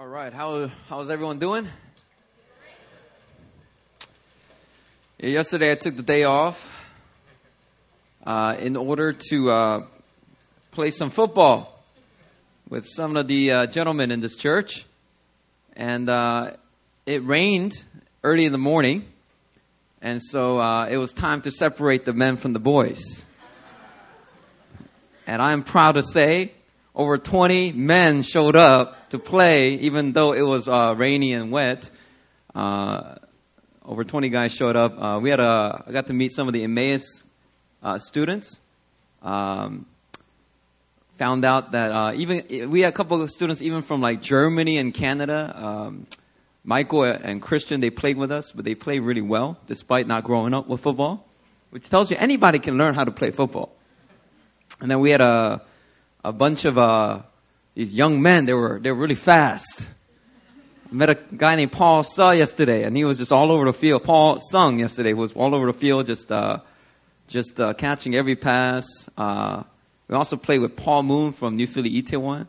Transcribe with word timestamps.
All 0.00 0.08
right, 0.08 0.32
how 0.32 0.70
how's 0.88 1.10
everyone 1.10 1.38
doing? 1.38 1.68
Yeah, 5.18 5.28
yesterday 5.28 5.72
I 5.72 5.74
took 5.74 5.94
the 5.94 6.02
day 6.02 6.24
off 6.24 6.74
uh, 8.24 8.56
in 8.58 8.76
order 8.76 9.12
to 9.12 9.50
uh, 9.50 9.86
play 10.70 10.90
some 10.90 11.10
football 11.10 11.84
with 12.70 12.86
some 12.86 13.14
of 13.14 13.28
the 13.28 13.52
uh, 13.52 13.66
gentlemen 13.66 14.10
in 14.10 14.20
this 14.20 14.36
church, 14.36 14.86
and 15.76 16.08
uh, 16.08 16.52
it 17.04 17.22
rained 17.26 17.84
early 18.24 18.46
in 18.46 18.52
the 18.52 18.58
morning, 18.58 19.04
and 20.00 20.22
so 20.22 20.58
uh, 20.58 20.86
it 20.86 20.96
was 20.96 21.12
time 21.12 21.42
to 21.42 21.50
separate 21.50 22.06
the 22.06 22.14
men 22.14 22.38
from 22.38 22.54
the 22.54 22.58
boys. 22.58 23.22
And 25.26 25.42
I'm 25.42 25.62
proud 25.62 25.92
to 25.96 26.02
say, 26.02 26.52
over 26.94 27.18
20 27.18 27.72
men 27.72 28.22
showed 28.22 28.56
up 28.56 28.96
to 29.10 29.18
play, 29.18 29.74
even 29.74 30.12
though 30.12 30.32
it 30.32 30.42
was 30.42 30.68
uh, 30.68 30.94
rainy 30.96 31.32
and 31.32 31.50
wet. 31.52 31.90
Uh, 32.54 33.16
over 33.84 34.04
20 34.04 34.28
guys 34.30 34.52
showed 34.52 34.76
up. 34.76 35.00
Uh, 35.00 35.18
we 35.20 35.30
had 35.30 35.40
a, 35.40 35.84
I 35.86 35.92
got 35.92 36.06
to 36.06 36.12
meet 36.12 36.32
some 36.32 36.46
of 36.46 36.54
the 36.54 36.64
Emmaus 36.64 37.24
uh, 37.82 37.98
students. 37.98 38.60
Um, 39.22 39.86
found 41.18 41.44
out 41.44 41.72
that 41.72 41.92
uh, 41.92 42.12
even 42.14 42.70
we 42.70 42.80
had 42.80 42.88
a 42.88 42.96
couple 42.96 43.20
of 43.20 43.30
students 43.30 43.60
even 43.60 43.82
from 43.82 44.00
like 44.00 44.22
Germany 44.22 44.78
and 44.78 44.94
Canada. 44.94 45.52
Um, 45.54 46.06
Michael 46.64 47.04
and 47.04 47.42
Christian, 47.42 47.80
they 47.80 47.90
played 47.90 48.16
with 48.16 48.30
us, 48.30 48.52
but 48.52 48.64
they 48.64 48.74
played 48.74 49.00
really 49.00 49.22
well 49.22 49.58
despite 49.66 50.06
not 50.06 50.24
growing 50.24 50.54
up 50.54 50.68
with 50.68 50.80
football, 50.80 51.26
which 51.70 51.88
tells 51.90 52.10
you 52.10 52.16
anybody 52.18 52.58
can 52.58 52.78
learn 52.78 52.94
how 52.94 53.04
to 53.04 53.10
play 53.10 53.30
football. 53.30 53.74
And 54.80 54.90
then 54.90 55.00
we 55.00 55.10
had 55.10 55.20
a 55.20 55.62
a 56.22 56.32
bunch 56.32 56.64
of 56.64 56.78
uh, 56.78 57.22
these 57.74 57.92
young 57.92 58.20
men. 58.22 58.46
They 58.46 58.54
were 58.54 58.78
they 58.80 58.90
were 58.90 58.98
really 58.98 59.14
fast. 59.14 59.88
I 60.90 60.94
met 60.94 61.10
a 61.10 61.14
guy 61.14 61.54
named 61.54 61.72
Paul 61.72 62.02
Saw 62.02 62.32
yesterday, 62.32 62.82
and 62.82 62.96
he 62.96 63.04
was 63.04 63.18
just 63.18 63.30
all 63.30 63.52
over 63.52 63.64
the 63.64 63.72
field. 63.72 64.02
Paul 64.02 64.40
Sung 64.40 64.80
yesterday 64.80 65.12
was 65.12 65.32
all 65.32 65.54
over 65.54 65.66
the 65.66 65.72
field, 65.72 66.06
just 66.06 66.32
uh, 66.32 66.58
just 67.28 67.60
uh, 67.60 67.74
catching 67.74 68.14
every 68.16 68.34
pass. 68.34 68.86
Uh, 69.16 69.62
we 70.08 70.16
also 70.16 70.36
played 70.36 70.58
with 70.58 70.74
Paul 70.74 71.04
Moon 71.04 71.32
from 71.32 71.56
New 71.56 71.68
Philly 71.68 72.02
Itaewon, 72.02 72.48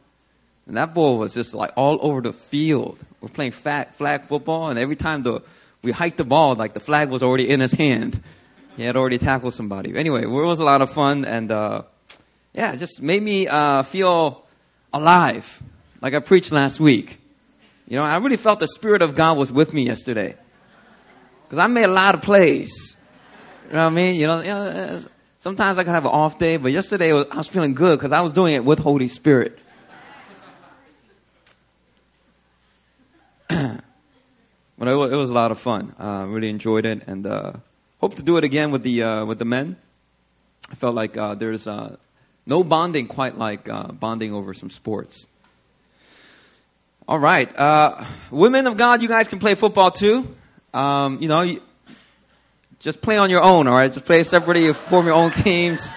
and 0.66 0.78
that 0.78 0.95
boy 0.95 1.13
was 1.13 1.35
just 1.35 1.53
like 1.53 1.72
all 1.75 2.00
over 2.02 2.22
the 2.22 2.33
field. 2.33 2.97
We're 3.22 3.30
playing 3.30 3.52
fat 3.52 3.94
flag 3.94 4.23
football, 4.23 4.69
and 4.69 4.80
every 4.80 4.95
time 4.95 5.22
the 5.22 5.44
we 5.83 5.91
hiked 5.91 6.17
the 6.17 6.23
ball, 6.23 6.56
like 6.56 6.73
the 6.73 6.80
flag 6.80 7.09
was 7.09 7.22
already 7.22 7.50
in 7.50 7.59
his 7.59 7.72
hand. 7.72 8.22
He 8.78 8.83
had 8.83 8.95
already 8.95 9.17
tackled 9.17 9.53
somebody. 9.53 9.95
Anyway, 9.95 10.23
it 10.23 10.28
was 10.28 10.59
a 10.59 10.63
lot 10.63 10.81
of 10.81 10.89
fun, 10.91 11.25
and 11.25 11.52
uh, 11.52 11.83
yeah, 12.53 12.72
it 12.72 12.78
just 12.78 13.02
made 13.02 13.22
me 13.22 13.47
uh, 13.47 13.83
feel 13.83 14.41
alive, 14.94 15.61
like 16.02 16.14
I 16.14 16.20
preached 16.20 16.52
last 16.52 16.80
week. 16.80 17.20
You 17.88 17.97
know, 17.97 18.03
I 18.03 18.17
really 18.17 18.38
felt 18.38 18.59
the 18.59 18.67
Spirit 18.67 19.02
of 19.02 19.16
God 19.16 19.38
was 19.38 19.52
with 19.52 19.73
me 19.73 19.84
yesterday. 19.84 20.36
Because 21.44 21.59
I 21.59 21.67
made 21.67 21.84
a 21.84 21.89
lot 21.89 22.16
of 22.16 22.22
plays. 22.22 22.95
You 23.67 23.73
know 23.73 23.84
what 23.84 23.92
I 23.92 23.95
mean? 23.95 24.16
You 24.16 24.28
know, 24.28 24.39
you 24.39 24.47
know 24.47 25.02
sometimes 25.39 25.78
I 25.78 25.84
can 25.84 25.94
have 25.94 26.06
an 26.06 26.12
off 26.12 26.38
day, 26.38 26.58
but 26.58 26.72
yesterday 26.72 27.12
was, 27.14 27.25
I 27.31 27.38
was 27.38 27.47
feeling 27.47 27.73
good 27.73 28.00
because 28.00 28.12
I 28.12 28.22
was 28.22 28.31
doing 28.31 28.53
it 28.53 28.64
with 28.64 28.80
Holy 28.80 29.08
Spirit. 29.09 29.59
but 33.50 33.81
it 34.80 34.94
was, 34.95 35.12
it 35.12 35.16
was, 35.16 35.30
a 35.30 35.34
lot 35.34 35.52
of 35.52 35.59
fun. 35.59 35.94
I 36.00 36.22
uh, 36.22 36.25
really 36.28 36.50
enjoyed 36.50 36.86
it, 36.86 37.03
and 37.08 37.25
uh, 37.28 37.53
hope 38.00 38.16
to 38.16 38.23
do 38.23 38.38
it 38.38 38.45
again 38.45 38.72
with 38.72 38.84
the 38.84 39.03
uh, 39.03 39.25
with 39.25 39.39
the 39.39 39.45
men. 39.45 39.75
I 40.69 40.75
felt 40.75 40.95
like 40.95 41.17
uh, 41.17 41.36
there's 41.36 41.67
uh, 41.67 41.97
no 42.52 42.66
bonding 42.66 43.07
quite 43.07 43.38
like 43.38 43.69
uh, 43.69 43.94
bonding 43.94 44.33
over 44.33 44.53
some 44.53 44.69
sports. 44.69 45.25
All 47.07 47.17
right. 47.17 47.49
Uh, 47.57 48.05
women 48.30 48.67
of 48.67 48.75
God, 48.75 49.02
you 49.02 49.07
guys 49.07 49.30
can 49.30 49.39
play 49.39 49.55
football 49.55 49.89
too. 49.89 50.27
Um, 50.73 51.22
you 51.22 51.29
know, 51.29 51.41
you, 51.41 51.61
just 52.79 53.02
play 53.02 53.17
on 53.17 53.29
your 53.29 53.41
own, 53.41 53.67
all 53.67 53.73
right? 53.73 53.91
Just 53.91 54.06
play 54.06 54.25
separately, 54.25 54.73
form 54.73 55.06
your 55.06 55.16
own 55.16 55.31
teams. 55.31 55.89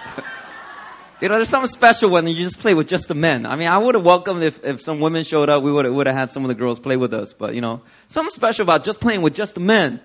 you 1.21 1.27
know, 1.27 1.35
there's 1.35 1.49
something 1.49 1.67
special 1.67 2.09
when 2.09 2.25
you 2.25 2.35
just 2.35 2.59
play 2.59 2.73
with 2.73 2.87
just 2.87 3.09
the 3.09 3.15
men. 3.15 3.45
I 3.45 3.57
mean, 3.57 3.67
I 3.67 3.77
would 3.77 3.95
have 3.95 4.05
welcomed 4.05 4.41
if, 4.41 4.63
if 4.63 4.81
some 4.81 5.01
women 5.01 5.25
showed 5.25 5.49
up, 5.49 5.61
we 5.61 5.73
would 5.73 5.83
have, 5.83 5.93
would 5.93 6.07
have 6.07 6.15
had 6.15 6.31
some 6.31 6.45
of 6.45 6.47
the 6.47 6.55
girls 6.55 6.79
play 6.79 6.95
with 6.95 7.13
us. 7.13 7.33
But, 7.33 7.53
you 7.53 7.59
know, 7.59 7.81
something 8.07 8.33
special 8.33 8.63
about 8.63 8.85
just 8.85 9.01
playing 9.01 9.23
with 9.23 9.35
just 9.35 9.55
the 9.55 9.61
men. 9.61 9.99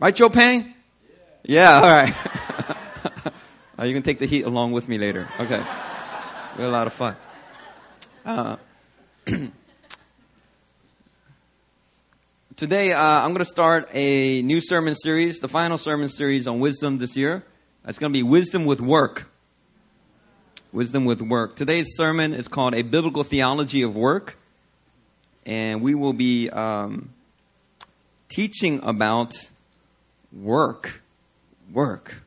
Right, 0.00 0.16
Joe 0.16 0.28
Payne? 0.28 0.74
Yeah, 1.44 1.74
all 1.74 1.82
right. 1.82 2.14
Uh, 3.84 3.86
you 3.86 3.92
can 3.92 4.02
take 4.02 4.18
the 4.18 4.24
heat 4.24 4.46
along 4.46 4.72
with 4.72 4.88
me 4.88 4.96
later. 4.96 5.28
Okay. 5.38 5.58
We 5.58 6.62
had 6.62 6.70
a 6.70 6.70
lot 6.70 6.86
of 6.86 6.94
fun. 6.94 7.16
Uh, 8.24 8.56
today, 12.56 12.94
uh, 12.94 13.02
I'm 13.02 13.34
going 13.34 13.44
to 13.44 13.44
start 13.44 13.90
a 13.92 14.40
new 14.40 14.62
sermon 14.62 14.94
series, 14.94 15.40
the 15.40 15.48
final 15.48 15.76
sermon 15.76 16.08
series 16.08 16.46
on 16.46 16.60
wisdom 16.60 16.96
this 16.96 17.14
year. 17.14 17.44
It's 17.86 17.98
going 17.98 18.10
to 18.10 18.16
be 18.16 18.22
Wisdom 18.22 18.64
with 18.64 18.80
Work. 18.80 19.28
Wisdom 20.72 21.04
with 21.04 21.20
Work. 21.20 21.54
Today's 21.54 21.88
sermon 21.94 22.32
is 22.32 22.48
called 22.48 22.74
A 22.74 22.80
Biblical 22.80 23.22
Theology 23.22 23.82
of 23.82 23.94
Work. 23.94 24.38
And 25.44 25.82
we 25.82 25.94
will 25.94 26.14
be 26.14 26.48
um, 26.48 27.10
teaching 28.30 28.80
about 28.82 29.34
work. 30.32 31.02
Work. 31.70 32.23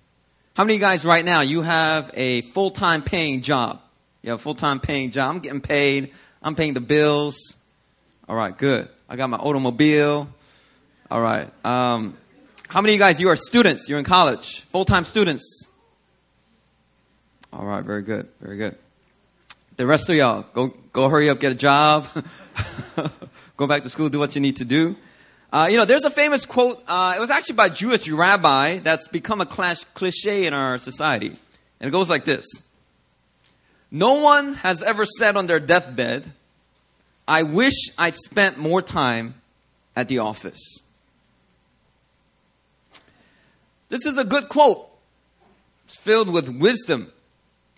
How 0.57 0.63
many 0.63 0.73
of 0.73 0.79
you 0.79 0.87
guys 0.87 1.05
right 1.05 1.23
now, 1.23 1.41
you 1.41 1.61
have 1.61 2.09
a 2.15 2.41
full-time 2.41 3.03
paying 3.03 3.43
job? 3.43 3.79
You 4.23 4.31
have 4.31 4.39
a 4.39 4.41
full-time 4.41 4.79
paying 4.79 5.11
job. 5.11 5.35
I'm 5.35 5.39
getting 5.39 5.61
paid. 5.61 6.13
I'm 6.41 6.55
paying 6.55 6.73
the 6.73 6.81
bills. 6.81 7.37
All 8.27 8.35
right, 8.35 8.57
good. 8.57 8.89
I 9.07 9.17
got 9.17 9.29
my 9.29 9.37
automobile. 9.37 10.27
All 11.11 11.21
right. 11.21 11.47
Um, 11.63 12.17
how 12.67 12.81
many 12.81 12.93
of 12.93 12.95
you 12.95 12.99
guys, 12.99 13.21
you 13.21 13.29
are 13.29 13.35
students? 13.35 13.87
You're 13.87 13.99
in 13.99 14.03
college. 14.03 14.61
Full-time 14.71 15.05
students. 15.05 15.67
All 17.53 17.63
right, 17.63 17.85
very 17.85 18.01
good. 18.01 18.27
Very 18.41 18.57
good. 18.57 18.79
The 19.75 19.85
rest 19.85 20.09
of 20.09 20.15
y'all, 20.15 20.43
go, 20.55 20.73
go 20.91 21.07
hurry 21.07 21.29
up, 21.29 21.39
get 21.39 21.51
a 21.51 21.55
job. 21.55 22.07
go 23.57 23.67
back 23.67 23.83
to 23.83 23.91
school, 23.91 24.09
do 24.09 24.17
what 24.17 24.33
you 24.33 24.41
need 24.41 24.55
to 24.55 24.65
do. 24.65 24.95
Uh, 25.51 25.67
you 25.71 25.77
know, 25.77 25.85
there's 25.85 26.03
a 26.03 26.09
famous 26.09 26.45
quote. 26.45 26.83
Uh, 26.87 27.13
it 27.15 27.19
was 27.19 27.29
actually 27.29 27.55
by 27.55 27.67
a 27.67 27.69
Jewish 27.69 28.09
rabbi 28.09 28.79
that's 28.79 29.07
become 29.07 29.39
a 29.39 29.45
clash, 29.45 29.83
cliche 29.93 30.45
in 30.45 30.53
our 30.53 30.77
society. 30.77 31.37
And 31.79 31.87
it 31.87 31.91
goes 31.91 32.09
like 32.09 32.25
this 32.25 32.45
No 33.91 34.15
one 34.15 34.55
has 34.55 34.83
ever 34.83 35.05
said 35.05 35.37
on 35.37 35.47
their 35.47 35.59
deathbed, 35.59 36.29
I 37.27 37.43
wish 37.43 37.75
I'd 37.97 38.15
spent 38.15 38.57
more 38.57 38.81
time 38.81 39.35
at 39.95 40.09
the 40.09 40.19
office. 40.19 40.81
This 43.89 44.05
is 44.05 44.17
a 44.17 44.25
good 44.25 44.49
quote. 44.49 44.85
It's 45.85 45.95
filled 45.95 46.29
with 46.29 46.49
wisdom. 46.49 47.11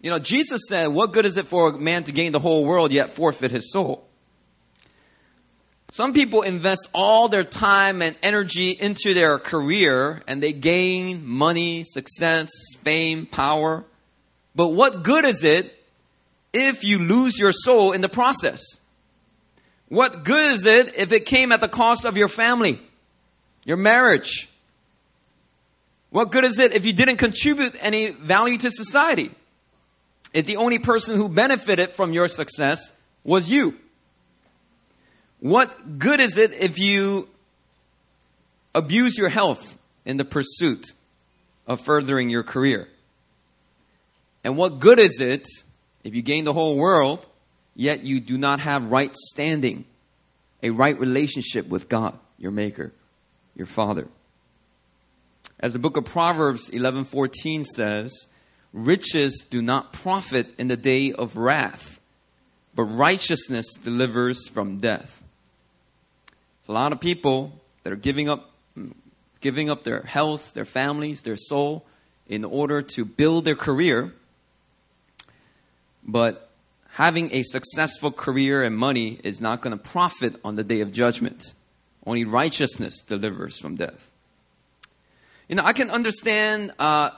You 0.01 0.09
know, 0.09 0.17
Jesus 0.17 0.61
said, 0.67 0.87
What 0.87 1.13
good 1.13 1.27
is 1.27 1.37
it 1.37 1.45
for 1.45 1.69
a 1.69 1.77
man 1.77 2.03
to 2.05 2.11
gain 2.11 2.31
the 2.31 2.39
whole 2.39 2.65
world 2.65 2.91
yet 2.91 3.11
forfeit 3.11 3.51
his 3.51 3.71
soul? 3.71 4.08
Some 5.91 6.13
people 6.13 6.43
invest 6.43 6.87
all 6.93 7.29
their 7.29 7.43
time 7.43 8.01
and 8.01 8.15
energy 8.21 8.71
into 8.71 9.13
their 9.13 9.39
career 9.39 10.21
and 10.27 10.41
they 10.41 10.53
gain 10.53 11.25
money, 11.25 11.83
success, 11.83 12.51
fame, 12.83 13.25
power. 13.25 13.83
But 14.55 14.69
what 14.69 15.03
good 15.03 15.25
is 15.25 15.43
it 15.43 15.75
if 16.53 16.83
you 16.83 16.99
lose 16.99 17.39
your 17.39 17.51
soul 17.51 17.91
in 17.91 18.01
the 18.01 18.09
process? 18.09 18.61
What 19.87 20.23
good 20.23 20.53
is 20.53 20.65
it 20.67 20.95
if 20.95 21.11
it 21.11 21.25
came 21.25 21.51
at 21.51 21.61
the 21.61 21.67
cost 21.67 22.05
of 22.05 22.17
your 22.17 22.27
family, 22.27 22.79
your 23.65 23.77
marriage? 23.77 24.47
What 26.11 26.31
good 26.31 26.45
is 26.45 26.59
it 26.59 26.73
if 26.73 26.85
you 26.85 26.93
didn't 26.93 27.17
contribute 27.17 27.75
any 27.79 28.11
value 28.11 28.59
to 28.59 28.69
society? 28.69 29.31
If 30.33 30.45
the 30.45 30.57
only 30.57 30.77
person 30.77 31.15
who 31.15 31.29
benefited 31.29 31.91
from 31.91 32.13
your 32.13 32.27
success 32.27 32.91
was 33.23 33.49
you? 33.49 33.75
What 35.39 35.99
good 35.99 36.19
is 36.19 36.37
it 36.37 36.53
if 36.53 36.79
you 36.79 37.29
abuse 38.75 39.17
your 39.17 39.29
health 39.29 39.77
in 40.05 40.17
the 40.17 40.25
pursuit 40.25 40.87
of 41.65 41.79
furthering 41.79 42.29
your 42.29 42.43
career? 42.43 42.89
And 44.43 44.57
what 44.57 44.79
good 44.79 44.99
is 44.99 45.21
it 45.21 45.47
if 46.03 46.13
you 46.13 46.21
gain 46.21 46.43
the 46.43 46.53
whole 46.53 46.75
world, 46.75 47.25
yet 47.75 48.03
you 48.03 48.19
do 48.19 48.37
not 48.37 48.59
have 48.59 48.91
right 48.91 49.15
standing, 49.15 49.85
a 50.61 50.71
right 50.71 50.99
relationship 50.99 51.69
with 51.69 51.87
God, 51.87 52.19
your 52.37 52.51
Maker, 52.51 52.91
your 53.55 53.67
Father? 53.67 54.07
As 55.57 55.71
the 55.71 55.79
book 55.79 55.95
of 55.95 56.05
Proverbs 56.05 56.69
11:14 56.69 57.65
says, 57.65 58.27
riches 58.73 59.45
do 59.49 59.61
not 59.61 59.93
profit 59.93 60.47
in 60.57 60.67
the 60.67 60.77
day 60.77 61.13
of 61.13 61.37
wrath, 61.37 61.99
but 62.75 62.83
righteousness 62.83 63.65
delivers 63.81 64.47
from 64.49 64.79
death 64.79 65.23
a 66.69 66.71
lot 66.71 66.93
of 66.93 66.99
people 66.99 67.51
that 67.83 67.91
are 67.91 67.97
giving 67.97 68.29
up, 68.29 68.51
giving 69.41 69.69
up 69.69 69.83
their 69.83 70.01
health, 70.03 70.53
their 70.53 70.65
families, 70.65 71.23
their 71.23 71.35
soul 71.35 71.85
in 72.27 72.45
order 72.45 72.81
to 72.83 73.03
build 73.03 73.43
their 73.43 73.55
career. 73.55 74.13
But 76.03 76.49
having 76.91 77.33
a 77.33 77.43
successful 77.43 78.11
career 78.11 78.63
and 78.63 78.77
money 78.77 79.19
is 79.23 79.41
not 79.41 79.61
going 79.61 79.75
to 79.75 79.83
profit 79.83 80.35
on 80.45 80.55
the 80.55 80.63
day 80.63 80.81
of 80.81 80.91
judgment. 80.91 81.53
Only 82.05 82.23
righteousness 82.23 83.01
delivers 83.01 83.59
from 83.59 83.75
death. 83.75 84.09
You 85.47 85.55
know, 85.55 85.63
I 85.65 85.73
can 85.73 85.89
understand 85.89 86.71
uh, 86.77 87.09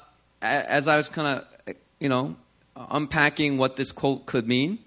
as 0.41 0.87
I 0.87 0.95
was 0.95 1.09
kind 1.09 1.43
of, 1.67 1.75
you 1.99 2.07
know, 2.07 2.37
unpacking 2.75 3.57
what 3.57 3.75
this 3.75 3.91
quote 3.91 4.25
could 4.25 4.47
mean. 4.47 4.79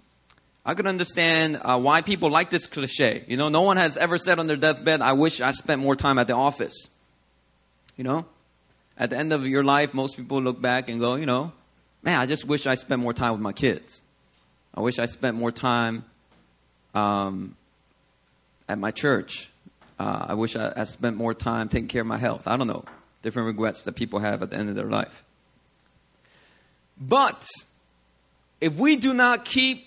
I 0.66 0.74
could 0.74 0.86
understand 0.86 1.60
uh, 1.62 1.78
why 1.78 2.00
people 2.00 2.30
like 2.30 2.50
this 2.50 2.66
cliche. 2.66 3.24
You 3.28 3.36
know, 3.36 3.50
no 3.50 3.62
one 3.62 3.76
has 3.76 3.96
ever 3.96 4.16
said 4.16 4.38
on 4.38 4.46
their 4.46 4.56
deathbed, 4.56 5.02
I 5.02 5.12
wish 5.12 5.40
I 5.40 5.50
spent 5.50 5.80
more 5.80 5.94
time 5.94 6.18
at 6.18 6.26
the 6.26 6.34
office. 6.34 6.88
You 7.96 8.04
know, 8.04 8.24
at 8.96 9.10
the 9.10 9.16
end 9.16 9.32
of 9.32 9.46
your 9.46 9.62
life, 9.62 9.92
most 9.92 10.16
people 10.16 10.40
look 10.40 10.60
back 10.60 10.88
and 10.88 11.00
go, 11.00 11.16
you 11.16 11.26
know, 11.26 11.52
man, 12.02 12.18
I 12.18 12.26
just 12.26 12.46
wish 12.46 12.66
I 12.66 12.76
spent 12.76 13.02
more 13.02 13.12
time 13.12 13.32
with 13.32 13.40
my 13.40 13.52
kids. 13.52 14.00
I 14.74 14.80
wish 14.80 14.98
I 14.98 15.06
spent 15.06 15.36
more 15.36 15.52
time 15.52 16.04
um, 16.94 17.56
at 18.68 18.78
my 18.78 18.90
church. 18.90 19.50
Uh, 19.98 20.26
I 20.28 20.34
wish 20.34 20.56
I, 20.56 20.72
I 20.76 20.84
spent 20.84 21.16
more 21.16 21.34
time 21.34 21.68
taking 21.68 21.88
care 21.88 22.00
of 22.00 22.06
my 22.06 22.18
health. 22.18 22.48
I 22.48 22.56
don't 22.56 22.66
know. 22.66 22.84
Different 23.22 23.46
regrets 23.46 23.82
that 23.82 23.92
people 23.92 24.18
have 24.18 24.42
at 24.42 24.50
the 24.50 24.56
end 24.56 24.68
of 24.68 24.74
their 24.74 24.90
life. 24.90 25.24
But 27.00 27.46
if 28.60 28.74
we 28.74 28.96
do 28.96 29.14
not 29.14 29.44
keep 29.44 29.86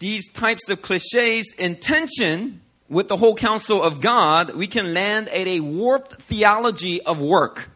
these 0.00 0.30
types 0.32 0.68
of 0.68 0.82
cliches 0.82 1.54
in 1.56 1.76
tension 1.76 2.60
with 2.88 3.06
the 3.06 3.16
whole 3.16 3.36
counsel 3.36 3.80
of 3.82 4.00
God, 4.00 4.54
we 4.54 4.66
can 4.66 4.92
land 4.92 5.28
at 5.28 5.46
a 5.46 5.60
warped 5.60 6.20
theology 6.22 7.00
of 7.02 7.20
work. 7.20 7.70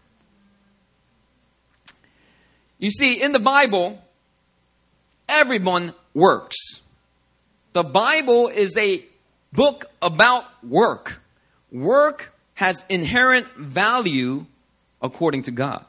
You 2.78 2.90
see, 2.90 3.22
in 3.22 3.32
the 3.32 3.38
Bible, 3.38 4.02
everyone 5.28 5.94
works. 6.14 6.56
The 7.74 7.84
Bible 7.84 8.48
is 8.48 8.76
a 8.76 9.04
book 9.52 9.84
about 10.02 10.44
work. 10.64 11.20
Work 11.70 12.32
has 12.54 12.86
inherent 12.88 13.46
value 13.56 14.46
according 15.02 15.42
to 15.42 15.50
God. 15.50 15.84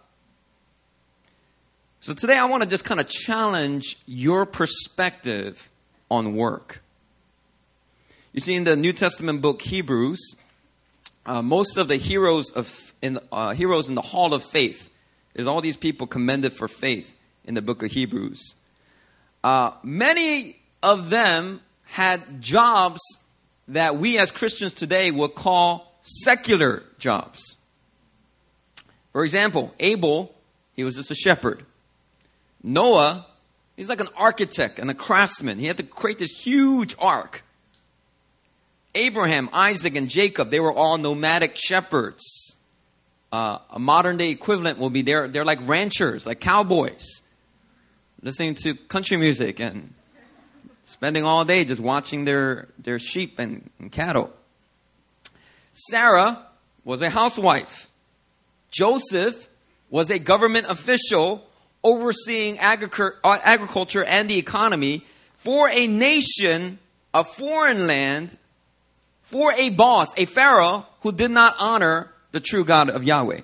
So 2.02 2.14
today 2.14 2.38
I 2.38 2.46
want 2.46 2.62
to 2.62 2.70
just 2.70 2.86
kind 2.86 3.00
of 3.00 3.08
challenge 3.08 3.98
your 4.06 4.46
perspective 4.46 5.72
on 6.10 6.36
work. 6.36 6.82
You 8.34 8.42
see, 8.42 8.56
in 8.56 8.64
the 8.64 8.76
New 8.76 8.94
Testament 8.94 9.42
book 9.42 9.62
Hebrews, 9.62 10.36
uh, 11.26 11.42
most 11.42 11.78
of 11.78 11.88
the 11.88 11.96
heroes 11.96 12.52
of 12.52 12.94
in, 13.02 13.20
uh, 13.32 13.54
heroes 13.54 13.90
in 13.90 13.96
the 13.96 14.02
Hall 14.02 14.34
of 14.34 14.44
Faith 14.44 14.90
there's 15.36 15.48
all 15.48 15.62
these 15.62 15.76
people 15.76 16.08
commended 16.08 16.54
for 16.54 16.68
faith 16.68 17.16
in 17.44 17.54
the 17.54 17.62
book 17.62 17.84
of 17.84 17.92
Hebrews. 17.92 18.56
Uh, 19.44 19.72
many 19.84 20.58
of 20.82 21.10
them 21.10 21.62
had 21.84 22.42
jobs 22.42 23.02
that 23.68 23.98
we 23.98 24.18
as 24.18 24.32
Christians 24.32 24.74
today 24.74 25.12
would 25.12 25.36
call 25.36 25.94
secular 26.02 26.84
jobs. 27.00 27.58
For 29.12 29.24
example, 29.24 29.74
Abel, 29.80 30.34
he 30.74 30.86
was 30.86 30.96
just 30.96 31.12
a 31.12 31.16
shepherd. 31.16 31.66
Noah, 32.64 33.26
he's 33.76 33.90
like 33.90 34.02
an 34.02 34.10
architect 34.16 34.80
and 34.80 34.90
a 34.90 34.94
craftsman. 34.94 35.60
He 35.60 35.68
had 35.68 35.78
to 35.78 35.84
create 35.84 36.18
this 36.20 36.32
huge 36.32 36.96
ark. 37.00 37.44
Abraham, 38.94 39.50
Isaac, 39.52 39.96
and 39.96 40.10
Jacob, 40.10 40.52
they 40.52 40.60
were 40.60 40.72
all 40.74 40.98
nomadic 40.98 41.58
shepherds. 41.58 42.24
Uh, 43.32 43.60
a 43.70 43.80
modern 43.80 44.16
day 44.16 44.30
equivalent 44.30 44.80
will 44.80 44.90
be 44.90 45.02
they're, 45.02 45.28
they're 45.28 45.44
like 45.44 45.60
ranchers, 45.68 46.26
like 46.26 46.40
cowboys, 46.40 47.06
listening 48.22 48.56
to 48.56 48.74
country 48.76 49.18
music 49.18 49.60
and 49.60 49.94
spending 50.86 51.26
all 51.26 51.44
day 51.44 51.66
just 51.66 51.82
watching 51.82 52.24
their, 52.24 52.70
their 52.80 52.98
sheep 53.00 53.38
and, 53.40 53.70
and 53.80 53.92
cattle. 53.92 54.32
Sarah 55.74 56.46
was 56.86 57.02
a 57.02 57.10
housewife. 57.10 57.90
Joseph 58.72 59.50
was 59.90 60.10
a 60.10 60.20
government 60.20 60.68
official 60.70 61.46
overseeing 61.86 62.58
uh, 62.60 62.78
agriculture 63.24 64.04
and 64.04 64.30
the 64.30 64.38
economy 64.38 65.06
for 65.36 65.70
a 65.70 65.88
nation, 65.88 66.80
a 67.14 67.24
foreign 67.24 67.86
land, 67.88 68.36
for 69.22 69.54
a 69.54 69.70
boss, 69.70 70.08
a 70.18 70.26
pharaoh 70.26 70.86
who 71.02 71.12
did 71.12 71.32
not 71.32 71.56
honor 71.60 72.12
the 72.32 72.40
true 72.40 72.66
God 72.66 72.90
of 72.90 73.04
Yahweh. 73.04 73.42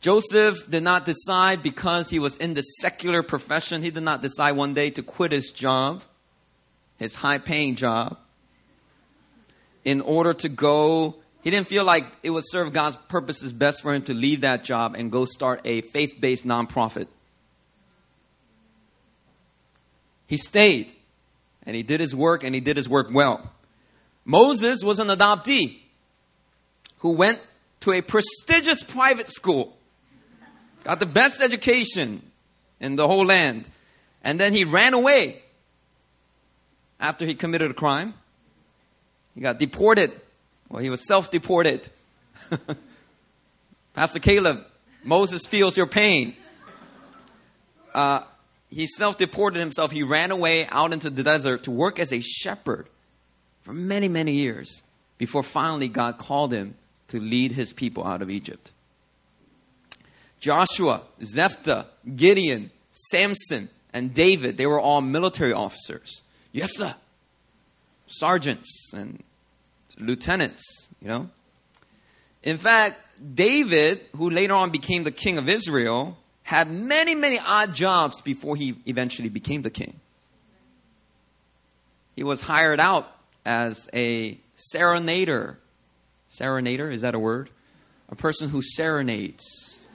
Joseph 0.00 0.70
did 0.70 0.82
not 0.84 1.06
decide 1.06 1.62
because 1.62 2.08
he 2.08 2.18
was 2.18 2.36
in 2.36 2.54
the 2.54 2.62
secular 2.62 3.22
profession, 3.22 3.82
he 3.82 3.90
did 3.90 4.04
not 4.04 4.22
decide 4.22 4.52
one 4.52 4.74
day 4.74 4.90
to 4.90 5.02
quit 5.02 5.32
his 5.32 5.50
job, 5.50 6.02
his 6.98 7.16
high 7.16 7.38
paying 7.38 7.74
job, 7.74 8.16
in 9.84 10.00
order 10.02 10.34
to 10.34 10.48
go. 10.48 11.16
He 11.48 11.50
didn't 11.50 11.68
feel 11.68 11.84
like 11.84 12.04
it 12.22 12.28
would 12.28 12.44
serve 12.46 12.74
God's 12.74 12.98
purposes 13.08 13.54
best 13.54 13.80
for 13.80 13.94
him 13.94 14.02
to 14.02 14.12
leave 14.12 14.42
that 14.42 14.64
job 14.64 14.94
and 14.94 15.10
go 15.10 15.24
start 15.24 15.62
a 15.64 15.80
faith 15.80 16.16
based 16.20 16.46
nonprofit. 16.46 17.06
He 20.26 20.36
stayed 20.36 20.92
and 21.62 21.74
he 21.74 21.82
did 21.82 22.00
his 22.00 22.14
work 22.14 22.44
and 22.44 22.54
he 22.54 22.60
did 22.60 22.76
his 22.76 22.86
work 22.86 23.08
well. 23.10 23.50
Moses 24.26 24.84
was 24.84 24.98
an 24.98 25.08
adoptee 25.08 25.78
who 26.98 27.12
went 27.12 27.40
to 27.80 27.92
a 27.92 28.02
prestigious 28.02 28.82
private 28.82 29.28
school, 29.28 29.74
got 30.84 31.00
the 31.00 31.06
best 31.06 31.40
education 31.40 32.20
in 32.78 32.96
the 32.96 33.08
whole 33.08 33.24
land, 33.24 33.64
and 34.22 34.38
then 34.38 34.52
he 34.52 34.64
ran 34.64 34.92
away 34.92 35.40
after 37.00 37.24
he 37.24 37.34
committed 37.34 37.70
a 37.70 37.74
crime. 37.74 38.12
He 39.34 39.40
got 39.40 39.58
deported. 39.58 40.12
Well, 40.68 40.82
he 40.82 40.90
was 40.90 41.06
self 41.06 41.30
deported. 41.30 41.88
Pastor 43.94 44.18
Caleb, 44.18 44.64
Moses 45.02 45.46
feels 45.46 45.76
your 45.76 45.86
pain. 45.86 46.36
Uh, 47.94 48.22
he 48.70 48.86
self 48.86 49.18
deported 49.18 49.60
himself. 49.60 49.90
He 49.90 50.02
ran 50.02 50.30
away 50.30 50.66
out 50.66 50.92
into 50.92 51.10
the 51.10 51.22
desert 51.22 51.64
to 51.64 51.70
work 51.70 51.98
as 51.98 52.12
a 52.12 52.20
shepherd 52.20 52.86
for 53.62 53.72
many, 53.72 54.08
many 54.08 54.32
years 54.32 54.82
before 55.16 55.42
finally 55.42 55.88
God 55.88 56.18
called 56.18 56.52
him 56.52 56.74
to 57.08 57.18
lead 57.20 57.52
his 57.52 57.72
people 57.72 58.06
out 58.06 58.22
of 58.22 58.30
Egypt. 58.30 58.72
Joshua, 60.40 61.02
Jephthah, 61.20 61.86
Gideon, 62.14 62.70
Samson, 62.92 63.68
and 63.92 64.14
David, 64.14 64.56
they 64.56 64.66
were 64.66 64.80
all 64.80 65.00
military 65.00 65.52
officers. 65.52 66.22
Yes, 66.52 66.76
sir. 66.76 66.94
Sergeants 68.06 68.92
and 68.94 69.22
lieutenants, 69.98 70.88
you 71.00 71.08
know. 71.08 71.28
In 72.42 72.56
fact, 72.56 73.00
David, 73.34 74.00
who 74.16 74.30
later 74.30 74.54
on 74.54 74.70
became 74.70 75.04
the 75.04 75.10
king 75.10 75.38
of 75.38 75.48
Israel, 75.48 76.16
had 76.42 76.70
many, 76.70 77.14
many 77.14 77.38
odd 77.38 77.74
jobs 77.74 78.20
before 78.20 78.56
he 78.56 78.76
eventually 78.86 79.28
became 79.28 79.62
the 79.62 79.70
king. 79.70 79.98
He 82.16 82.24
was 82.24 82.40
hired 82.40 82.80
out 82.80 83.08
as 83.44 83.88
a 83.92 84.38
serenader 84.56 85.56
Serenader, 86.30 86.92
is 86.92 87.02
that 87.02 87.14
a 87.14 87.18
word? 87.18 87.50
A 88.08 88.16
person 88.16 88.48
who 88.48 88.62
serenades. 88.62 89.88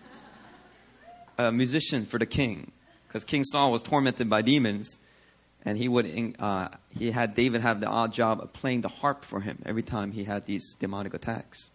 A 1.38 1.52
musician 1.52 2.06
for 2.06 2.20
the 2.20 2.26
king. 2.26 2.72
Because 3.08 3.24
King 3.24 3.44
Saul 3.44 3.72
was 3.72 3.84
tormented 3.84 4.30
by 4.30 4.42
demons. 4.42 5.00
And 5.66 5.78
he 5.78 5.88
would 5.88 6.36
uh, 6.40 6.68
he 6.90 7.12
had 7.12 7.36
David 7.36 7.62
have 7.62 7.80
the 7.80 7.88
odd 7.88 8.14
job 8.14 8.42
of 8.42 8.52
playing 8.52 8.82
the 8.82 8.90
harp 8.90 9.24
for 9.24 9.40
him 9.40 9.60
every 9.66 9.84
time 9.84 10.12
he 10.12 10.26
had 10.26 10.46
these 10.46 10.76
demonic 10.80 11.14
attacks. 11.14 11.70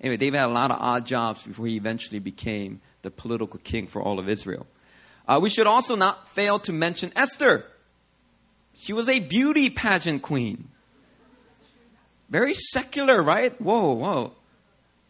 Anyway, 0.00 0.16
David 0.16 0.38
had 0.38 0.48
a 0.48 0.52
lot 0.52 0.70
of 0.70 0.78
odd 0.80 1.06
jobs 1.06 1.42
before 1.42 1.66
he 1.66 1.76
eventually 1.76 2.18
became 2.18 2.80
the 3.02 3.10
political 3.10 3.60
king 3.60 3.86
for 3.86 4.02
all 4.02 4.18
of 4.18 4.28
Israel. 4.28 4.66
Uh, 5.26 5.38
we 5.40 5.48
should 5.48 5.66
also 5.66 5.96
not 5.96 6.28
fail 6.28 6.58
to 6.58 6.72
mention 6.72 7.12
Esther. 7.16 7.64
She 8.74 8.92
was 8.92 9.08
a 9.08 9.20
beauty 9.20 9.70
pageant 9.70 10.22
queen. 10.22 10.68
Very 12.28 12.54
secular, 12.54 13.22
right? 13.22 13.58
Whoa, 13.60 13.92
whoa. 13.92 14.32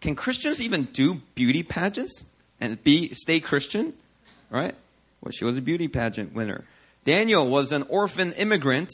Can 0.00 0.14
Christians 0.14 0.60
even 0.60 0.84
do 0.84 1.22
beauty 1.34 1.62
pageants 1.62 2.24
and 2.60 2.82
be 2.84 3.14
stay 3.14 3.40
Christian? 3.40 3.94
Right? 4.50 4.74
Well, 5.22 5.32
she 5.32 5.44
was 5.44 5.56
a 5.56 5.62
beauty 5.62 5.88
pageant 5.88 6.34
winner. 6.34 6.64
Daniel 7.04 7.48
was 7.48 7.70
an 7.70 7.82
orphan 7.84 8.32
immigrant 8.32 8.90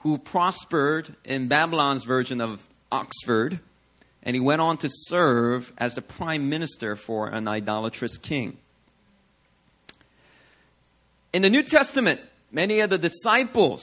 who 0.00 0.18
prospered 0.18 1.14
in 1.24 1.48
Babylon's 1.48 2.04
version 2.04 2.40
of 2.40 2.66
Oxford, 2.92 3.58
and 4.22 4.36
he 4.36 4.40
went 4.40 4.60
on 4.60 4.78
to 4.78 4.88
serve 4.90 5.72
as 5.76 5.94
the 5.94 6.02
prime 6.02 6.48
minister 6.48 6.94
for 6.94 7.28
an 7.28 7.48
idolatrous 7.48 8.18
king. 8.18 8.56
In 11.32 11.42
the 11.42 11.50
New 11.50 11.64
Testament, 11.64 12.20
many 12.52 12.80
of 12.80 12.90
the 12.90 12.98
disciples 12.98 13.82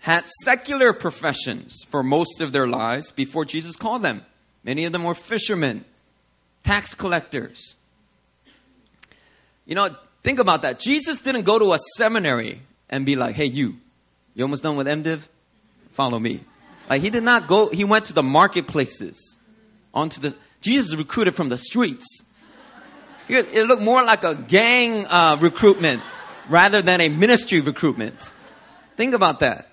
had 0.00 0.28
secular 0.44 0.92
professions 0.92 1.82
for 1.88 2.02
most 2.02 2.40
of 2.40 2.52
their 2.52 2.66
lives 2.66 3.10
before 3.12 3.44
Jesus 3.44 3.76
called 3.76 4.02
them. 4.02 4.24
Many 4.62 4.84
of 4.84 4.92
them 4.92 5.04
were 5.04 5.14
fishermen, 5.14 5.84
tax 6.62 6.94
collectors. 6.94 7.76
You 9.64 9.74
know, 9.76 9.96
Think 10.26 10.40
about 10.40 10.62
that. 10.62 10.80
Jesus 10.80 11.20
didn't 11.20 11.44
go 11.44 11.56
to 11.56 11.72
a 11.72 11.78
seminary 11.96 12.60
and 12.90 13.06
be 13.06 13.14
like, 13.14 13.36
hey, 13.36 13.44
you, 13.44 13.76
you 14.34 14.42
almost 14.42 14.64
done 14.64 14.74
with 14.74 14.88
MDiv? 14.88 15.22
Follow 15.92 16.18
me. 16.18 16.40
Like, 16.90 17.00
he 17.00 17.10
did 17.10 17.22
not 17.22 17.46
go, 17.46 17.68
he 17.68 17.84
went 17.84 18.06
to 18.06 18.12
the 18.12 18.24
marketplaces, 18.24 19.38
onto 19.94 20.20
the, 20.20 20.34
Jesus 20.60 20.96
recruited 20.96 21.36
from 21.36 21.48
the 21.48 21.56
streets. 21.56 22.04
It 23.28 23.68
looked 23.68 23.82
more 23.82 24.02
like 24.02 24.24
a 24.24 24.34
gang 24.34 25.06
uh, 25.06 25.36
recruitment 25.40 26.02
rather 26.48 26.82
than 26.82 27.00
a 27.00 27.08
ministry 27.08 27.60
recruitment. 27.60 28.16
Think 28.96 29.14
about 29.14 29.38
that. 29.38 29.68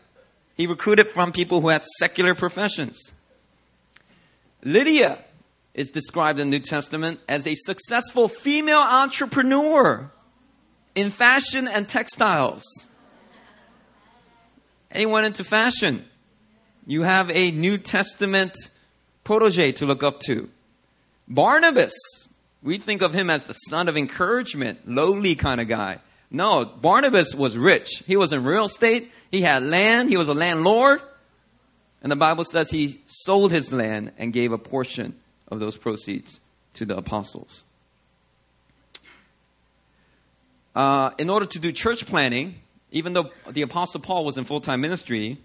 He 0.53 0.67
recruited 0.67 1.09
from 1.09 1.31
people 1.31 1.61
who 1.61 1.69
had 1.69 1.81
secular 1.97 2.35
professions. 2.35 3.15
Lydia 4.63 5.17
is 5.73 5.89
described 5.89 6.37
in 6.39 6.51
the 6.51 6.59
New 6.59 6.63
Testament 6.63 7.21
as 7.27 7.47
a 7.47 7.55
successful 7.55 8.27
female 8.27 8.77
entrepreneur 8.77 10.11
in 10.95 11.09
fashion 11.09 11.67
and 11.67 11.87
textiles. 11.87 12.63
Anyone 14.91 15.25
into 15.25 15.43
fashion? 15.43 16.05
You 16.85 17.03
have 17.03 17.31
a 17.31 17.51
New 17.51 17.77
Testament 17.77 18.55
protege 19.23 19.71
to 19.73 19.85
look 19.85 20.03
up 20.03 20.19
to. 20.21 20.49
Barnabas, 21.27 21.93
we 22.61 22.77
think 22.77 23.01
of 23.01 23.13
him 23.13 23.29
as 23.29 23.45
the 23.45 23.53
son 23.53 23.87
of 23.87 23.97
encouragement, 23.97 24.87
lowly 24.87 25.35
kind 25.35 25.61
of 25.61 25.67
guy. 25.67 25.99
No, 26.29 26.65
Barnabas 26.65 27.35
was 27.35 27.57
rich. 27.57 28.03
He 28.05 28.17
was 28.17 28.33
in 28.33 28.43
real 28.43 28.65
estate. 28.65 29.11
He 29.31 29.41
had 29.41 29.63
land. 29.63 30.09
He 30.09 30.17
was 30.17 30.27
a 30.27 30.33
landlord. 30.33 31.01
And 32.01 32.11
the 32.11 32.17
Bible 32.17 32.43
says 32.43 32.69
he 32.69 33.01
sold 33.05 33.51
his 33.51 33.71
land 33.71 34.11
and 34.17 34.33
gave 34.33 34.51
a 34.51 34.57
portion 34.57 35.15
of 35.47 35.59
those 35.59 35.77
proceeds 35.77 36.41
to 36.73 36.85
the 36.85 36.97
apostles. 36.97 37.63
Uh, 40.75 41.11
in 41.17 41.29
order 41.29 41.45
to 41.45 41.59
do 41.59 41.71
church 41.71 42.05
planning, 42.05 42.55
even 42.91 43.13
though 43.13 43.31
the 43.49 43.61
Apostle 43.61 44.01
Paul 44.01 44.25
was 44.25 44.37
in 44.37 44.45
full 44.45 44.61
time 44.61 44.81
ministry, 44.81 45.37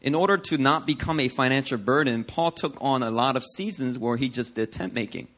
in 0.00 0.14
order 0.14 0.36
to 0.36 0.58
not 0.58 0.86
become 0.86 1.20
a 1.20 1.28
financial 1.28 1.78
burden, 1.78 2.24
Paul 2.24 2.50
took 2.50 2.76
on 2.80 3.02
a 3.02 3.10
lot 3.10 3.36
of 3.36 3.44
seasons 3.56 3.98
where 3.98 4.16
he 4.16 4.28
just 4.28 4.56
did 4.56 4.72
tent 4.72 4.92
making. 4.92 5.28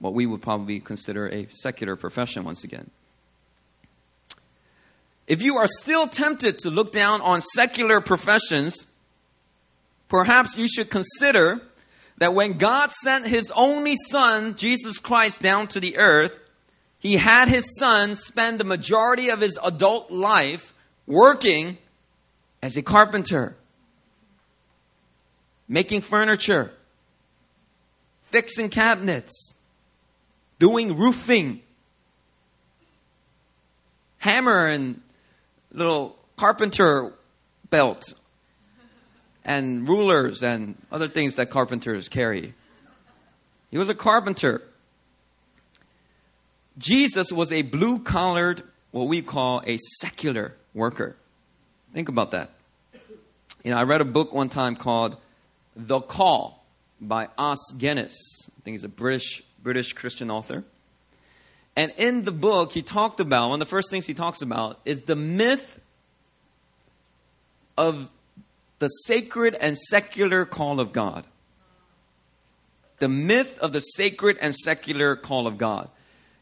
What 0.00 0.14
we 0.14 0.26
would 0.26 0.42
probably 0.42 0.80
consider 0.80 1.28
a 1.28 1.46
secular 1.50 1.96
profession 1.96 2.44
once 2.44 2.64
again. 2.64 2.90
If 5.28 5.42
you 5.42 5.56
are 5.56 5.68
still 5.68 6.08
tempted 6.08 6.58
to 6.60 6.70
look 6.70 6.92
down 6.92 7.20
on 7.20 7.40
secular 7.40 8.00
professions, 8.00 8.86
perhaps 10.08 10.56
you 10.56 10.66
should 10.66 10.90
consider 10.90 11.60
that 12.16 12.34
when 12.34 12.58
God 12.58 12.90
sent 12.90 13.26
his 13.26 13.52
only 13.54 13.94
son, 14.10 14.56
Jesus 14.56 14.98
Christ, 14.98 15.42
down 15.42 15.68
to 15.68 15.80
the 15.80 15.98
earth, 15.98 16.32
he 16.98 17.16
had 17.16 17.48
his 17.48 17.76
son 17.78 18.14
spend 18.14 18.58
the 18.58 18.64
majority 18.64 19.30
of 19.30 19.40
his 19.40 19.58
adult 19.62 20.10
life 20.10 20.74
working 21.06 21.78
as 22.60 22.76
a 22.76 22.82
carpenter, 22.82 23.56
making 25.68 26.00
furniture, 26.00 26.72
fixing 28.22 28.68
cabinets, 28.68 29.54
doing 30.58 30.96
roofing, 30.96 31.62
hammer 34.18 34.66
and 34.66 35.00
little 35.72 36.16
carpenter 36.36 37.12
belt, 37.70 38.12
and 39.44 39.88
rulers 39.88 40.42
and 40.42 40.76
other 40.90 41.08
things 41.08 41.36
that 41.36 41.48
carpenters 41.48 42.08
carry. 42.08 42.54
He 43.70 43.78
was 43.78 43.88
a 43.88 43.94
carpenter. 43.94 44.62
Jesus 46.78 47.32
was 47.32 47.52
a 47.52 47.62
blue 47.62 47.98
collared, 47.98 48.62
what 48.92 49.08
we 49.08 49.20
call 49.20 49.62
a 49.66 49.78
secular 50.00 50.54
worker. 50.72 51.16
Think 51.92 52.08
about 52.08 52.30
that. 52.30 52.50
You 53.64 53.72
know, 53.72 53.76
I 53.76 53.82
read 53.82 54.00
a 54.00 54.04
book 54.04 54.32
one 54.32 54.48
time 54.48 54.76
called 54.76 55.16
The 55.74 56.00
Call 56.00 56.64
by 57.00 57.28
Os 57.36 57.72
Guinness. 57.76 58.16
I 58.46 58.62
think 58.62 58.74
he's 58.74 58.84
a 58.84 58.88
British 58.88 59.42
British 59.62 59.92
Christian 59.92 60.30
author. 60.30 60.64
And 61.76 61.92
in 61.96 62.24
the 62.24 62.32
book, 62.32 62.72
he 62.72 62.82
talked 62.82 63.20
about 63.20 63.50
one 63.50 63.60
of 63.60 63.66
the 63.66 63.70
first 63.70 63.90
things 63.90 64.06
he 64.06 64.14
talks 64.14 64.42
about 64.42 64.80
is 64.84 65.02
the 65.02 65.16
myth 65.16 65.80
of 67.76 68.10
the 68.78 68.88
sacred 68.88 69.54
and 69.54 69.76
secular 69.76 70.44
call 70.44 70.80
of 70.80 70.92
God. 70.92 71.24
The 72.98 73.08
myth 73.08 73.58
of 73.60 73.72
the 73.72 73.80
sacred 73.80 74.38
and 74.40 74.54
secular 74.54 75.14
call 75.16 75.46
of 75.46 75.58
God. 75.58 75.88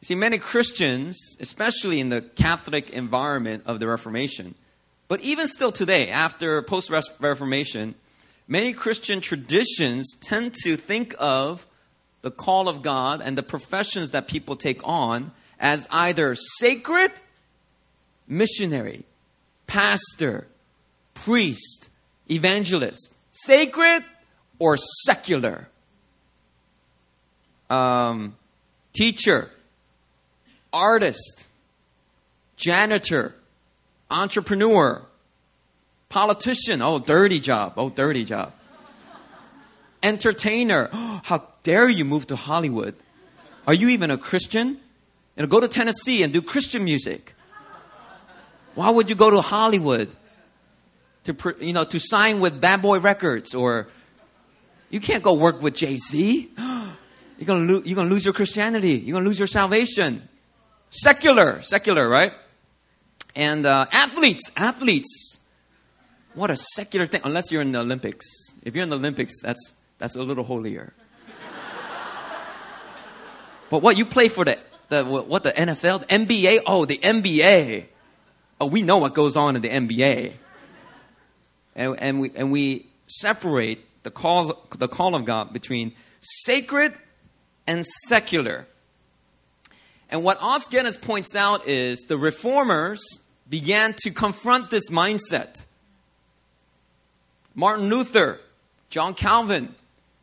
See, 0.03 0.15
many 0.15 0.39
Christians, 0.39 1.37
especially 1.41 2.01
in 2.01 2.11
the 2.11 2.21
Catholic 2.21 2.91
environment 2.91 3.65
of 3.67 3.81
the 3.81 3.89
Reformation, 3.89 4.55
but 5.09 5.21
even 5.21 5.49
still 5.49 5.73
today, 5.73 6.11
after 6.11 6.63
post 6.63 6.91
Reformation, 7.21 7.95
many 8.49 8.73
Christian 8.73 9.21
traditions 9.21 10.17
tend 10.21 10.55
to 10.65 10.77
think 10.77 11.15
of 11.19 11.67
the 12.23 12.31
call 12.31 12.69
of 12.69 12.83
God 12.83 13.21
and 13.23 13.39
the 13.39 13.43
professions 13.43 14.11
that 14.11 14.27
people 14.27 14.57
take 14.57 14.81
on 14.85 15.33
as 15.61 15.87
either 15.91 16.35
sacred, 16.35 17.13
missionary, 18.27 19.05
pastor, 19.67 20.47
priest, 21.15 21.89
evangelist, 22.31 23.15
sacred 23.31 24.05
or 24.59 24.77
secular, 24.77 25.69
um, 27.71 28.37
teacher, 28.93 29.51
artist, 30.77 31.47
janitor, 32.57 33.35
entrepreneur, 34.11 35.03
politician. 36.11 36.83
Oh, 36.83 36.99
dirty 36.99 37.41
job. 37.41 37.75
Oh, 37.77 37.89
dirty 37.89 38.25
job. 38.25 38.53
Entertainer. 40.03 40.91
Oh, 40.93 41.21
how 41.25 41.49
dare 41.63 41.89
you 41.89 42.05
move 42.05 42.27
to 42.29 42.37
Hollywood? 42.37 42.95
Are 43.67 43.75
you 43.75 43.89
even 43.89 44.11
a 44.11 44.19
Christian? 44.19 44.79
You 45.37 45.47
go 45.47 45.61
to 45.61 45.69
Tennessee 45.69 46.23
and 46.23 46.33
do 46.33 46.41
Christian 46.43 46.85
music. 46.85 47.35
Why 48.75 48.91
would 48.91 49.09
you 49.09 49.17
go 49.17 49.31
to 49.31 49.41
Hollywood 49.41 50.09
to 51.25 51.57
you 51.61 51.73
know 51.73 51.85
to 51.85 51.99
sign 51.99 52.41
with 52.41 52.61
Bad 52.61 52.83
Boy 52.83 53.01
Records 53.01 53.55
or 53.55 53.89
you 54.91 55.01
can't 55.01 55.23
go 55.23 55.35
work 55.35 55.61
with 55.61 55.75
Jay 55.75 55.97
Z. 55.97 56.51
You're 57.39 57.47
gonna 57.47 57.71
lo- 57.71 57.83
you're 57.85 57.97
gonna 57.97 58.09
lose 58.09 58.25
your 58.25 58.33
Christianity. 58.33 58.93
You're 58.93 59.17
gonna 59.17 59.29
lose 59.29 59.39
your 59.39 59.47
salvation. 59.47 60.27
Secular, 60.91 61.63
secular, 61.63 62.09
right? 62.09 62.33
And 63.35 63.67
uh, 63.67 63.87
athletes, 63.93 64.51
athletes. 64.57 65.39
What 66.35 66.51
a 66.51 66.57
secular 66.57 67.07
thing. 67.07 67.23
Unless 67.25 67.51
you're 67.51 67.63
in 67.63 67.73
the 67.73 67.81
Olympics. 67.81 68.27
If 68.63 68.75
you're 68.75 68.85
in 68.85 68.91
the 68.91 68.97
Olympics, 68.97 69.35
that's 69.43 69.73
that's 69.99 70.17
a 70.17 70.23
little 70.23 70.45
holier. 70.45 70.93
but 73.71 73.83
what 73.83 73.97
you 73.97 74.05
play 74.05 74.29
for 74.29 74.45
the 74.45 74.59
the 74.89 75.05
what 75.05 75.43
the 75.43 75.53
NFL, 75.53 76.01
the 76.01 76.07
NBA? 76.07 76.63
Oh, 76.67 76.85
the 76.85 76.99
NBA. 76.99 77.87
Oh, 78.61 78.67
we 78.67 78.83
know 78.83 78.99
what 78.99 79.15
goes 79.15 79.37
on 79.37 79.57
in 79.57 79.63
the 79.63 79.69
NBA. 79.69 80.33
And, 81.75 81.97
and 81.99 82.21
we 82.21 82.33
and 82.35 82.51
we 82.51 82.87
separate 83.07 83.85
the 84.03 84.11
call 84.11 84.67
the 84.71 84.89
call 84.89 85.15
of 85.15 85.25
God 85.25 85.53
between 85.53 85.93
sacred 86.21 86.95
and 87.67 87.85
secular. 88.07 88.67
And 90.09 90.23
what 90.23 90.39
Os 90.41 90.69
Guinness 90.69 90.97
points 90.97 91.35
out 91.35 91.67
is 91.67 92.03
the 92.03 92.17
reformers 92.17 93.01
began 93.49 93.95
to 93.99 94.11
confront 94.11 94.71
this 94.71 94.91
mindset. 94.91 95.65
Martin 97.55 97.89
Luther, 97.89 98.41
John 98.91 99.15
Calvin, 99.15 99.75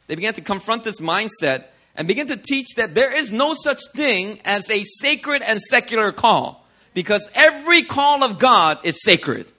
they 0.07 0.15
began 0.15 0.33
to 0.35 0.41
confront 0.41 0.83
this 0.83 0.99
mindset 0.99 1.65
and 1.95 2.07
begin 2.07 2.27
to 2.27 2.37
teach 2.37 2.75
that 2.75 2.95
there 2.95 3.15
is 3.15 3.31
no 3.31 3.53
such 3.53 3.81
thing 3.95 4.39
as 4.45 4.69
a 4.69 4.83
sacred 4.83 5.41
and 5.41 5.59
secular 5.59 6.11
call 6.11 6.65
because 6.93 7.27
every 7.33 7.83
call 7.83 8.23
of 8.23 8.39
God 8.39 8.79
is 8.83 9.01
sacred. 9.03 9.51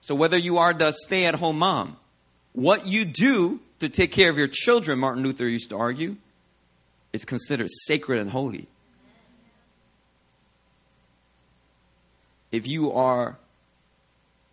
So 0.00 0.14
whether 0.14 0.36
you 0.36 0.58
are 0.58 0.74
the 0.74 0.92
stay 0.92 1.26
at 1.26 1.36
home 1.36 1.58
mom, 1.58 1.96
what 2.52 2.86
you 2.86 3.04
do 3.04 3.60
to 3.78 3.88
take 3.88 4.12
care 4.12 4.28
of 4.28 4.36
your 4.36 4.48
children, 4.48 4.98
Martin 4.98 5.22
Luther 5.22 5.48
used 5.48 5.70
to 5.70 5.76
argue, 5.76 6.16
is 7.12 7.24
considered 7.24 7.68
sacred 7.86 8.20
and 8.20 8.30
holy. 8.30 8.68
If 12.52 12.66
you 12.66 12.92
are 12.92 13.38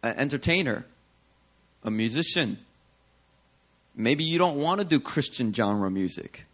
an 0.04 0.16
entertainer, 0.18 0.86
a 1.84 1.92
musician, 1.92 2.60
maybe 3.96 4.24
you 4.24 4.38
don't 4.38 4.58
want 4.58 4.80
to 4.80 4.86
do 4.86 5.00
Christian 5.00 5.54
genre 5.54 5.90
music. 5.90 6.46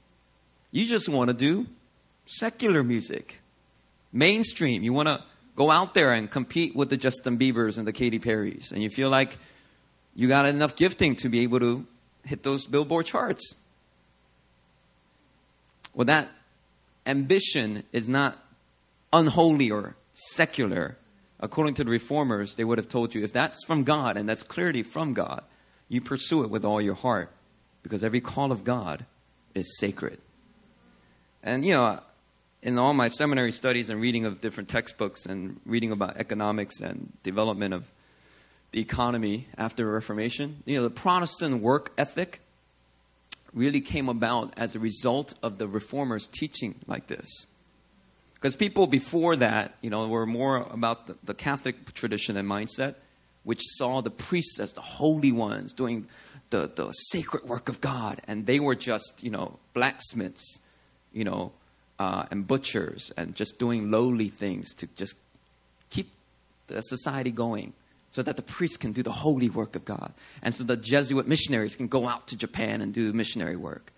You 0.71 0.85
just 0.85 1.09
want 1.09 1.29
to 1.29 1.33
do 1.33 1.67
secular 2.25 2.83
music, 2.83 3.39
mainstream. 4.11 4.83
You 4.83 4.93
want 4.93 5.07
to 5.07 5.21
go 5.55 5.69
out 5.69 5.93
there 5.93 6.13
and 6.13 6.31
compete 6.31 6.75
with 6.75 6.89
the 6.89 6.97
Justin 6.97 7.37
Biebers 7.37 7.77
and 7.77 7.85
the 7.85 7.93
Katy 7.93 8.19
Perrys, 8.19 8.71
and 8.71 8.81
you 8.81 8.89
feel 8.89 9.09
like 9.09 9.37
you 10.15 10.27
got 10.27 10.45
enough 10.45 10.75
gifting 10.75 11.15
to 11.17 11.29
be 11.29 11.41
able 11.41 11.59
to 11.59 11.85
hit 12.23 12.43
those 12.43 12.65
billboard 12.65 13.05
charts. 13.05 13.55
Well, 15.93 16.05
that 16.05 16.29
ambition 17.05 17.83
is 17.91 18.07
not 18.07 18.37
unholy 19.11 19.71
or 19.71 19.95
secular. 20.13 20.97
According 21.39 21.75
to 21.75 21.83
the 21.83 21.91
reformers, 21.91 22.55
they 22.55 22.63
would 22.63 22.77
have 22.77 22.87
told 22.87 23.13
you 23.13 23.23
if 23.23 23.33
that's 23.33 23.63
from 23.65 23.83
God 23.83 24.17
and 24.17 24.27
that's 24.27 24.43
clearly 24.43 24.83
from 24.83 25.13
God, 25.13 25.43
you 25.89 26.01
pursue 26.01 26.43
it 26.43 26.49
with 26.49 26.65
all 26.65 26.81
your 26.81 26.95
heart 26.95 27.31
because 27.83 28.03
every 28.03 28.21
call 28.21 28.51
of 28.51 28.63
God 28.63 29.05
is 29.53 29.77
sacred. 29.77 30.19
And, 31.43 31.65
you 31.65 31.73
know, 31.73 31.99
in 32.61 32.79
all 32.79 32.93
my 32.93 33.09
seminary 33.09 33.51
studies 33.51 33.89
and 33.89 33.99
reading 33.99 34.25
of 34.25 34.39
different 34.39 34.69
textbooks 34.69 35.25
and 35.25 35.59
reading 35.65 35.91
about 35.91 36.15
economics 36.17 36.79
and 36.79 37.11
development 37.21 37.73
of 37.73 37.91
the 38.71 38.79
economy 38.79 39.47
after 39.57 39.83
the 39.83 39.91
Reformation, 39.91 40.63
you 40.65 40.77
know, 40.77 40.83
the 40.83 40.89
Protestant 40.89 41.61
work 41.61 41.91
ethic 41.97 42.39
really 43.53 43.81
came 43.81 44.09
about 44.09 44.53
as 44.57 44.75
a 44.75 44.79
result 44.79 45.33
of 45.43 45.57
the 45.57 45.67
reformers 45.67 46.27
teaching 46.27 46.75
like 46.87 47.07
this. 47.07 47.45
Because 48.33 48.55
people 48.55 48.87
before 48.87 49.35
that, 49.37 49.75
you 49.81 49.89
know, 49.89 50.07
were 50.07 50.25
more 50.25 50.57
about 50.57 51.07
the, 51.07 51.15
the, 51.23 51.33
Catholic 51.33 51.93
tradition 51.93 52.35
and 52.35 52.49
mindset, 52.49 52.95
which 53.43 53.61
saw 53.63 54.01
the 54.01 54.09
priests 54.09 54.59
as 54.59 54.73
the 54.73 54.81
holy 54.81 55.31
ones 55.31 55.71
doing 55.71 56.07
the, 56.49 56.69
the 56.75 56.91
sacred 56.91 57.45
work 57.45 57.69
of 57.69 57.79
God. 57.79 58.21
And 58.27 58.45
they 58.45 58.59
were 58.59 58.75
just, 58.75 59.23
you 59.23 59.29
know, 59.29 59.59
blacksmiths, 59.73 60.59
you 61.13 61.23
know, 61.23 61.53
uh, 61.99 62.25
and 62.31 62.45
butchers 62.45 63.11
and 63.15 63.33
just 63.35 63.59
doing 63.59 63.91
lowly 63.91 64.27
things 64.27 64.73
to 64.75 64.87
just 64.95 65.15
keep 65.89 66.11
the 66.67 66.81
society 66.81 67.31
going 67.31 67.73
so 68.13 68.21
that 68.21 68.35
the 68.35 68.43
priests 68.43 68.77
can 68.77 68.91
do 68.91 69.01
the 69.01 69.11
holy 69.11 69.49
work 69.49 69.75
of 69.75 69.85
God. 69.85 70.13
And 70.43 70.53
so 70.53 70.63
the 70.63 70.77
Jesuit 70.77 71.27
missionaries 71.27 71.75
can 71.75 71.87
go 71.87 72.07
out 72.07 72.27
to 72.27 72.37
Japan 72.37 72.79
and 72.81 72.93
do 72.93 73.11
missionary 73.11 73.55
work. 73.55 73.91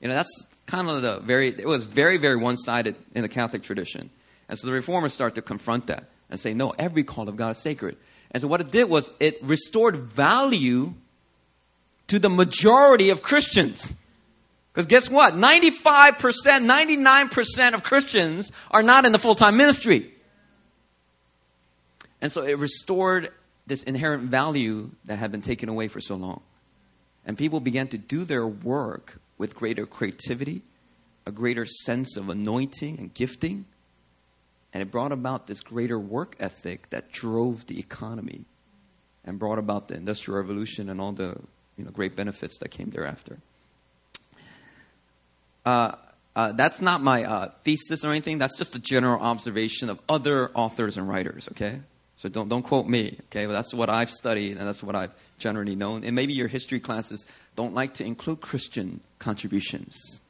You 0.00 0.08
know, 0.08 0.14
that's 0.14 0.46
kind 0.64 0.88
of 0.88 1.02
the 1.02 1.20
very, 1.20 1.48
it 1.48 1.66
was 1.66 1.84
very, 1.84 2.16
very 2.16 2.36
one 2.36 2.56
sided 2.56 2.96
in 3.14 3.20
the 3.20 3.28
Catholic 3.28 3.62
tradition. 3.62 4.08
And 4.48 4.58
so 4.58 4.66
the 4.66 4.72
reformers 4.72 5.12
start 5.12 5.34
to 5.34 5.42
confront 5.42 5.88
that 5.88 6.04
and 6.30 6.40
say, 6.40 6.54
no, 6.54 6.70
every 6.78 7.04
call 7.04 7.28
of 7.28 7.36
God 7.36 7.50
is 7.50 7.58
sacred. 7.58 7.98
And 8.30 8.40
so 8.40 8.48
what 8.48 8.62
it 8.62 8.70
did 8.70 8.88
was 8.88 9.12
it 9.20 9.38
restored 9.42 9.96
value 9.96 10.94
to 12.06 12.18
the 12.18 12.30
majority 12.30 13.10
of 13.10 13.20
Christians. 13.20 13.92
Because 14.72 14.86
guess 14.86 15.10
what? 15.10 15.34
95%, 15.34 16.12
99% 16.14 17.74
of 17.74 17.82
Christians 17.82 18.50
are 18.70 18.82
not 18.82 19.04
in 19.04 19.12
the 19.12 19.18
full 19.18 19.34
time 19.34 19.58
ministry. 19.58 20.10
And 22.22 22.32
so 22.32 22.42
it 22.42 22.56
restored 22.56 23.30
this 23.68 23.82
inherent 23.82 24.24
value 24.24 24.90
that 25.04 25.16
had 25.16 25.30
been 25.30 25.42
taken 25.42 25.68
away 25.68 25.88
for 25.88 26.00
so 26.00 26.16
long. 26.16 26.40
And 27.24 27.36
people 27.36 27.60
began 27.60 27.88
to 27.88 27.98
do 27.98 28.24
their 28.24 28.46
work 28.46 29.20
with 29.36 29.54
greater 29.54 29.86
creativity, 29.86 30.62
a 31.26 31.30
greater 31.30 31.66
sense 31.66 32.16
of 32.16 32.28
anointing 32.30 32.98
and 32.98 33.12
gifting. 33.12 33.66
And 34.72 34.82
it 34.82 34.90
brought 34.90 35.12
about 35.12 35.46
this 35.46 35.60
greater 35.60 35.98
work 35.98 36.36
ethic 36.40 36.90
that 36.90 37.12
drove 37.12 37.66
the 37.66 37.78
economy 37.78 38.44
and 39.24 39.38
brought 39.38 39.58
about 39.58 39.88
the 39.88 39.94
Industrial 39.94 40.40
Revolution 40.40 40.88
and 40.88 41.00
all 41.00 41.12
the 41.12 41.38
you 41.76 41.84
know, 41.84 41.90
great 41.90 42.16
benefits 42.16 42.58
that 42.58 42.70
came 42.70 42.90
thereafter. 42.90 43.38
Uh, 45.64 45.92
uh, 46.34 46.52
that's 46.52 46.80
not 46.80 47.02
my 47.02 47.24
uh, 47.24 47.50
thesis 47.64 48.04
or 48.04 48.10
anything. 48.10 48.38
That's 48.38 48.56
just 48.56 48.74
a 48.74 48.78
general 48.78 49.20
observation 49.20 49.90
of 49.90 50.00
other 50.08 50.50
authors 50.54 50.96
and 50.96 51.08
writers, 51.08 51.48
okay? 51.52 51.80
So 52.18 52.28
don't, 52.28 52.48
don't 52.48 52.62
quote 52.62 52.88
me, 52.88 53.16
okay? 53.26 53.46
But 53.46 53.52
that's 53.52 53.72
what 53.72 53.88
I've 53.88 54.10
studied 54.10 54.56
and 54.56 54.66
that's 54.66 54.82
what 54.82 54.96
I've 54.96 55.14
generally 55.38 55.76
known. 55.76 56.02
And 56.02 56.16
maybe 56.16 56.32
your 56.32 56.48
history 56.48 56.80
classes 56.80 57.24
don't 57.54 57.74
like 57.74 57.94
to 57.94 58.04
include 58.04 58.40
Christian 58.40 59.00
contributions. 59.20 60.20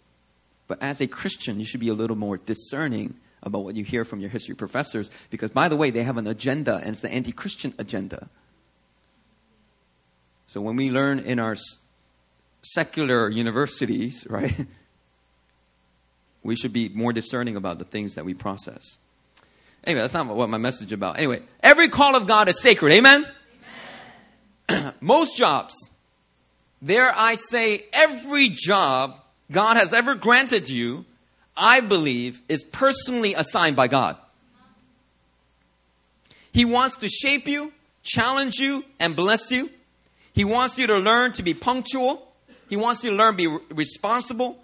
But 0.67 0.83
as 0.83 1.01
a 1.01 1.07
Christian, 1.07 1.59
you 1.59 1.65
should 1.65 1.81
be 1.81 1.89
a 1.89 1.95
little 1.95 2.15
more 2.15 2.37
discerning 2.37 3.15
about 3.43 3.65
what 3.65 3.75
you 3.75 3.85
hear 3.85 4.05
from 4.05 4.21
your 4.21 4.29
history 4.29 4.55
professors 4.55 5.11
because, 5.31 5.51
by 5.51 5.71
the 5.71 5.77
way, 5.77 5.91
they 5.91 6.03
have 6.03 6.19
an 6.19 6.27
agenda 6.27 6.77
and 6.77 6.91
it's 6.91 7.05
an 7.05 7.11
anti 7.11 7.33
Christian 7.33 7.73
agenda. 7.79 8.29
So 10.47 10.61
when 10.61 10.77
we 10.77 10.91
learn 10.91 11.21
in 11.21 11.39
our 11.39 11.57
secular 12.61 13.31
universities, 13.31 14.27
right, 14.31 14.67
we 16.43 16.55
should 16.55 16.75
be 16.75 16.91
more 16.91 17.15
discerning 17.15 17.57
about 17.57 17.79
the 17.79 17.87
things 17.87 18.13
that 18.17 18.27
we 18.27 18.35
process. 18.35 18.99
Anyway, 19.85 20.01
that's 20.01 20.13
not 20.13 20.27
what 20.27 20.49
my 20.49 20.59
message 20.59 20.89
is 20.89 20.93
about. 20.93 21.19
Anyway, 21.19 21.43
every 21.63 21.89
call 21.89 22.17
of 22.17 22.27
God 22.27 22.49
is 22.49 22.61
sacred. 22.61 22.93
Amen? 22.93 23.27
Amen. 24.71 24.95
Most 25.01 25.37
jobs, 25.37 25.75
there 26.83 27.13
I 27.15 27.37
say, 27.37 27.87
every 27.93 28.49
job 28.51 29.21
God 29.51 29.77
has 29.77 29.93
ever 29.93 30.15
granted 30.15 30.69
you, 30.69 31.05
I 31.57 31.81
believe, 31.81 32.43
is 32.49 32.65
personally 32.65 33.35
assigned 33.35 33.77
by 33.77 33.89
God. 33.89 34.17
He 36.53 36.65
wants 36.65 36.97
to 36.99 37.09
shape 37.09 37.49
you, 37.49 37.73
challenge 38.03 38.57
you, 38.57 38.85
and 39.01 39.15
bless 39.15 39.51
you. 39.51 39.71
He 40.33 40.45
wants 40.45 40.79
you 40.79 40.87
to 40.89 40.99
learn 40.99 41.33
to 41.33 41.43
be 41.43 41.55
punctual. 41.55 42.27
He 42.69 42.77
wants 42.77 43.03
you 43.03 43.11
to 43.11 43.17
learn 43.17 43.37
to 43.37 43.37
be 43.37 43.75
responsible. 43.75 44.59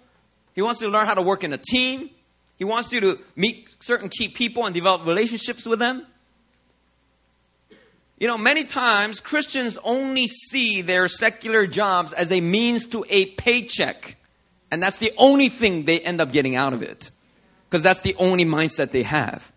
He 0.53 0.61
wants 0.61 0.81
you 0.81 0.87
to 0.87 0.93
learn 0.93 1.07
how 1.07 1.15
to 1.15 1.21
work 1.21 1.43
in 1.43 1.51
a 1.51 1.57
team. 1.57 2.09
He 2.57 2.63
wants 2.63 2.91
you 2.91 3.01
to 3.01 3.19
meet 3.35 3.75
certain 3.79 4.09
key 4.09 4.29
people 4.29 4.65
and 4.65 4.73
develop 4.73 5.05
relationships 5.05 5.65
with 5.65 5.79
them. 5.79 6.05
You 8.17 8.27
know, 8.27 8.37
many 8.37 8.63
times 8.63 9.19
Christians 9.19 9.77
only 9.83 10.27
see 10.27 10.81
their 10.81 11.09
secular 11.09 11.67
jobs 11.67 12.13
as 12.13 12.31
a 12.31 12.39
means 12.39 12.87
to 12.87 13.03
a 13.09 13.25
paycheck. 13.25 14.15
And 14.71 14.81
that's 14.81 14.97
the 14.99 15.11
only 15.17 15.49
thing 15.49 15.83
they 15.83 15.99
end 15.99 16.21
up 16.21 16.31
getting 16.31 16.55
out 16.55 16.71
of 16.71 16.81
it. 16.81 17.11
Because 17.69 17.83
that's 17.83 17.99
the 18.01 18.15
only 18.15 18.45
mindset 18.45 18.91
they 18.91 19.03
have. 19.03 19.51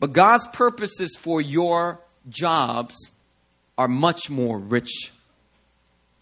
But 0.00 0.14
God's 0.14 0.46
purposes 0.48 1.16
for 1.18 1.40
your 1.40 2.00
jobs 2.28 3.12
are 3.76 3.88
much 3.88 4.30
more 4.30 4.58
rich. 4.58 5.12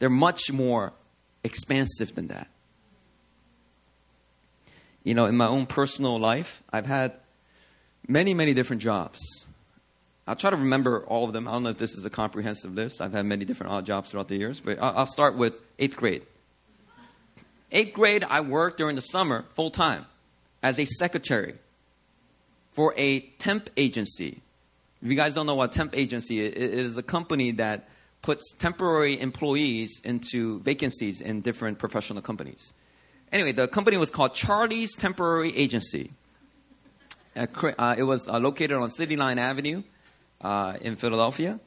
They're 0.00 0.10
much 0.10 0.50
more 0.50 0.92
expansive 1.44 2.14
than 2.16 2.28
that 2.28 2.48
you 5.04 5.14
know, 5.14 5.26
in 5.26 5.36
my 5.36 5.46
own 5.46 5.66
personal 5.66 6.18
life, 6.18 6.62
I've 6.72 6.86
had 6.86 7.12
many, 8.08 8.34
many 8.34 8.54
different 8.54 8.82
jobs. 8.82 9.20
I'll 10.26 10.36
try 10.36 10.50
to 10.50 10.56
remember 10.56 11.04
all 11.04 11.24
of 11.24 11.34
them. 11.34 11.46
I 11.46 11.52
don't 11.52 11.64
know 11.64 11.68
if 11.68 11.78
this 11.78 11.92
is 11.92 12.06
a 12.06 12.10
comprehensive 12.10 12.74
list. 12.74 13.02
I've 13.02 13.12
had 13.12 13.26
many 13.26 13.44
different 13.44 13.72
odd 13.72 13.84
jobs 13.84 14.10
throughout 14.10 14.28
the 14.28 14.36
years, 14.36 14.60
but 14.60 14.78
I'll 14.80 15.06
start 15.06 15.36
with 15.36 15.54
eighth 15.78 15.96
grade. 15.96 16.24
Eighth 17.70 17.92
grade, 17.92 18.24
I 18.24 18.40
worked 18.40 18.78
during 18.78 18.96
the 18.96 19.02
summer 19.02 19.44
full 19.54 19.70
time 19.70 20.06
as 20.62 20.78
a 20.78 20.86
secretary 20.86 21.56
for 22.72 22.94
a 22.96 23.20
temp 23.20 23.68
agency. 23.76 24.40
If 25.02 25.10
you 25.10 25.16
guys 25.16 25.34
don't 25.34 25.46
know 25.46 25.54
what 25.54 25.72
temp 25.72 25.94
agency 25.94 26.40
is, 26.40 26.52
it 26.54 26.78
is 26.78 26.96
a 26.96 27.02
company 27.02 27.52
that 27.52 27.88
puts 28.22 28.54
temporary 28.54 29.20
employees 29.20 30.00
into 30.02 30.60
vacancies 30.60 31.20
in 31.20 31.42
different 31.42 31.78
professional 31.78 32.22
companies. 32.22 32.72
Anyway, 33.34 33.50
the 33.50 33.66
company 33.66 33.96
was 33.96 34.12
called 34.12 34.32
Charlie's 34.32 34.94
Temporary 34.94 35.56
Agency. 35.56 36.12
Uh, 37.34 37.96
it 37.98 38.04
was 38.04 38.28
uh, 38.28 38.38
located 38.38 38.76
on 38.76 38.88
City 38.90 39.16
Line 39.16 39.40
Avenue 39.40 39.82
uh, 40.40 40.76
in 40.80 40.94
Philadelphia. 40.94 41.58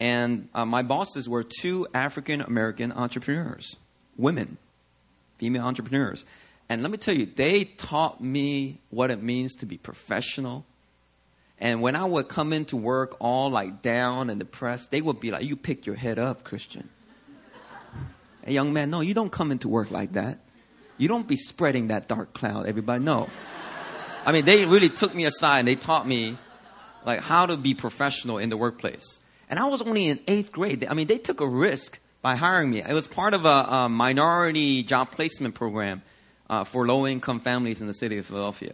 And 0.00 0.48
uh, 0.54 0.64
my 0.64 0.80
bosses 0.80 1.28
were 1.28 1.42
two 1.42 1.86
African 1.92 2.40
American 2.40 2.90
entrepreneurs, 2.90 3.76
women, 4.16 4.56
female 5.36 5.64
entrepreneurs. 5.64 6.24
And 6.70 6.80
let 6.80 6.90
me 6.90 6.96
tell 6.96 7.14
you, 7.14 7.26
they 7.26 7.64
taught 7.64 8.22
me 8.22 8.78
what 8.88 9.10
it 9.10 9.22
means 9.22 9.56
to 9.56 9.66
be 9.66 9.76
professional. 9.76 10.64
And 11.60 11.82
when 11.82 11.96
I 11.96 12.06
would 12.06 12.28
come 12.28 12.54
into 12.54 12.78
work 12.78 13.18
all 13.20 13.50
like 13.50 13.82
down 13.82 14.30
and 14.30 14.40
depressed, 14.40 14.90
they 14.90 15.02
would 15.02 15.20
be 15.20 15.30
like, 15.30 15.44
You 15.44 15.56
pick 15.56 15.84
your 15.84 15.96
head 15.96 16.18
up, 16.18 16.44
Christian. 16.44 16.88
A 18.44 18.52
young 18.52 18.72
man, 18.72 18.88
no, 18.88 19.02
you 19.02 19.12
don't 19.12 19.30
come 19.30 19.52
into 19.52 19.68
work 19.68 19.90
like 19.90 20.12
that. 20.12 20.38
You 20.96 21.08
don't 21.08 21.26
be 21.26 21.36
spreading 21.36 21.88
that 21.88 22.08
dark 22.08 22.34
cloud, 22.34 22.66
everybody. 22.66 23.02
No. 23.02 23.28
I 24.24 24.32
mean, 24.32 24.44
they 24.44 24.64
really 24.64 24.88
took 24.88 25.14
me 25.14 25.24
aside 25.24 25.60
and 25.60 25.68
they 25.68 25.74
taught 25.74 26.06
me 26.06 26.38
like 27.04 27.20
how 27.20 27.46
to 27.46 27.56
be 27.56 27.74
professional 27.74 28.38
in 28.38 28.48
the 28.48 28.56
workplace. 28.56 29.20
And 29.50 29.58
I 29.58 29.66
was 29.66 29.82
only 29.82 30.08
in 30.08 30.20
eighth 30.26 30.52
grade. 30.52 30.86
I 30.88 30.94
mean, 30.94 31.06
they 31.06 31.18
took 31.18 31.40
a 31.40 31.46
risk 31.46 31.98
by 32.22 32.36
hiring 32.36 32.70
me. 32.70 32.82
It 32.82 32.94
was 32.94 33.06
part 33.06 33.34
of 33.34 33.44
a, 33.44 33.48
a 33.48 33.88
minority 33.88 34.82
job 34.82 35.10
placement 35.10 35.54
program 35.54 36.02
uh, 36.48 36.64
for 36.64 36.86
low 36.86 37.06
income 37.06 37.40
families 37.40 37.80
in 37.80 37.86
the 37.86 37.94
city 37.94 38.16
of 38.18 38.26
Philadelphia. 38.26 38.72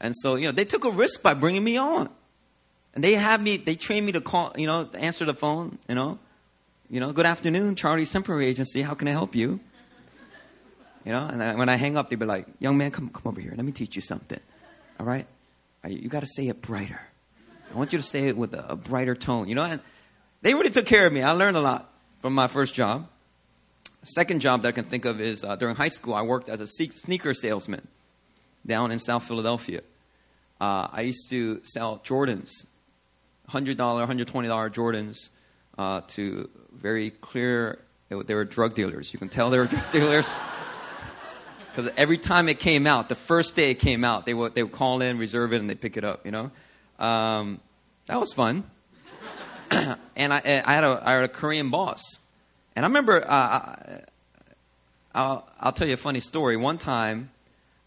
And 0.00 0.14
so, 0.16 0.34
you 0.34 0.46
know, 0.46 0.52
they 0.52 0.64
took 0.64 0.84
a 0.84 0.90
risk 0.90 1.22
by 1.22 1.34
bringing 1.34 1.64
me 1.64 1.78
on. 1.78 2.10
And 2.94 3.02
they 3.02 3.14
have 3.14 3.40
me, 3.40 3.56
they 3.56 3.76
trained 3.76 4.04
me 4.04 4.12
to 4.12 4.20
call, 4.20 4.52
you 4.56 4.66
know, 4.66 4.90
answer 4.94 5.24
the 5.24 5.32
phone, 5.32 5.78
you 5.88 5.94
know. 5.94 6.18
You 6.90 7.00
know, 7.00 7.10
good 7.12 7.24
afternoon, 7.24 7.74
Charlie 7.74 8.04
Temporary 8.04 8.46
Agency. 8.46 8.82
How 8.82 8.92
can 8.92 9.08
I 9.08 9.12
help 9.12 9.34
you? 9.34 9.60
You 11.04 11.12
know, 11.12 11.26
and 11.26 11.58
when 11.58 11.68
I 11.68 11.76
hang 11.76 11.96
up, 11.96 12.10
they'd 12.10 12.18
be 12.18 12.26
like, 12.26 12.46
young 12.60 12.78
man, 12.78 12.90
come, 12.90 13.08
come 13.08 13.24
over 13.26 13.40
here. 13.40 13.52
Let 13.56 13.64
me 13.64 13.72
teach 13.72 13.96
you 13.96 14.02
something. 14.02 14.38
All 15.00 15.06
right? 15.06 15.26
You 15.86 16.08
got 16.08 16.20
to 16.20 16.26
say 16.26 16.46
it 16.48 16.62
brighter. 16.62 17.00
I 17.72 17.76
want 17.76 17.92
you 17.92 17.98
to 17.98 18.04
say 18.04 18.28
it 18.28 18.36
with 18.36 18.54
a, 18.54 18.72
a 18.72 18.76
brighter 18.76 19.14
tone. 19.14 19.48
You 19.48 19.56
know, 19.56 19.64
and 19.64 19.80
they 20.42 20.54
really 20.54 20.70
took 20.70 20.86
care 20.86 21.06
of 21.06 21.12
me. 21.12 21.22
I 21.22 21.32
learned 21.32 21.56
a 21.56 21.60
lot 21.60 21.92
from 22.20 22.34
my 22.34 22.46
first 22.46 22.74
job. 22.74 23.08
Second 24.04 24.40
job 24.40 24.62
that 24.62 24.68
I 24.68 24.72
can 24.72 24.84
think 24.84 25.04
of 25.04 25.20
is 25.20 25.44
uh, 25.44 25.56
during 25.56 25.74
high 25.74 25.88
school, 25.88 26.14
I 26.14 26.22
worked 26.22 26.48
as 26.48 26.60
a 26.60 26.66
sneaker 26.66 27.34
salesman. 27.34 27.86
down 28.64 28.92
in 28.92 28.98
South 28.98 29.24
Philadelphia. 29.24 29.80
Uh, 30.60 30.86
I 30.92 31.00
used 31.02 31.28
to 31.30 31.60
sell 31.64 31.98
Jordans, 32.04 32.64
$100, 33.50 33.76
$120 33.76 34.72
Jordans 34.72 35.30
uh, 35.78 36.02
to 36.08 36.48
very 36.72 37.10
clear, 37.10 37.80
they 38.08 38.34
were 38.34 38.44
drug 38.44 38.74
dealers. 38.74 39.12
You 39.12 39.18
can 39.18 39.28
tell 39.28 39.50
they 39.50 39.58
were 39.58 39.66
drug 39.74 39.90
dealers. 39.90 40.40
Because 41.74 41.90
every 41.96 42.18
time 42.18 42.48
it 42.48 42.58
came 42.58 42.86
out, 42.86 43.08
the 43.08 43.14
first 43.14 43.56
day 43.56 43.70
it 43.70 43.78
came 43.78 44.04
out, 44.04 44.26
they 44.26 44.34
would, 44.34 44.54
they 44.54 44.62
would 44.62 44.72
call 44.72 45.00
in, 45.00 45.18
reserve 45.18 45.52
it, 45.54 45.60
and 45.60 45.70
they 45.70 45.74
pick 45.74 45.96
it 45.96 46.04
up, 46.04 46.26
you 46.26 46.30
know? 46.30 46.50
Um, 46.98 47.60
that 48.06 48.20
was 48.20 48.34
fun. 48.34 48.64
and 49.70 50.32
I, 50.34 50.62
I, 50.66 50.74
had 50.74 50.84
a, 50.84 51.02
I 51.02 51.12
had 51.12 51.24
a 51.24 51.28
Korean 51.28 51.70
boss. 51.70 52.02
And 52.76 52.84
I 52.84 52.88
remember, 52.88 53.24
uh, 53.26 53.76
I'll, 55.14 55.48
I'll 55.58 55.72
tell 55.72 55.86
you 55.86 55.94
a 55.94 55.98
funny 55.98 56.20
story. 56.20 56.56
One 56.56 56.76
time, 56.76 57.30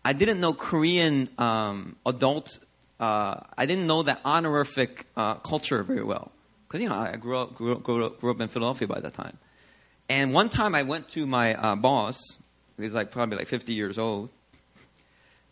I 0.03 0.13
didn't 0.13 0.39
know 0.39 0.53
Korean 0.53 1.29
um, 1.37 1.95
adult, 2.05 2.57
uh, 2.99 3.39
I 3.57 3.65
didn't 3.65 3.85
know 3.85 4.03
that 4.03 4.21
honorific 4.25 5.05
uh, 5.15 5.35
culture 5.35 5.83
very 5.83 6.03
well. 6.03 6.31
Because, 6.67 6.81
you 6.81 6.89
know, 6.89 6.97
I 6.97 7.17
grew 7.17 7.37
up, 7.37 7.53
grew, 7.55 7.75
up, 7.75 7.83
grew, 7.83 8.31
up, 8.31 8.41
in 8.41 8.47
Philadelphia 8.47 8.87
by 8.87 8.99
that 8.99 9.13
time. 9.13 9.37
And 10.09 10.33
one 10.33 10.49
time 10.49 10.73
I 10.73 10.83
went 10.83 11.09
to 11.09 11.27
my 11.27 11.53
uh, 11.55 11.75
boss, 12.76 12.84
he's 12.84 12.94
like 12.94 13.10
probably 13.10 13.38
like 13.38 13.48
50 13.48 13.72
years 13.72 13.98
old, 13.98 14.30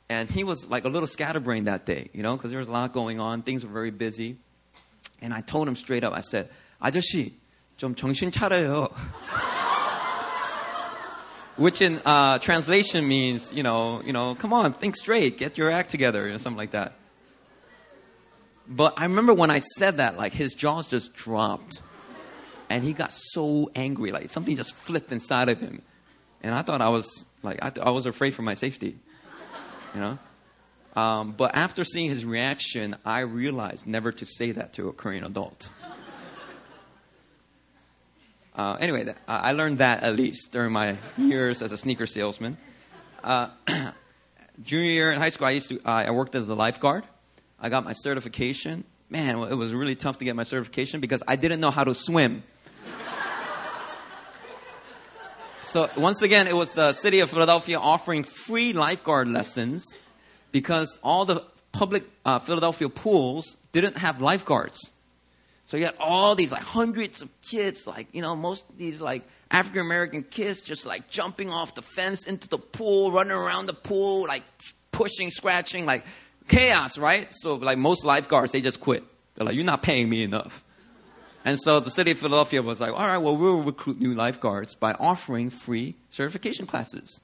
and 0.09 0.31
he 0.31 0.45
was 0.45 0.67
like 0.67 0.85
a 0.85 0.89
little 0.89 1.07
scatterbrained 1.07 1.67
that 1.67 1.85
day, 1.85 2.11
you 2.13 2.23
know, 2.23 2.37
because 2.37 2.51
there 2.51 2.59
was 2.59 2.69
a 2.69 2.73
lot 2.73 2.93
going 2.93 3.21
on. 3.21 3.43
Things 3.43 3.65
were 3.65 3.73
very 3.73 3.91
busy. 3.91 4.37
And 5.21 5.35
I 5.35 5.41
told 5.41 5.69
him 5.69 5.77
straight 5.77 6.05
up, 6.05 6.13
I 6.13 6.21
said, 6.21 6.49
아저씨, 6.81 7.33
좀 7.77 7.95
정신 7.95 8.31
차려요. 8.31 8.93
Which 11.57 11.83
in 11.83 12.01
uh, 12.05 12.39
translation 12.39 13.07
means, 13.09 13.53
you 13.53 13.65
know, 13.65 14.01
you 14.03 14.13
know, 14.13 14.37
come 14.37 14.53
on, 14.53 14.73
think 14.75 14.95
straight, 14.95 15.39
get 15.39 15.59
your 15.59 15.73
act 15.73 15.91
together, 15.91 16.33
or 16.33 16.39
something 16.39 16.57
like 16.57 16.71
that. 16.71 16.95
But 18.69 18.95
I 18.97 19.05
remember 19.05 19.35
when 19.35 19.51
I 19.51 19.59
said 19.59 19.97
that, 19.97 20.17
like 20.17 20.33
his 20.33 20.55
jaws 20.55 20.87
just 20.87 21.15
dropped. 21.15 21.83
And 22.71 22.85
he 22.85 22.93
got 22.93 23.13
so 23.13 23.71
angry, 23.75 24.13
like 24.13 24.31
something 24.31 24.55
just 24.57 24.75
flipped 24.75 25.11
inside 25.11 25.49
of 25.49 25.59
him. 25.59 25.83
And 26.44 26.54
I 26.54 26.62
thought 26.62 26.82
I 26.82 26.90
was, 26.90 27.26
like, 27.42 27.64
I, 27.64 27.70
th- 27.70 27.86
I 27.86 27.92
was 27.92 28.06
afraid 28.06 28.34
for 28.34 28.42
my 28.42 28.54
safety, 28.54 28.98
you 29.96 30.02
know? 30.02 30.20
Um, 30.96 31.32
but 31.32 31.56
after 31.56 31.84
seeing 31.84 32.10
his 32.10 32.26
reaction, 32.26 32.96
I 33.04 33.22
realized 33.22 33.88
never 33.88 34.12
to 34.12 34.26
say 34.26 34.52
that 34.52 34.74
to 34.74 34.90
a 34.90 34.94
Korean 34.94 35.24
adult. 35.24 35.70
Uh, 38.56 38.78
anyway, 38.80 39.06
th- 39.06 39.18
I 39.28 39.54
learned 39.54 39.80
that 39.80 40.04
at 40.04 40.16
least 40.16 40.52
during 40.52 40.72
my 40.72 40.98
years 41.18 41.64
as 41.64 41.72
a 41.72 41.78
sneaker 41.78 42.06
salesman. 42.06 42.58
Uh, 43.24 43.50
junior 44.64 44.92
year 44.92 45.12
in 45.12 45.20
high 45.20 45.30
school, 45.30 45.48
I 45.48 45.52
used 45.52 45.70
to 45.70 45.80
uh, 45.80 46.04
I 46.08 46.12
worked 46.12 46.36
as 46.36 46.50
a 46.50 46.56
lifeguard. 46.56 47.04
I 47.60 47.70
got 47.70 47.84
my 47.84 47.94
certification. 47.94 48.84
Man, 49.10 49.40
it 49.40 49.56
was 49.56 49.74
really 49.74 49.96
tough 49.96 50.20
to 50.20 50.26
get 50.26 50.36
my 50.36 50.44
certification 50.44 51.00
because 51.00 51.24
I 51.28 51.36
didn't 51.36 51.62
know 51.62 51.72
how 51.72 51.84
to 51.84 51.96
swim. 51.96 52.44
So 55.74 55.90
once 55.98 56.22
again, 56.22 56.46
it 56.46 56.56
was 56.56 56.72
the 56.74 56.94
city 56.94 57.22
of 57.22 57.32
Philadelphia 57.32 57.80
offering 57.80 58.24
free 58.24 58.74
lifeguard 58.74 59.28
lessons 59.28 59.96
because 60.52 61.00
all 61.02 61.26
the 61.26 61.44
public 61.72 62.04
uh, 62.24 62.38
Philadelphia 62.38 62.90
pools 62.90 63.58
didn't 63.72 63.98
have 63.98 64.22
lifeguards. 64.22 64.92
So 65.66 65.78
you 65.78 65.86
had 65.86 65.96
all 66.00 66.36
these 66.36 66.52
like 66.52 66.62
hundreds 66.62 67.24
of 67.24 67.32
kids, 67.42 67.88
like, 67.88 68.08
you 68.12 68.22
know, 68.22 68.36
most 68.36 68.70
of 68.70 68.78
these 68.78 69.02
like 69.02 69.24
African 69.50 69.82
American 69.82 70.22
kids 70.22 70.62
just 70.62 70.86
like 70.86 71.10
jumping 71.10 71.50
off 71.50 71.74
the 71.74 71.82
fence 71.82 72.28
into 72.28 72.48
the 72.48 72.60
pool, 72.60 73.12
running 73.12 73.32
around 73.32 73.66
the 73.66 73.74
pool, 73.74 74.28
like 74.28 74.44
pushing, 74.92 75.32
scratching, 75.32 75.88
like 75.88 76.06
chaos, 76.50 77.00
right? 77.00 77.30
So 77.32 77.56
like 77.56 77.80
most 77.80 78.06
lifeguards, 78.06 78.52
they 78.52 78.62
just 78.62 78.80
quit. 78.80 79.04
They're 79.34 79.48
like, 79.48 79.56
you're 79.56 79.66
not 79.66 79.82
paying 79.82 80.08
me 80.08 80.22
enough. 80.22 80.64
And 81.46 81.60
so 81.60 81.80
the 81.80 81.92
city 81.92 82.12
of 82.12 82.20
Philadelphia 82.20 82.62
was 82.62 82.80
like, 82.80 82.94
all 82.94 83.06
right, 83.06 83.18
well, 83.18 83.36
we'll 83.36 83.62
recruit 83.62 84.00
new 84.00 84.14
lifeguards 84.14 84.76
by 84.76 84.94
offering 84.94 85.50
free 85.50 85.96
certification 86.10 86.66
classes. 86.66 87.20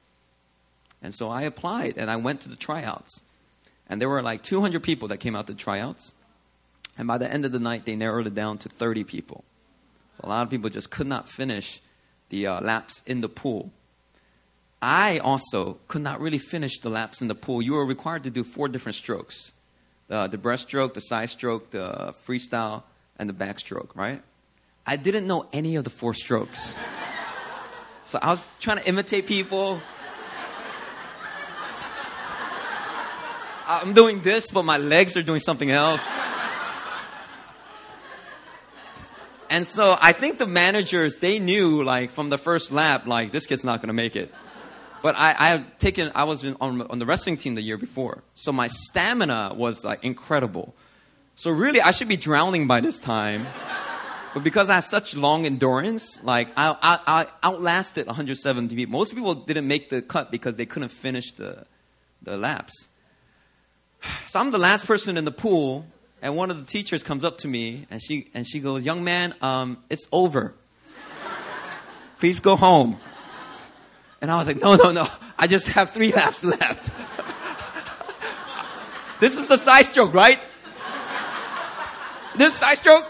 And 1.01 1.15
so 1.15 1.29
I 1.29 1.43
applied 1.43 1.97
and 1.97 2.11
I 2.11 2.17
went 2.17 2.41
to 2.41 2.49
the 2.49 2.57
tryouts. 2.57 3.21
And 3.87 4.01
there 4.01 4.09
were 4.09 4.21
like 4.21 4.43
200 4.43 4.83
people 4.83 5.07
that 5.07 5.17
came 5.17 5.35
out 5.35 5.47
to 5.47 5.55
tryouts. 5.55 6.13
And 6.97 7.07
by 7.07 7.17
the 7.17 7.31
end 7.31 7.45
of 7.45 7.53
the 7.53 7.59
night, 7.59 7.85
they 7.85 7.95
narrowed 7.95 8.27
it 8.27 8.35
down 8.35 8.57
to 8.59 8.69
30 8.69 9.05
people. 9.05 9.43
So 10.17 10.27
a 10.27 10.29
lot 10.29 10.43
of 10.43 10.49
people 10.49 10.69
just 10.69 10.89
could 10.89 11.07
not 11.07 11.29
finish 11.29 11.81
the 12.27 12.47
uh, 12.47 12.61
laps 12.61 13.01
in 13.05 13.21
the 13.21 13.29
pool. 13.29 13.71
I 14.81 15.19
also 15.19 15.77
could 15.87 16.01
not 16.01 16.19
really 16.19 16.37
finish 16.37 16.79
the 16.79 16.89
laps 16.89 17.21
in 17.21 17.29
the 17.29 17.35
pool. 17.35 17.61
You 17.61 17.73
were 17.73 17.85
required 17.85 18.23
to 18.23 18.29
do 18.29 18.43
four 18.43 18.67
different 18.67 18.95
strokes 18.95 19.53
uh, 20.09 20.27
the 20.27 20.37
breaststroke, 20.37 20.93
the 20.93 21.01
side 21.01 21.29
stroke, 21.29 21.69
the 21.71 22.13
freestyle, 22.27 22.83
and 23.19 23.29
the 23.29 23.33
backstroke, 23.33 23.95
right? 23.95 24.23
I 24.87 24.95
didn't 24.95 25.27
know 25.27 25.47
any 25.53 25.75
of 25.75 25.83
the 25.83 25.89
four 25.91 26.13
strokes. 26.15 26.73
So 28.05 28.17
I 28.19 28.29
was 28.29 28.41
trying 28.59 28.77
to 28.77 28.87
imitate 28.87 29.27
people. 29.27 29.79
I'm 33.67 33.93
doing 33.93 34.21
this, 34.21 34.49
but 34.49 34.63
my 34.65 34.77
legs 34.77 35.15
are 35.15 35.21
doing 35.21 35.41
something 35.41 35.69
else. 35.69 36.01
And 39.51 39.65
so 39.67 39.95
I 39.99 40.13
think 40.13 40.37
the 40.37 40.47
managers, 40.47 41.17
they 41.17 41.39
knew 41.39 41.83
like 41.83 42.11
from 42.11 42.29
the 42.29 42.37
first 42.37 42.71
lap, 42.71 43.05
like 43.05 43.31
this 43.31 43.45
kid's 43.45 43.63
not 43.63 43.81
going 43.81 43.87
to 43.87 43.93
make 43.93 44.15
it. 44.15 44.33
But 45.01 45.15
I, 45.15 45.35
I 45.37 45.47
had 45.49 45.79
taken, 45.79 46.11
I 46.15 46.23
was 46.25 46.43
in, 46.43 46.55
on, 46.59 46.81
on 46.81 46.99
the 46.99 47.05
wrestling 47.05 47.37
team 47.37 47.55
the 47.55 47.61
year 47.61 47.77
before. 47.77 48.23
So 48.33 48.51
my 48.51 48.67
stamina 48.67 49.53
was 49.55 49.83
like 49.83 50.03
incredible. 50.03 50.75
So 51.39 51.51
really, 51.51 51.79
I 51.79 51.91
should 51.91 52.09
be 52.09 52.17
drowning 52.17 52.67
by 52.67 52.81
this 52.81 52.99
time. 52.99 53.47
But 54.33 54.43
because 54.43 54.69
I 54.69 54.73
had 54.73 54.83
such 54.83 55.15
long 55.15 55.45
endurance, 55.45 56.21
like 56.21 56.49
I, 56.57 56.75
I, 56.81 56.99
I 57.07 57.27
outlasted 57.41 58.07
170 58.07 58.75
people. 58.75 58.91
Most 58.91 59.15
people 59.15 59.35
didn't 59.35 59.65
make 59.65 59.87
the 59.87 60.01
cut 60.01 60.31
because 60.31 60.57
they 60.57 60.65
couldn't 60.65 60.89
finish 60.89 61.31
the, 61.31 61.65
the 62.23 62.35
laps. 62.35 62.89
So 64.27 64.41
I'm 64.41 64.51
the 64.51 64.57
last 64.57 64.85
person 64.85 65.15
in 65.15 65.23
the 65.23 65.31
pool, 65.31 65.85
and 66.21 66.35
one 66.35 66.51
of 66.51 66.59
the 66.59 66.65
teachers 66.65 67.03
comes 67.03 67.23
up 67.23 67.37
to 67.37 67.47
me 67.47 67.87
and 67.89 68.01
she 68.01 68.29
and 68.33 68.45
she 68.45 68.59
goes, 68.59 68.83
"Young 68.83 69.05
man, 69.05 69.33
um, 69.41 69.77
it's 69.89 70.09
over. 70.11 70.55
Please 72.19 72.41
go 72.41 72.57
home." 72.57 72.97
And 74.19 74.29
I 74.29 74.35
was 74.35 74.47
like, 74.47 74.61
"No, 74.61 74.75
no, 74.75 74.91
no. 74.91 75.07
I 75.37 75.47
just 75.47 75.67
have 75.69 75.91
three 75.91 76.11
laps 76.11 76.43
left." 76.43 76.91
this 79.21 79.37
is 79.37 79.49
a 79.49 79.57
side 79.57 79.85
stroke, 79.85 80.13
right? 80.13 80.39
This 82.39 82.55
side 82.55 82.77
stroke. 82.77 83.05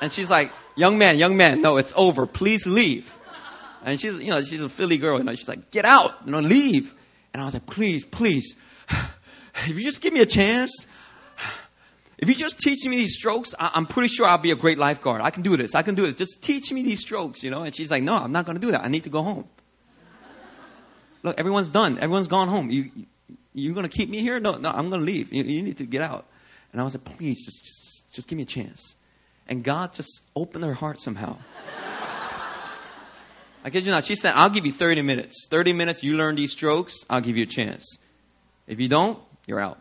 And 0.00 0.10
she's 0.10 0.30
like, 0.30 0.50
"Young 0.76 0.96
man, 0.96 1.18
young 1.18 1.36
man, 1.36 1.60
no, 1.60 1.76
it's 1.76 1.92
over. 1.94 2.26
Please 2.26 2.66
leave." 2.66 3.14
And 3.84 4.00
she's, 4.00 4.18
you 4.18 4.30
know, 4.30 4.42
she's 4.42 4.62
a 4.62 4.70
Philly 4.70 4.96
girl, 4.96 5.18
you 5.18 5.24
know. 5.24 5.34
She's 5.34 5.48
like, 5.48 5.70
"Get 5.70 5.84
out, 5.84 6.16
you 6.24 6.32
know, 6.32 6.40
leave." 6.40 6.94
And 7.34 7.42
I 7.42 7.44
was 7.44 7.52
like, 7.52 7.66
"Please, 7.66 8.06
please, 8.06 8.56
if 9.66 9.76
you 9.76 9.82
just 9.82 10.00
give 10.00 10.12
me 10.12 10.20
a 10.20 10.26
chance." 10.26 10.86
If 12.20 12.28
you 12.28 12.34
just 12.34 12.58
teach 12.58 12.84
me 12.84 12.96
these 12.96 13.14
strokes, 13.14 13.54
I- 13.60 13.70
am 13.74 13.86
pretty 13.86 14.08
sure 14.08 14.26
I'll 14.26 14.38
be 14.38 14.50
a 14.50 14.56
great 14.56 14.76
lifeguard. 14.76 15.20
I 15.20 15.30
can 15.30 15.44
do 15.44 15.56
this. 15.56 15.76
I 15.76 15.82
can 15.82 15.94
do 15.94 16.04
this. 16.04 16.16
Just 16.16 16.42
teach 16.42 16.72
me 16.72 16.82
these 16.82 16.98
strokes, 16.98 17.44
you 17.44 17.50
know? 17.52 17.62
And 17.62 17.72
she's 17.72 17.92
like, 17.92 18.02
no, 18.02 18.14
I'm 18.14 18.32
not 18.32 18.44
going 18.44 18.56
to 18.56 18.60
do 18.60 18.72
that. 18.72 18.82
I 18.82 18.88
need 18.88 19.04
to 19.04 19.08
go 19.08 19.22
home. 19.22 19.44
Look, 21.22 21.38
everyone's 21.38 21.70
done. 21.70 21.96
Everyone's 21.98 22.26
gone 22.26 22.48
home. 22.48 22.72
You, 22.72 22.90
you, 23.54 23.70
are 23.70 23.74
going 23.74 23.88
to 23.88 23.96
keep 23.96 24.08
me 24.08 24.18
here? 24.18 24.40
No, 24.40 24.56
no, 24.56 24.68
I'm 24.68 24.90
going 24.90 25.00
to 25.00 25.06
leave. 25.06 25.32
You, 25.32 25.44
you, 25.44 25.62
need 25.62 25.78
to 25.78 25.86
get 25.86 26.02
out. 26.02 26.26
And 26.72 26.80
I 26.80 26.84
was 26.84 26.96
like, 26.96 27.04
please, 27.04 27.44
just, 27.44 27.64
just, 27.64 27.87
just 28.12 28.28
give 28.28 28.36
me 28.36 28.42
a 28.42 28.46
chance. 28.46 28.94
And 29.48 29.64
God 29.64 29.92
just 29.92 30.22
opened 30.36 30.64
her 30.64 30.74
heart 30.74 31.00
somehow. 31.00 31.38
I 33.64 33.70
kid 33.70 33.86
you 33.86 33.92
not. 33.92 34.04
She 34.04 34.14
said, 34.14 34.34
I'll 34.34 34.50
give 34.50 34.66
you 34.66 34.72
30 34.72 35.02
minutes. 35.02 35.46
30 35.50 35.72
minutes, 35.72 36.02
you 36.02 36.16
learn 36.16 36.36
these 36.36 36.52
strokes, 36.52 36.94
I'll 37.08 37.20
give 37.20 37.36
you 37.36 37.44
a 37.44 37.46
chance. 37.46 37.98
If 38.66 38.80
you 38.80 38.88
don't, 38.88 39.18
you're 39.46 39.60
out. 39.60 39.80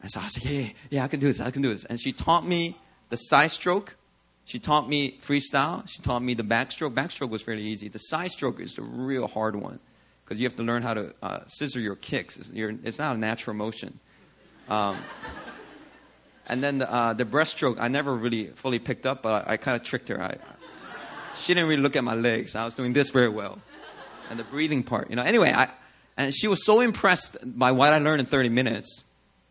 And 0.00 0.10
so 0.10 0.20
I 0.20 0.24
was 0.24 0.36
like, 0.36 0.44
yeah, 0.44 0.60
yeah, 0.60 0.68
yeah, 0.90 1.04
I 1.04 1.08
can 1.08 1.20
do 1.20 1.26
this, 1.26 1.40
I 1.40 1.50
can 1.50 1.62
do 1.62 1.70
this. 1.70 1.84
And 1.84 2.00
she 2.00 2.12
taught 2.12 2.46
me 2.46 2.78
the 3.08 3.16
side 3.16 3.50
stroke. 3.50 3.96
She 4.44 4.60
taught 4.60 4.88
me 4.88 5.18
freestyle. 5.20 5.88
She 5.88 6.02
taught 6.02 6.22
me 6.22 6.34
the 6.34 6.44
backstroke. 6.44 6.94
Backstroke 6.94 7.30
was 7.30 7.42
fairly 7.42 7.64
easy. 7.64 7.88
The 7.88 7.98
side 7.98 8.30
stroke 8.30 8.60
is 8.60 8.74
the 8.74 8.82
real 8.82 9.26
hard 9.26 9.56
one 9.56 9.80
because 10.24 10.38
you 10.38 10.46
have 10.46 10.56
to 10.56 10.62
learn 10.62 10.82
how 10.82 10.94
to 10.94 11.14
uh, 11.22 11.40
scissor 11.46 11.80
your 11.80 11.96
kicks. 11.96 12.36
It's, 12.36 12.50
it's, 12.54 12.98
not 12.98 13.16
a 13.16 13.18
natural 13.18 13.56
motion. 13.56 13.98
Um, 14.68 14.98
and 16.48 16.62
then 16.62 16.78
the, 16.78 16.92
uh, 16.92 17.12
the 17.12 17.24
breaststroke, 17.24 17.76
I 17.80 17.88
never 17.88 18.14
really 18.14 18.48
fully 18.48 18.78
picked 18.78 19.06
up, 19.06 19.22
but 19.22 19.46
I, 19.48 19.54
I 19.54 19.56
kind 19.56 19.80
of 19.80 19.86
tricked 19.86 20.08
her. 20.08 20.22
I, 20.22 20.36
she 21.38 21.54
didn't 21.54 21.68
really 21.68 21.82
look 21.82 21.96
at 21.96 22.04
my 22.04 22.14
legs. 22.14 22.54
I 22.54 22.64
was 22.64 22.74
doing 22.74 22.92
this 22.92 23.10
very 23.10 23.28
well. 23.28 23.58
And 24.30 24.38
the 24.38 24.44
breathing 24.44 24.82
part, 24.82 25.10
you 25.10 25.16
know. 25.16 25.22
Anyway, 25.22 25.52
I, 25.52 25.70
and 26.16 26.34
she 26.34 26.48
was 26.48 26.64
so 26.64 26.80
impressed 26.80 27.36
by 27.44 27.72
what 27.72 27.92
I 27.92 27.98
learned 27.98 28.20
in 28.20 28.26
30 28.26 28.48
minutes 28.48 29.04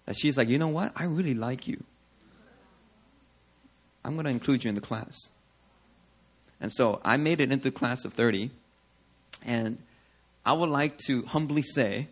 that 0.05 0.15
she's 0.15 0.37
like, 0.37 0.49
you 0.49 0.57
know 0.57 0.67
what? 0.67 0.91
I 0.95 1.05
really 1.05 1.33
like 1.33 1.67
you. 1.67 1.83
I'm 4.03 4.13
going 4.15 4.25
to 4.25 4.31
include 4.31 4.63
you 4.63 4.69
in 4.69 4.75
the 4.75 4.81
class. 4.81 5.17
And 6.61 6.71
so 6.71 7.01
I 7.03 7.17
made 7.17 7.41
it 7.41 7.51
into 7.51 7.71
class 7.71 8.05
of 8.05 8.13
30. 8.13 8.51
And 9.43 9.77
I 10.45 10.53
would 10.53 10.69
like 10.69 10.97
to 11.07 11.23
humbly 11.23 11.61
say 11.61 12.07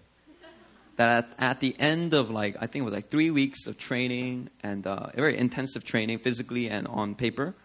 that 0.95 1.25
at, 1.39 1.39
at, 1.39 1.60
the 1.60 1.75
end 1.79 2.13
of 2.13 2.29
like 2.29 2.56
I 2.58 2.67
think 2.67 2.84
it 2.84 2.86
was 2.86 2.93
like 2.93 3.10
three 3.10 3.32
weeks 3.32 3.67
of 3.67 3.77
training 3.77 4.49
and 4.62 4.86
uh, 4.86 5.08
very 5.15 5.38
intensive 5.38 5.84
training 5.84 6.19
physically 6.19 6.69
and 6.69 6.88
on 6.88 7.15
paper. 7.15 7.56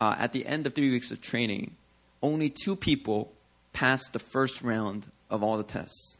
Uh, 0.00 0.14
at 0.18 0.32
the 0.32 0.46
end 0.46 0.66
of 0.66 0.74
three 0.74 0.90
weeks 0.90 1.10
of 1.10 1.20
training, 1.20 1.74
only 2.22 2.50
two 2.50 2.76
people 2.76 3.32
passed 3.72 4.12
the 4.12 4.18
first 4.18 4.62
round 4.62 5.06
of 5.28 5.42
all 5.42 5.56
the 5.56 5.64
tests. 5.64 6.16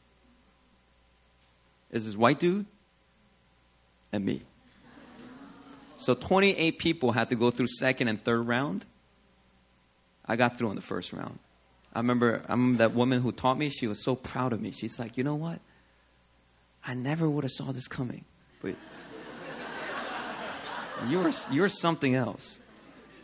Is 1.90 2.06
this 2.06 2.16
white 2.16 2.38
dude 2.38 2.66
and 4.12 4.24
me. 4.24 4.42
So 5.98 6.14
28 6.14 6.78
people 6.78 7.12
had 7.12 7.30
to 7.30 7.36
go 7.36 7.50
through 7.50 7.66
second 7.66 8.08
and 8.08 8.22
third 8.22 8.46
round. 8.46 8.84
I 10.24 10.36
got 10.36 10.58
through 10.58 10.70
in 10.70 10.76
the 10.76 10.82
first 10.82 11.12
round. 11.12 11.38
I 11.94 12.00
remember, 12.00 12.42
I 12.48 12.52
remember 12.52 12.78
that 12.78 12.94
woman 12.94 13.20
who 13.20 13.32
taught 13.32 13.58
me, 13.58 13.70
she 13.70 13.86
was 13.86 14.02
so 14.02 14.14
proud 14.14 14.52
of 14.52 14.60
me. 14.60 14.70
She's 14.70 14.98
like, 14.98 15.16
you 15.16 15.24
know 15.24 15.34
what? 15.34 15.58
I 16.88 16.94
never 16.94 17.29
would 17.29 17.44
have 17.44 17.53
saw 17.53 17.70
this 17.70 17.87
coming. 17.87 18.24
But 18.62 18.74
you're 21.07 21.31
you 21.51 21.61
were 21.61 21.68
something 21.68 22.14
else. 22.14 22.59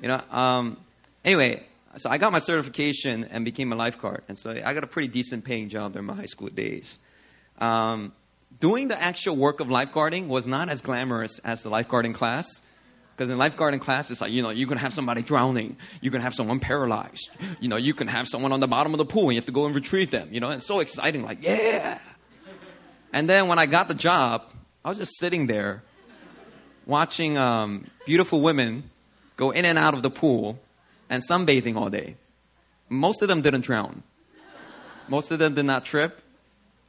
You 0.02 0.08
know, 0.08 0.20
um, 0.30 0.76
anyway, 1.24 1.66
so 1.96 2.10
I 2.10 2.18
got 2.18 2.30
my 2.30 2.40
certification 2.40 3.24
and 3.24 3.42
became 3.42 3.72
a 3.72 3.76
lifeguard. 3.76 4.22
And 4.28 4.36
so 4.36 4.50
I 4.50 4.74
got 4.74 4.84
a 4.84 4.86
pretty 4.86 5.08
decent 5.08 5.44
paying 5.44 5.70
job 5.70 5.94
during 5.94 6.04
my 6.06 6.14
high 6.14 6.26
school 6.26 6.48
days. 6.48 6.98
Um, 7.58 8.12
doing 8.60 8.88
the 8.88 9.00
actual 9.00 9.34
work 9.34 9.60
of 9.60 9.68
lifeguarding 9.68 10.28
was 10.28 10.46
not 10.46 10.68
as 10.68 10.82
glamorous 10.82 11.38
as 11.38 11.62
the 11.62 11.70
lifeguarding 11.70 12.14
class. 12.14 12.46
Because 13.16 13.30
in 13.30 13.38
lifeguarding 13.38 13.80
class, 13.80 14.10
it's 14.10 14.20
like, 14.20 14.32
you 14.32 14.42
know, 14.42 14.50
you 14.50 14.66
can 14.66 14.76
have 14.76 14.92
somebody 14.92 15.22
drowning. 15.22 15.78
You 16.02 16.10
can 16.10 16.20
have 16.20 16.34
someone 16.34 16.60
paralyzed. 16.60 17.30
You 17.60 17.68
know, 17.68 17.76
you 17.76 17.94
can 17.94 18.08
have 18.08 18.28
someone 18.28 18.52
on 18.52 18.60
the 18.60 18.68
bottom 18.68 18.92
of 18.92 18.98
the 18.98 19.06
pool 19.06 19.28
and 19.28 19.32
you 19.32 19.38
have 19.38 19.46
to 19.46 19.52
go 19.52 19.64
and 19.64 19.74
retrieve 19.74 20.10
them. 20.10 20.28
You 20.32 20.40
know, 20.40 20.50
it's 20.50 20.66
so 20.66 20.80
exciting, 20.80 21.22
like, 21.22 21.38
yeah. 21.40 21.98
And 23.14 23.28
then 23.28 23.46
when 23.46 23.60
I 23.60 23.66
got 23.66 23.86
the 23.86 23.94
job, 23.94 24.42
I 24.84 24.88
was 24.88 24.98
just 24.98 25.16
sitting 25.20 25.46
there 25.46 25.84
watching 26.84 27.38
um, 27.38 27.86
beautiful 28.04 28.40
women 28.40 28.90
go 29.36 29.52
in 29.52 29.64
and 29.64 29.78
out 29.78 29.94
of 29.94 30.02
the 30.02 30.10
pool 30.10 30.58
and 31.08 31.22
sunbathing 31.22 31.76
all 31.76 31.90
day. 31.90 32.16
Most 32.88 33.22
of 33.22 33.28
them 33.28 33.40
didn't 33.40 33.60
drown. 33.60 34.02
Most 35.06 35.30
of 35.30 35.38
them 35.38 35.54
did 35.54 35.64
not 35.64 35.84
trip. 35.84 36.22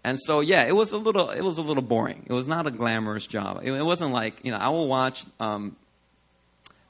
And 0.04 0.18
so, 0.20 0.40
yeah, 0.40 0.64
it 0.64 0.76
was 0.76 0.94
a 0.94 0.98
little, 0.98 1.30
it 1.30 1.42
was 1.42 1.60
a 1.60 1.62
little 1.62 1.84
boring. 1.84 2.26
It 2.26 2.34
was 2.34 2.48
not 2.48 2.66
a 2.66 2.72
glamorous 2.72 3.28
job. 3.28 3.62
It, 3.64 3.72
it 3.72 3.84
wasn't 3.84 4.12
like, 4.12 4.40
you 4.44 4.52
know, 4.52 4.58
I 4.58 4.70
will 4.70 4.88
watch 4.88 5.26
um, 5.40 5.76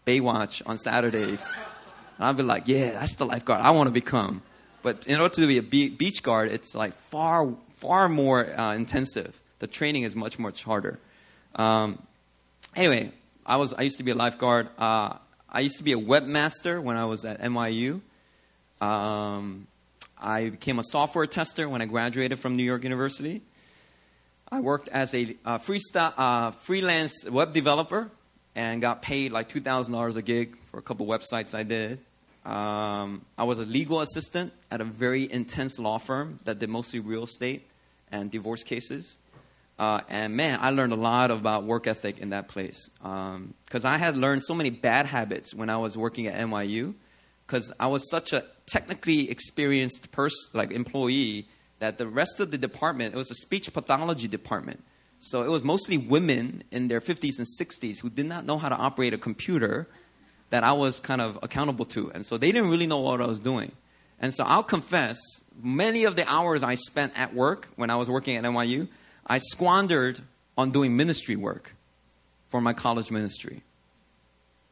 Baywatch 0.08 0.62
on 0.66 0.78
Saturdays, 0.78 1.46
and 2.18 2.26
I'll 2.26 2.34
be 2.34 2.44
like, 2.44 2.70
yeah, 2.70 2.92
that's 2.92 3.16
the 3.16 3.26
lifeguard 3.26 3.60
I 3.60 3.72
want 3.72 3.88
to 3.88 3.92
become. 3.92 4.44
But 4.82 5.08
in 5.08 5.20
order 5.20 5.36
to 5.36 5.48
be 5.48 5.58
a 5.58 5.90
beach 5.90 6.24
guard, 6.24 6.52
it's 6.52 6.74
like 6.74 6.94
far, 6.94 7.54
far 7.78 8.10
more 8.10 8.58
uh, 8.60 8.74
intensive. 8.74 9.40
The 9.60 9.68
training 9.68 10.04
is 10.04 10.16
much, 10.16 10.38
much 10.40 10.64
harder. 10.64 11.00
Um, 11.56 12.02
anyway, 12.76 13.12
I 13.46 13.58
was, 13.58 13.74
I 13.74 13.84
used 13.84 13.98
to 13.98 14.04
be 14.04 14.12
a 14.12 14.16
lifeguard. 14.16 14.70
Uh, 14.78 15.18
I 15.50 15.60
used 15.62 15.78
to 15.78 15.84
be 15.84 15.94
a 15.94 15.98
webmaster 15.98 16.82
when 16.82 16.98
I 16.98 17.06
was 17.06 17.26
at 17.26 17.42
NYU. 17.42 18.02
Um, 18.82 19.68
I 20.18 20.50
became 20.50 20.80
a 20.80 20.84
software 20.84 21.28
tester 21.28 21.70
when 21.70 21.82
I 21.82 21.86
graduated 21.86 22.40
from 22.40 22.56
New 22.56 22.64
York 22.64 22.84
University. 22.84 23.42
I 24.52 24.60
worked 24.62 24.90
as 24.90 25.14
a 25.14 25.36
uh, 25.46 25.60
uh, 25.96 26.52
freelance 26.52 27.26
web 27.30 27.54
developer 27.54 28.10
and 28.56 28.82
got 28.82 29.02
paid 29.02 29.32
like 29.32 29.50
$2,000 29.50 30.16
a 30.16 30.22
gig 30.22 30.58
for 30.72 30.78
a 30.78 30.82
couple 30.82 31.06
websites 31.06 31.54
I 31.54 31.64
did. 31.64 32.00
Um, 32.46 33.26
I 33.38 33.44
was 33.44 33.58
a 33.58 33.66
legal 33.66 34.02
assistant 34.02 34.54
at 34.70 34.80
a 34.80 34.84
very 34.84 35.32
intense 35.32 35.80
law 35.80 35.98
firm 35.98 36.40
that 36.46 36.60
did 36.60 36.70
mostly 36.70 37.00
real 37.00 37.24
estate 37.24 37.68
and 38.12 38.30
divorce 38.30 38.64
cases. 38.64 39.18
Uh, 39.78 40.02
and 40.08 40.36
man, 40.36 40.60
I 40.62 40.70
learned 40.70 40.94
a 40.94 40.98
lot 40.98 41.32
about 41.32 41.64
work 41.64 41.88
ethic 41.88 42.20
in 42.20 42.30
that 42.30 42.48
place 42.48 42.90
because 43.00 43.86
um, 43.86 43.86
I 43.86 43.98
had 43.98 44.16
learned 44.16 44.44
so 44.44 44.54
many 44.54 44.70
bad 44.70 45.06
habits 45.06 45.54
when 45.54 45.70
I 45.70 45.78
was 45.78 45.98
working 45.98 46.28
at 46.28 46.40
NYU 46.40 46.94
because 47.46 47.74
I 47.80 47.88
was 47.88 48.10
such 48.10 48.32
a 48.32 48.46
technically 48.68 49.30
experienced 49.30 50.12
person, 50.12 50.38
like 50.54 50.72
employee, 50.72 51.48
that 51.80 51.98
the 51.98 52.08
rest 52.08 52.40
of 52.40 52.52
the 52.52 52.58
department, 52.58 53.14
it 53.14 53.18
was 53.18 53.32
a 53.32 53.36
speech 53.36 53.74
pathology 53.74 54.28
department. 54.28 54.84
So 55.20 55.44
it 55.44 55.50
was 55.50 55.64
mostly 55.64 55.98
women 55.98 56.64
in 56.72 56.88
their 56.88 57.02
50s 57.02 57.40
and 57.40 57.48
60s 57.60 58.00
who 58.00 58.10
did 58.10 58.28
not 58.28 58.46
know 58.46 58.58
how 58.58 58.70
to 58.70 58.76
operate 58.76 59.14
a 59.14 59.18
computer 59.18 59.88
that 60.50 60.64
I 60.64 60.74
was 60.74 61.00
kind 61.00 61.22
of 61.22 61.40
accountable 61.42 61.86
to. 61.86 62.12
And 62.12 62.26
so 62.26 62.38
they 62.38 62.52
didn't 62.52 62.70
really 62.70 62.88
know 62.88 63.00
what 63.00 63.22
I 63.22 63.26
was 63.26 63.40
doing. 63.40 63.72
And 64.20 64.34
so 64.34 64.44
I'll 64.44 64.64
confess, 64.64 65.18
many 65.62 66.06
of 66.06 66.16
the 66.16 66.28
hours 66.30 66.64
I 66.64 66.76
spent 66.76 67.18
at 67.18 67.34
work 67.34 67.68
when 67.76 67.90
I 67.90 67.96
was 67.96 68.10
working 68.10 68.38
at 68.38 68.44
NYU, 68.44 68.88
I 69.28 69.40
squandered 69.40 70.22
on 70.58 70.72
doing 70.72 70.96
ministry 70.96 71.36
work 71.36 71.76
for 72.50 72.62
my 72.62 72.74
college 72.74 73.12
ministry. 73.12 73.64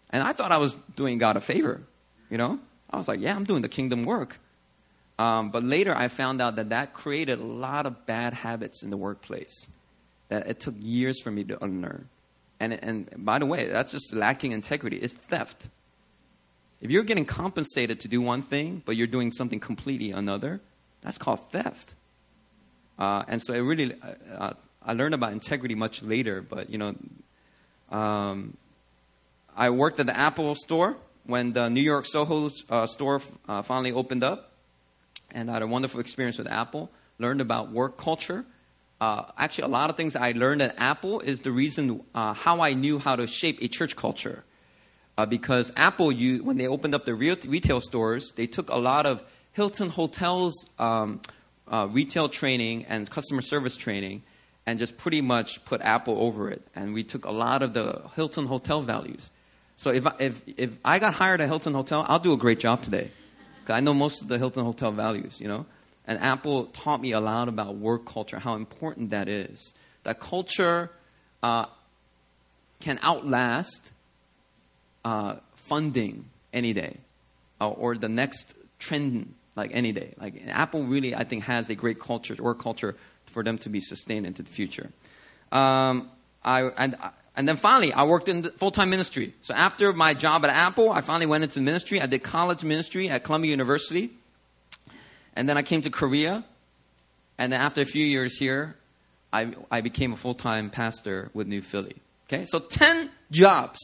And 0.10 0.24
I 0.24 0.34
thought 0.34 0.52
I 0.52 0.58
was 0.58 0.76
doing 0.96 1.18
God 1.18 1.38
a 1.38 1.42
favor, 1.42 1.82
you 2.30 2.38
know? 2.38 2.60
I 2.90 2.98
was 2.98 3.08
like, 3.08 3.20
yeah, 3.20 3.36
I'm 3.36 3.44
doing 3.44 3.64
the 3.64 3.70
kingdom 3.70 4.04
work. 4.04 4.40
Um, 5.18 5.50
but 5.50 5.64
later 5.64 5.96
I 5.96 6.08
found 6.08 6.42
out 6.42 6.56
that 6.56 6.70
that 6.70 6.94
created 6.94 7.40
a 7.40 7.44
lot 7.44 7.86
of 7.86 8.06
bad 8.06 8.34
habits 8.34 8.84
in 8.84 8.90
the 8.90 8.98
workplace 8.98 9.68
that 10.30 10.48
it 10.48 10.60
took 10.60 10.76
years 10.80 11.22
for 11.22 11.32
me 11.32 11.44
to 11.46 11.64
unlearn. 11.64 12.10
And, 12.64 12.84
and 12.84 13.26
by 13.26 13.40
the 13.40 13.46
way, 13.46 13.68
that's 13.68 13.92
just 13.92 14.14
lacking 14.14 14.54
integrity. 14.54 14.98
It's 14.98 15.14
theft. 15.14 15.70
If 16.82 16.92
you're 16.92 17.04
getting 17.04 17.26
compensated 17.26 18.00
to 18.02 18.08
do 18.08 18.22
one 18.22 18.42
thing, 18.42 18.82
but 18.86 18.96
you're 18.96 19.08
doing 19.08 19.32
something 19.32 19.60
completely 19.60 20.12
another, 20.12 20.62
that's 21.02 21.18
called 21.18 21.50
theft. 21.52 21.96
Uh, 22.98 23.24
and 23.28 23.42
so 23.42 23.54
it 23.54 23.60
really, 23.60 23.94
uh, 23.94 24.14
uh 24.38 24.54
I 24.86 24.94
learned 24.94 25.14
about 25.14 25.32
integrity 25.32 25.76
much 25.76 26.04
later, 26.04 26.42
but 26.42 26.70
you 26.70 26.78
know, 26.78 26.96
um, 27.90 28.58
I 29.56 29.70
worked 29.70 30.00
at 30.00 30.08
the 30.08 30.18
Apple 30.18 30.56
store 30.56 30.98
when 31.26 31.54
the 31.54 31.70
New 31.70 31.82
York 31.82 32.06
Soho 32.06 32.50
uh, 32.70 32.86
store 32.88 33.22
uh, 33.48 33.62
finally 33.62 33.92
opened 33.92 34.24
up, 34.24 34.52
and 35.32 35.50
I 35.50 35.54
had 35.54 35.62
a 35.62 35.68
wonderful 35.68 36.00
experience 36.00 36.38
with 36.38 36.48
Apple. 36.48 36.92
Learned 37.18 37.40
about 37.40 37.72
work 37.72 37.98
culture. 37.98 38.46
Uh, 39.04 39.26
actually, 39.38 39.66
a 39.66 39.68
lot 39.80 39.90
of 39.90 39.98
things 39.98 40.16
I 40.16 40.32
learned 40.32 40.62
at 40.62 40.76
Apple 40.78 41.20
is 41.20 41.42
the 41.42 41.52
reason 41.52 42.04
uh, 42.16 42.34
how 42.34 42.62
I 42.62 42.74
knew 42.74 43.00
how 43.00 43.16
to 43.18 43.28
shape 43.28 43.58
a 43.62 43.68
church 43.68 43.96
culture. 43.96 44.44
Uh, 45.18 45.26
because 45.26 45.74
Apple, 45.76 46.12
you, 46.12 46.44
when 46.44 46.58
they 46.58 46.68
opened 46.68 46.96
up 46.96 47.04
the 47.06 47.14
real 47.14 47.36
retail 47.46 47.82
stores, 47.82 48.32
they 48.38 48.48
took 48.48 48.70
a 48.70 48.78
lot 48.78 49.06
of 49.06 49.22
Hilton 49.52 49.90
Hotels 49.90 50.54
um, 50.80 51.20
uh, 51.68 51.88
retail 51.92 52.30
training 52.30 52.86
and 52.86 53.10
customer 53.10 53.42
service 53.42 53.76
training 53.76 54.24
and 54.66 54.80
just 54.80 54.96
pretty 54.98 55.22
much 55.22 55.66
put 55.66 55.82
Apple 55.82 56.18
over 56.20 56.50
it. 56.50 56.66
And 56.74 56.94
we 56.94 57.04
took 57.04 57.26
a 57.26 57.32
lot 57.32 57.62
of 57.62 57.74
the 57.74 58.04
Hilton 58.16 58.46
Hotel 58.46 58.82
values 58.82 59.30
so 59.76 59.90
if 59.92 60.06
I, 60.06 60.14
if, 60.20 60.42
if 60.48 60.70
I 60.86 61.00
got 61.00 61.14
hired 61.14 61.42
at 61.42 61.48
Hilton 61.48 61.74
Hotel, 61.74 62.06
I'll 62.08 62.20
do 62.20 62.34
a 62.34 62.38
great 62.38 62.60
job 62.60 62.82
today. 62.82 63.12
I 63.68 63.80
know 63.80 63.94
most 63.94 64.22
of 64.22 64.28
the 64.28 64.38
Hilton 64.38 64.64
Hotel 64.64 64.92
values, 64.92 65.40
you 65.40 65.48
know. 65.48 65.66
And 66.06 66.20
Apple 66.20 66.66
taught 66.66 67.02
me 67.02 67.14
a 67.14 67.20
lot 67.20 67.48
about 67.48 67.76
work 67.76 68.06
culture, 68.06 68.40
how 68.40 68.56
important 68.56 69.10
that 69.12 69.28
is. 69.30 69.74
That 70.04 70.20
culture 70.20 70.92
uh, 71.42 71.68
can 72.82 73.00
outlast 73.02 73.92
uh, 75.06 75.38
funding 75.56 76.26
any 76.52 76.74
day, 76.74 76.98
uh, 77.62 77.70
or 77.70 77.96
the 77.96 78.10
next 78.10 78.54
trend 78.80 79.34
like 79.56 79.72
any 79.74 79.92
day. 79.92 80.14
Like 80.20 80.44
Apple 80.48 80.84
really, 80.84 81.16
I 81.16 81.24
think, 81.24 81.44
has 81.46 81.70
a 81.70 81.76
great 81.76 82.00
culture, 82.00 82.36
work 82.40 82.60
culture, 82.60 82.96
for 83.26 83.44
them 83.44 83.58
to 83.60 83.70
be 83.70 83.80
sustained 83.80 84.26
into 84.26 84.44
the 84.44 84.50
future. 84.50 84.90
Um, 85.52 86.10
I 86.44 86.64
and 86.78 86.98
and 87.36 87.48
then 87.48 87.58
finally, 87.58 87.94
I 87.94 88.04
worked 88.04 88.30
in 88.30 88.44
full 88.44 88.72
time 88.72 88.90
ministry. 88.90 89.34
So 89.42 89.54
after 89.54 89.92
my 89.94 90.14
job 90.14 90.46
at 90.46 90.52
Apple, 90.52 90.92
I 90.92 91.02
finally 91.02 91.26
went 91.26 91.44
into 91.44 91.62
ministry. 91.62 92.02
I 92.02 92.06
did 92.06 92.24
college 92.24 92.64
ministry 92.64 93.10
at 93.10 93.24
Columbia 93.24 93.52
University. 93.52 94.12
And 95.36 95.50
then 95.50 95.58
I 95.58 95.64
came 95.64 95.82
to 95.84 95.90
Korea. 95.90 96.44
And 97.38 97.52
then 97.52 97.62
after 97.62 97.82
a 97.82 97.86
few 97.86 98.06
years 98.06 98.38
here, 98.38 98.76
I, 99.32 99.54
I 99.72 99.82
became 99.82 100.14
a 100.14 100.16
full 100.16 100.36
time 100.36 100.70
pastor 100.70 101.30
with 101.34 101.48
New 101.48 101.62
Philly. 101.62 101.96
Okay, 102.28 102.46
so 102.46 102.60
10 102.60 103.10
jobs 103.32 103.80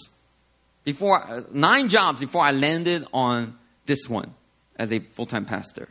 before, 0.84 1.24
uh, 1.24 1.42
nine 1.52 1.90
jobs 1.90 2.20
before 2.20 2.44
I 2.44 2.52
landed 2.52 3.06
on 3.14 3.58
this 3.86 4.08
one 4.08 4.34
as 4.76 4.92
a 4.92 5.00
full 5.00 5.26
time 5.26 5.46
pastor. 5.46 5.90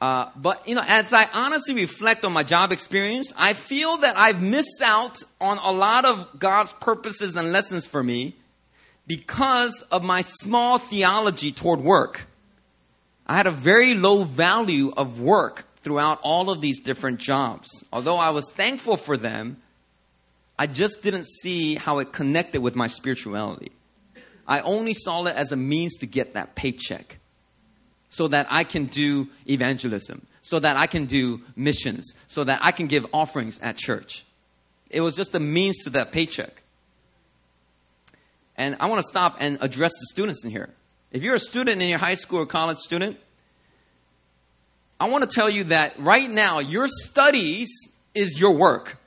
Uh, 0.00 0.30
but 0.36 0.66
you 0.68 0.74
know, 0.74 0.82
as 0.86 1.12
I 1.12 1.26
honestly 1.32 1.74
reflect 1.74 2.24
on 2.24 2.32
my 2.32 2.42
job 2.42 2.72
experience, 2.72 3.32
I 3.36 3.54
feel 3.54 3.98
that 3.98 4.16
I've 4.18 4.42
missed 4.42 4.82
out 4.82 5.22
on 5.40 5.58
a 5.58 5.70
lot 5.70 6.04
of 6.04 6.38
God's 6.38 6.72
purposes 6.74 7.36
and 7.36 7.52
lessons 7.52 7.86
for 7.86 8.02
me 8.02 8.34
because 9.06 9.82
of 9.90 10.02
my 10.02 10.20
small 10.20 10.78
theology 10.78 11.52
toward 11.52 11.80
work. 11.80 12.26
I 13.26 13.36
had 13.36 13.46
a 13.46 13.52
very 13.52 13.94
low 13.94 14.22
value 14.24 14.92
of 14.96 15.20
work 15.20 15.66
throughout 15.82 16.20
all 16.22 16.50
of 16.50 16.60
these 16.60 16.80
different 16.80 17.18
jobs. 17.18 17.68
Although 17.92 18.16
I 18.16 18.30
was 18.30 18.50
thankful 18.52 18.96
for 18.96 19.16
them, 19.16 19.60
I 20.58 20.66
just 20.66 21.02
didn't 21.02 21.26
see 21.26 21.74
how 21.74 21.98
it 21.98 22.12
connected 22.12 22.62
with 22.62 22.76
my 22.76 22.86
spirituality. 22.86 23.72
I 24.46 24.60
only 24.60 24.94
saw 24.94 25.24
it 25.24 25.36
as 25.36 25.52
a 25.52 25.56
means 25.56 25.96
to 25.98 26.06
get 26.06 26.34
that 26.34 26.54
paycheck 26.54 27.18
so 28.08 28.28
that 28.28 28.46
I 28.48 28.64
can 28.64 28.86
do 28.86 29.28
evangelism, 29.48 30.26
so 30.40 30.60
that 30.60 30.76
I 30.76 30.86
can 30.86 31.06
do 31.06 31.42
missions, 31.56 32.14
so 32.28 32.44
that 32.44 32.60
I 32.62 32.70
can 32.70 32.86
give 32.86 33.06
offerings 33.12 33.58
at 33.58 33.76
church. 33.76 34.24
It 34.88 35.00
was 35.00 35.16
just 35.16 35.34
a 35.34 35.40
means 35.40 35.78
to 35.84 35.90
that 35.90 36.12
paycheck. 36.12 36.62
And 38.56 38.76
I 38.80 38.86
want 38.86 39.02
to 39.02 39.08
stop 39.08 39.36
and 39.40 39.58
address 39.60 39.92
the 39.92 40.06
students 40.10 40.44
in 40.44 40.52
here. 40.52 40.70
If 41.16 41.24
you're 41.24 41.36
a 41.36 41.40
student 41.40 41.80
in 41.80 41.88
your 41.88 41.98
high 41.98 42.16
school 42.16 42.40
or 42.40 42.46
college 42.46 42.76
student, 42.76 43.16
I 45.00 45.08
want 45.08 45.24
to 45.24 45.34
tell 45.34 45.48
you 45.48 45.64
that 45.64 45.98
right 45.98 46.30
now, 46.30 46.58
your 46.58 46.88
studies 46.88 47.70
is 48.14 48.38
your 48.38 48.50
work. 48.50 48.98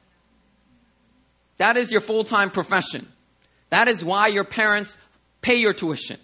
That 1.57 1.77
is 1.77 1.91
your 1.91 2.01
full 2.01 2.23
time 2.23 2.49
profession. 2.49 3.07
That 3.69 3.87
is 3.87 4.03
why 4.03 4.25
your 4.25 4.43
parents 4.43 4.97
pay 5.41 5.57
your 5.57 5.71
tuition. 5.71 6.17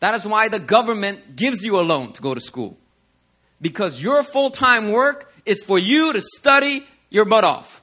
That 0.00 0.14
is 0.14 0.26
why 0.26 0.48
the 0.48 0.58
government 0.58 1.36
gives 1.36 1.62
you 1.62 1.78
a 1.78 1.82
loan 1.82 2.14
to 2.14 2.22
go 2.22 2.32
to 2.32 2.40
school. 2.40 2.74
Because 3.60 4.02
your 4.02 4.22
full 4.22 4.48
time 4.48 4.90
work 4.90 5.30
is 5.44 5.62
for 5.62 5.78
you 5.78 6.14
to 6.14 6.22
study 6.22 6.86
your 7.10 7.26
butt 7.26 7.44
off 7.44 7.82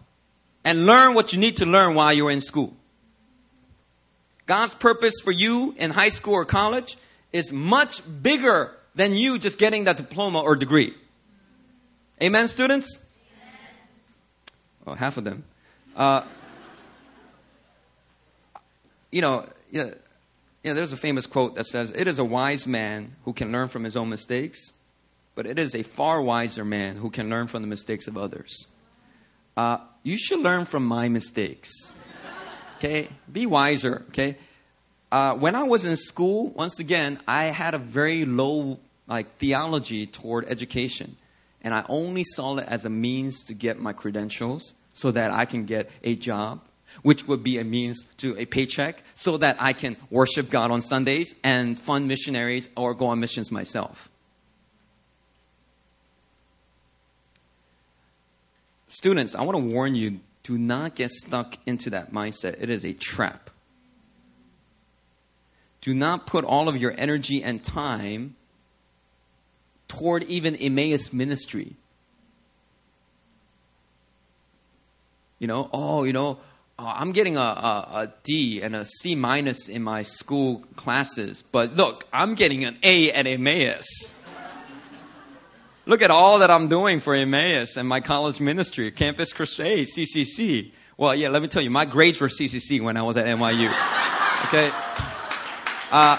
and 0.64 0.88
learn 0.88 1.14
what 1.14 1.34
you 1.34 1.40
need 1.40 1.58
to 1.58 1.68
learn 1.68 1.94
while 1.94 2.14
you're 2.14 2.32
in 2.32 2.42
school. 2.42 2.74
God's 4.48 4.74
purpose 4.74 5.22
for 5.24 5.32
you 5.32 5.76
in 5.78 5.92
high 5.92 6.10
school 6.10 6.34
or 6.34 6.46
college 6.46 6.98
is 7.34 7.52
much 7.52 8.02
bigger 8.22 8.76
than 8.96 9.15
you 9.15 9.39
just 9.39 9.58
getting 9.58 9.86
that 9.86 9.98
diploma 9.98 10.39
or 10.39 10.56
degree. 10.56 10.94
Amen, 12.22 12.48
students? 12.48 13.00
Oh, 14.86 14.94
half 14.94 15.17
of 15.17 15.24
them. 15.24 15.44
Uh, 15.96 16.24
you 19.12 19.22
know, 19.22 19.46
yeah, 19.72 19.91
yeah, 20.63 20.74
there's 20.74 20.94
a 20.94 20.98
famous 20.98 21.26
quote 21.26 21.56
that 21.56 21.65
says, 21.65 21.91
It 21.91 22.08
is 22.08 22.20
a 22.20 22.24
wise 22.24 22.67
man 22.67 23.15
who 23.26 23.34
can 23.34 23.52
learn 23.52 23.67
from 23.67 23.84
his 23.84 23.96
own 23.96 24.10
mistakes, 24.10 24.74
but 25.36 25.46
it 25.46 25.58
is 25.58 25.76
a 25.76 25.84
far 25.84 26.22
wiser 26.22 26.63
man 26.63 26.96
who 26.96 27.10
can 27.10 27.30
learn 27.30 27.48
from 27.48 27.62
the 27.62 27.67
mistakes 27.67 28.08
of 28.08 28.17
others. 28.17 28.67
Uh, 29.58 29.78
you 30.04 30.17
should 30.17 30.39
learn 30.39 30.65
from 30.65 30.86
my 30.86 31.10
mistakes. 31.10 31.72
Okay? 32.78 33.10
Be 33.32 33.46
wiser, 33.46 34.04
okay? 34.10 34.38
Uh, 35.12 35.36
when 35.36 35.56
I 35.56 35.63
was 35.63 35.84
in 35.84 35.97
school, 35.97 36.50
once 36.52 36.80
again, 36.80 37.19
I 37.28 37.45
had 37.45 37.74
a 37.74 37.78
very 37.78 38.26
low 38.26 38.80
like 39.08 39.38
theology 39.38 40.08
toward 40.08 40.45
education. 40.47 41.17
And 41.62 41.74
I 41.74 41.86
only 41.89 42.24
saw 42.24 42.58
it 42.58 42.67
as 42.67 42.86
a 42.86 42.89
means 42.89 43.43
to 43.43 43.54
get 43.54 43.78
my 43.78 43.93
credentials 43.93 44.74
so 44.93 45.12
that 45.12 45.32
I 45.32 45.45
can 45.45 45.65
get 45.65 45.91
a 46.04 46.15
job, 46.15 46.62
which 47.02 47.28
would 47.28 47.43
be 47.43 47.60
a 47.60 47.63
means 47.63 48.06
to 48.17 48.38
a 48.39 48.45
paycheck, 48.45 49.04
so 49.13 49.38
that 49.38 49.58
I 49.60 49.74
can 49.74 49.97
worship 50.10 50.50
God 50.50 50.71
on 50.71 50.82
Sundays 50.82 51.36
and 51.43 51.80
fund 51.80 52.08
missionaries 52.08 52.69
or 52.76 52.93
go 52.93 53.08
on 53.08 53.19
missions 53.19 53.52
myself. 53.52 54.10
Students, 58.88 59.36
I 59.36 59.43
want 59.43 59.58
to 59.58 59.74
warn 59.74 59.95
you 59.95 60.19
do 60.43 60.58
not 60.58 60.95
get 60.95 61.12
stuck 61.12 61.58
into 61.65 61.91
that 61.91 62.12
mindset. 62.12 62.62
It 62.62 62.69
is 62.69 62.84
a 62.84 62.93
trap. 62.93 63.50
Do 65.82 65.94
not 65.94 66.28
put 66.28 66.46
all 66.46 66.70
of 66.70 66.78
your 66.78 66.94
energy 66.96 67.44
and 67.44 67.63
time 67.63 68.36
toward 69.88 70.24
even 70.24 70.56
Emmaus 70.56 71.12
ministry. 71.12 71.76
You 75.39 75.48
know, 75.48 75.70
oh, 75.74 76.04
you 76.04 76.13
know, 76.13 76.38
uh, 76.78 76.94
I'm 76.96 77.12
getting 77.12 77.36
a, 77.36 77.39
a, 77.39 77.88
a 77.94 78.13
D 78.24 78.62
and 78.62 78.76
a 78.76 78.86
C 78.86 79.15
minus 79.15 79.67
in 79.67 79.82
my 79.82 80.04
school 80.04 80.63
classes, 80.76 81.44
but 81.44 81.76
look, 81.76 82.08
I'm 82.13 82.36
getting 82.36 82.63
an 82.63 82.78
A 82.84 83.12
at 83.12 83.26
Emmaus. 83.26 84.13
Look 85.88 86.04
at 86.04 86.12
all 86.12 86.39
that 86.39 86.52
I'm 86.52 86.67
doing 86.67 87.00
for 87.00 87.15
Emmaus 87.15 87.76
and 87.76 87.88
my 87.89 88.02
college 88.02 88.39
ministry, 88.39 88.91
Campus 88.91 89.34
Crusade, 89.34 89.88
CCC. 89.88 90.74
Well, 90.96 91.15
yeah, 91.15 91.30
let 91.30 91.41
me 91.41 91.48
tell 91.48 91.63
you, 91.63 91.72
my 91.72 91.86
grades 91.86 92.22
were 92.22 92.28
CCC 92.28 92.80
when 92.82 92.98
I 92.98 93.02
was 93.02 93.17
at 93.17 93.26
NYU. 93.26 93.67
Okay? 94.46 94.72
Uh, 95.92 96.18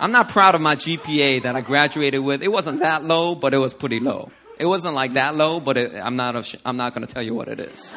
I'm 0.00 0.12
not 0.12 0.28
proud 0.28 0.54
of 0.54 0.60
my 0.60 0.76
GPA 0.76 1.42
that 1.44 1.56
I 1.56 1.60
graduated 1.60 2.22
with. 2.22 2.42
It 2.42 2.48
wasn't 2.48 2.80
that 2.80 3.04
low, 3.04 3.34
but 3.34 3.54
it 3.54 3.58
was 3.58 3.74
pretty 3.74 4.00
low. 4.00 4.30
It 4.58 4.66
wasn't 4.66 4.94
like 4.94 5.14
that 5.14 5.36
low, 5.36 5.60
but 5.60 5.76
it, 5.76 5.94
I'm 5.94 6.16
not. 6.16 6.54
I'm 6.64 6.76
not 6.76 6.94
going 6.94 7.06
to 7.06 7.12
tell 7.12 7.22
you 7.22 7.34
what 7.34 7.48
it 7.48 7.60
is. 7.60 7.94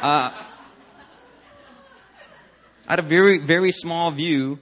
Uh, 0.00 0.30
I 2.86 2.92
had 2.92 2.98
a 2.98 3.02
very, 3.02 3.38
very 3.38 3.72
small 3.72 4.10
view 4.10 4.58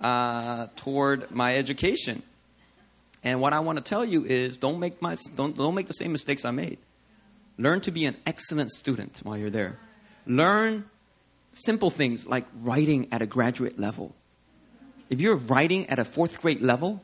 uh, 0.00 0.68
toward 0.76 1.30
my 1.30 1.56
education. 1.56 2.22
And 3.22 3.40
what 3.40 3.52
I 3.52 3.60
want 3.60 3.78
to 3.78 3.84
tell 3.84 4.04
you 4.04 4.24
is 4.24 4.56
don't 4.56 4.80
make, 4.80 5.02
my, 5.02 5.16
don't, 5.36 5.56
don't 5.56 5.74
make 5.74 5.86
the 5.86 5.92
same 5.92 6.12
mistakes 6.12 6.44
I 6.44 6.52
made. 6.52 6.78
Learn 7.58 7.80
to 7.82 7.90
be 7.90 8.06
an 8.06 8.16
excellent 8.24 8.70
student 8.70 9.20
while 9.22 9.36
you're 9.36 9.50
there. 9.50 9.78
Learn 10.26 10.86
simple 11.64 11.90
things 11.90 12.26
like 12.26 12.46
writing 12.62 13.08
at 13.12 13.22
a 13.22 13.26
graduate 13.26 13.78
level. 13.78 14.14
If 15.08 15.20
you're 15.20 15.36
writing 15.36 15.88
at 15.88 15.98
a 15.98 16.04
fourth 16.04 16.40
grade 16.40 16.60
level, 16.60 17.02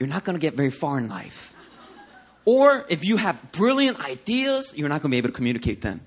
you're 0.00 0.08
not 0.08 0.24
going 0.24 0.34
to 0.34 0.40
get 0.40 0.54
very 0.54 0.70
far 0.70 0.98
in 0.98 1.08
life. 1.08 1.54
Or 2.44 2.84
if 2.88 3.04
you 3.04 3.16
have 3.16 3.52
brilliant 3.52 4.00
ideas, 4.00 4.74
you're 4.76 4.88
not 4.88 5.02
going 5.02 5.10
to 5.10 5.14
be 5.14 5.18
able 5.18 5.28
to 5.28 5.34
communicate 5.34 5.80
them. 5.80 6.00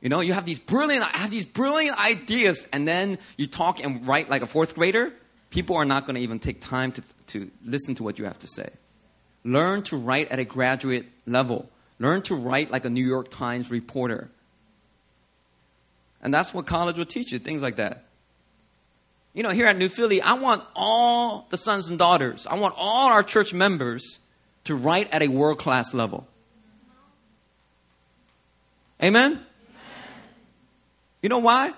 You 0.00 0.10
know, 0.10 0.20
you 0.20 0.34
have 0.34 0.44
these 0.44 0.58
brilliant, 0.58 1.04
I 1.04 1.18
have 1.18 1.30
these 1.30 1.46
brilliant 1.46 1.98
ideas, 1.98 2.66
and 2.72 2.86
then 2.86 3.18
you 3.36 3.46
talk 3.46 3.82
and 3.82 4.06
write 4.06 4.28
like 4.28 4.42
a 4.42 4.46
fourth 4.46 4.74
grader 4.74 5.12
people 5.50 5.76
are 5.76 5.84
not 5.84 6.04
going 6.04 6.16
to 6.16 6.20
even 6.20 6.38
take 6.38 6.60
time 6.60 6.92
to, 6.92 7.02
to 7.28 7.50
listen 7.64 7.94
to 7.96 8.02
what 8.02 8.18
you 8.18 8.24
have 8.24 8.38
to 8.40 8.46
say. 8.46 8.68
Learn 9.44 9.82
to 9.84 9.96
write 9.96 10.30
at 10.30 10.38
a 10.38 10.44
graduate 10.44 11.06
level. 11.24 11.70
Learn 11.98 12.22
to 12.22 12.34
write 12.34 12.70
like 12.70 12.84
a 12.84 12.90
New 12.90 13.06
York 13.06 13.30
Times 13.30 13.70
reporter. 13.70 14.30
And 16.26 16.34
that's 16.34 16.52
what 16.52 16.66
college 16.66 16.98
will 16.98 17.06
teach 17.06 17.30
you, 17.30 17.38
things 17.38 17.62
like 17.62 17.76
that. 17.76 18.02
You 19.32 19.44
know, 19.44 19.50
here 19.50 19.68
at 19.68 19.78
New 19.78 19.88
Philly, 19.88 20.20
I 20.20 20.32
want 20.32 20.64
all 20.74 21.46
the 21.50 21.56
sons 21.56 21.88
and 21.88 22.00
daughters, 22.00 22.48
I 22.48 22.56
want 22.56 22.74
all 22.76 23.06
our 23.06 23.22
church 23.22 23.54
members 23.54 24.18
to 24.64 24.74
write 24.74 25.08
at 25.12 25.22
a 25.22 25.28
world 25.28 25.60
class 25.60 25.94
level. 25.94 26.26
Amen? 29.00 29.34
Amen? 29.34 29.44
You 31.22 31.28
know 31.28 31.38
why? 31.38 31.72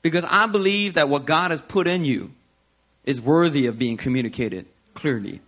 Because 0.00 0.24
I 0.26 0.46
believe 0.46 0.94
that 0.94 1.10
what 1.10 1.26
God 1.26 1.50
has 1.50 1.60
put 1.60 1.86
in 1.86 2.06
you 2.06 2.32
is 3.04 3.20
worthy 3.20 3.66
of 3.66 3.78
being 3.78 3.98
communicated 3.98 4.64
clearly. 4.94 5.42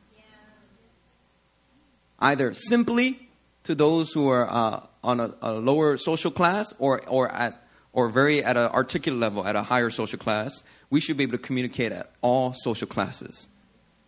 Either 2.19 2.53
simply 2.53 3.27
to 3.65 3.75
those 3.75 4.13
who 4.13 4.29
are 4.29 4.47
uh, 4.47 4.81
on 5.03 5.21
a, 5.21 5.35
a, 5.41 5.53
lower 5.53 5.97
social 5.97 6.31
class 6.31 6.75
or, 6.79 7.01
or 7.09 7.33
at 7.33 7.63
or 7.97 8.11
very 8.11 8.45
at 8.45 8.59
an 8.59 8.71
articulate 8.73 9.19
level 9.19 9.47
at 9.47 9.57
a 9.57 9.63
higher 9.63 9.89
social 9.89 10.19
class, 10.19 10.63
we 10.91 11.01
should 11.01 11.17
be 11.17 11.23
able 11.23 11.33
to 11.33 11.39
communicate 11.39 11.93
at 11.93 12.13
all 12.21 12.53
social 12.53 12.87
classes 12.87 13.49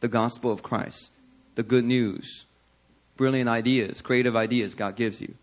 the 0.01 0.09
gospel 0.09 0.53
of 0.53 0.62
Christ, 0.62 1.11
the 1.55 1.62
good 1.62 1.87
news, 1.87 2.44
brilliant 3.16 3.48
ideas, 3.48 4.03
creative 4.03 4.37
ideas 4.37 4.74
God 4.74 4.94
gives 4.94 5.22
you, 5.22 5.35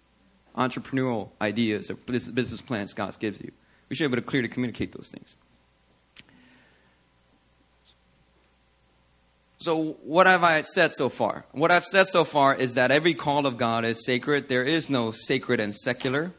entrepreneurial 0.55 1.29
ideas 1.41 1.89
or 1.89 1.95
business 1.95 2.61
plans 2.61 2.93
God 2.93 3.17
gives 3.19 3.41
you. 3.41 3.51
We 3.89 3.95
should 3.95 4.11
be 4.11 4.15
able 4.15 4.23
to 4.23 4.29
clearly 4.29 4.47
communicate 4.47 4.91
those 4.91 5.09
things. 5.09 5.35
So, 9.57 9.93
what 10.03 10.27
have 10.27 10.43
I 10.43 10.61
said 10.61 10.93
so 10.93 11.09
far? 11.09 11.45
What 11.51 11.71
I've 11.71 11.85
said 11.85 12.07
so 12.07 12.23
far 12.23 12.53
is 12.53 12.75
that 12.75 12.91
every 12.91 13.15
call 13.15 13.47
of 13.47 13.57
God 13.57 13.85
is 13.85 14.05
sacred. 14.05 14.47
There 14.47 14.63
is 14.63 14.87
no 14.87 15.09
sacred 15.09 15.59
and 15.59 15.73
secular. 15.73 16.31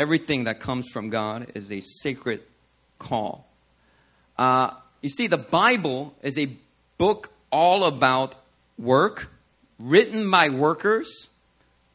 Everything 0.00 0.44
that 0.44 0.60
comes 0.60 0.88
from 0.88 1.10
God 1.10 1.48
is 1.54 1.70
a 1.70 1.82
sacred 1.82 2.40
call. 2.98 3.46
Uh, 4.38 4.70
you 5.02 5.10
see, 5.10 5.26
the 5.26 5.36
Bible 5.36 6.14
is 6.22 6.38
a 6.38 6.56
book 6.96 7.30
all 7.52 7.84
about 7.84 8.34
work, 8.78 9.30
written 9.78 10.30
by 10.30 10.48
workers, 10.48 11.28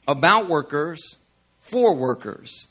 about 0.07 0.47
workers, 0.47 1.17
for 1.61 1.95
workers. 1.95 2.67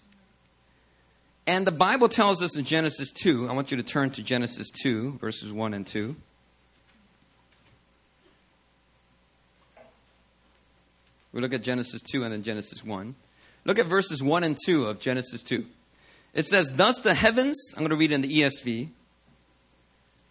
And 1.49 1.67
the 1.67 1.73
Bible 1.73 2.09
tells 2.09 2.41
us 2.41 2.57
in 2.57 2.65
Genesis 2.65 3.11
2, 3.11 3.49
I 3.49 3.55
want 3.55 3.73
you 3.73 3.77
to 3.77 3.83
turn 3.83 4.11
to 4.11 4.23
Genesis 4.23 4.71
2, 4.85 5.19
verses 5.19 5.53
1 5.53 5.75
and 5.75 5.85
2. 5.85 6.15
We 11.33 11.41
look 11.41 11.53
at 11.53 11.63
Genesis 11.63 12.03
2 12.03 12.23
and 12.23 12.33
then 12.33 12.45
Genesis 12.45 12.85
1. 12.85 13.17
Look 13.65 13.79
at 13.79 13.87
verses 13.87 14.23
1 14.23 14.45
and 14.45 14.57
2 14.67 14.87
of 14.87 15.01
Genesis 15.01 15.43
2. 15.43 15.65
It 16.35 16.45
says, 16.45 16.73
Thus 16.75 17.01
the 17.01 17.15
heavens, 17.15 17.57
I'm 17.75 17.81
going 17.81 17.91
to 17.91 17.97
read 17.97 18.13
in 18.13 18.21
the 18.21 18.41
ESV. 18.41 18.89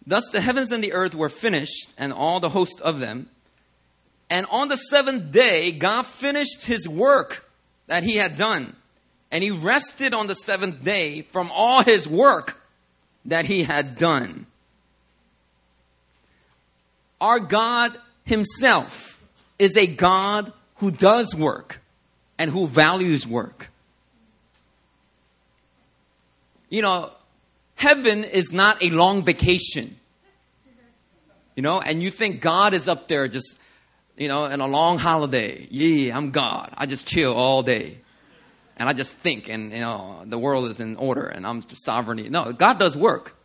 Thus 0.06 0.28
the 0.30 0.40
heavens 0.40 0.70
and 0.70 0.84
the 0.84 0.92
earth 0.92 1.14
were 1.14 1.30
finished, 1.30 1.92
and 1.96 2.12
all 2.12 2.40
the 2.40 2.50
host 2.50 2.80
of 2.80 3.00
them. 3.00 3.28
And 4.30 4.46
on 4.50 4.68
the 4.68 4.76
seventh 4.76 5.32
day, 5.32 5.72
God 5.72 6.06
finished 6.06 6.64
his 6.64 6.88
work 6.88 7.48
that 7.86 8.04
he 8.04 8.16
had 8.16 8.36
done. 8.36 8.76
And 9.30 9.42
he 9.42 9.50
rested 9.50 10.14
on 10.14 10.26
the 10.26 10.34
seventh 10.34 10.84
day 10.84 11.22
from 11.22 11.50
all 11.52 11.82
his 11.82 12.08
work 12.08 12.60
that 13.24 13.46
he 13.46 13.62
had 13.62 13.96
done. 13.96 14.46
Our 17.20 17.40
God 17.40 17.98
himself 18.24 19.18
is 19.58 19.76
a 19.76 19.86
God 19.86 20.52
who 20.76 20.90
does 20.90 21.34
work 21.34 21.80
and 22.38 22.50
who 22.50 22.66
values 22.66 23.26
work. 23.26 23.70
You 26.68 26.82
know, 26.82 27.10
heaven 27.76 28.24
is 28.24 28.52
not 28.52 28.82
a 28.82 28.90
long 28.90 29.22
vacation. 29.22 29.96
You 31.54 31.62
know, 31.62 31.80
and 31.80 32.02
you 32.02 32.10
think 32.10 32.40
God 32.40 32.74
is 32.74 32.88
up 32.88 33.06
there 33.06 33.28
just, 33.28 33.58
you 34.16 34.26
know, 34.26 34.46
in 34.46 34.60
a 34.60 34.66
long 34.66 34.98
holiday. 34.98 35.68
Yeah, 35.70 36.16
I'm 36.16 36.32
God. 36.32 36.70
I 36.76 36.86
just 36.86 37.06
chill 37.06 37.32
all 37.32 37.62
day. 37.62 37.98
And 38.76 38.88
I 38.88 38.92
just 38.92 39.12
think, 39.12 39.48
and, 39.48 39.70
you 39.70 39.78
know, 39.78 40.22
the 40.24 40.38
world 40.38 40.68
is 40.68 40.80
in 40.80 40.96
order 40.96 41.26
and 41.26 41.46
I'm 41.46 41.64
sovereignty. 41.72 42.28
No, 42.28 42.52
God 42.52 42.80
does 42.80 42.96
work. 42.96 43.36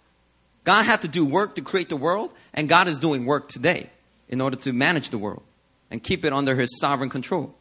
God 0.64 0.84
had 0.84 1.04
to 1.04 1.08
do 1.08 1.24
work 1.24 1.56
to 1.56 1.62
create 1.62 1.90
the 1.90 1.96
world, 1.96 2.34
and 2.54 2.68
God 2.68 2.88
is 2.88 3.00
doing 3.00 3.26
work 3.26 3.48
today 3.48 3.90
in 4.28 4.42
order 4.42 4.58
to 4.58 4.74
manage 4.74 5.10
the 5.10 5.18
world 5.18 5.44
and 5.90 6.04
keep 6.04 6.26
it 6.26 6.34
under 6.34 6.56
his 6.56 6.80
sovereign 6.80 7.10
control. 7.10 7.56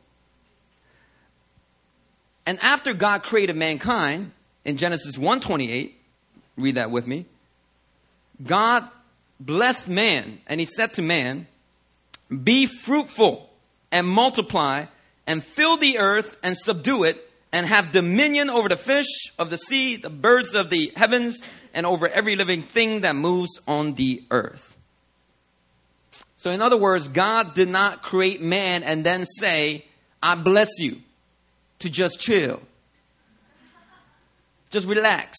And 2.49 2.59
after 2.61 2.95
God 2.95 3.25
created 3.25 3.57
mankind 3.57 4.33
in 4.65 4.79
Genesis 4.79 5.19
1:28, 5.19 5.93
read 6.57 6.77
that 6.77 6.91
with 6.91 7.07
me. 7.07 7.27
God 8.43 8.89
blessed 9.39 9.87
man 9.87 10.41
and 10.47 10.59
he 10.59 10.65
said 10.65 10.95
to 10.95 11.03
man, 11.03 11.47
"Be 12.31 12.65
fruitful 12.65 13.51
and 13.93 14.09
multiply 14.09 14.87
and 15.27 15.45
fill 15.45 15.77
the 15.77 15.99
earth 15.99 16.39
and 16.43 16.57
subdue 16.57 17.05
it 17.05 17.31
and 17.53 17.67
have 17.67 17.93
dominion 17.93 18.49
over 18.49 18.71
the 18.71 18.79
fish 18.79 19.31
of 19.39 19.51
the 19.51 19.59
sea, 19.59 19.97
the 19.97 20.09
birds 20.09 20.55
of 20.55 20.71
the 20.71 20.91
heavens, 20.97 21.43
and 21.75 21.85
over 21.85 22.09
every 22.09 22.35
living 22.35 22.63
thing 22.63 23.03
that 23.03 23.15
moves 23.15 23.61
on 23.67 23.93
the 23.97 24.25
earth." 24.31 24.75
So, 26.39 26.51
in 26.51 26.63
other 26.63 26.79
words, 26.79 27.09
God 27.09 27.53
did 27.53 27.69
not 27.69 28.03
create 28.03 28.41
man 28.41 28.85
and 28.85 29.05
then 29.05 29.27
say, 29.27 29.85
I 30.23 30.35
bless 30.35 30.79
you 30.79 31.03
to 31.81 31.91
just 31.91 32.19
chill. 32.21 32.61
Just 34.71 34.87
relax. 34.87 35.39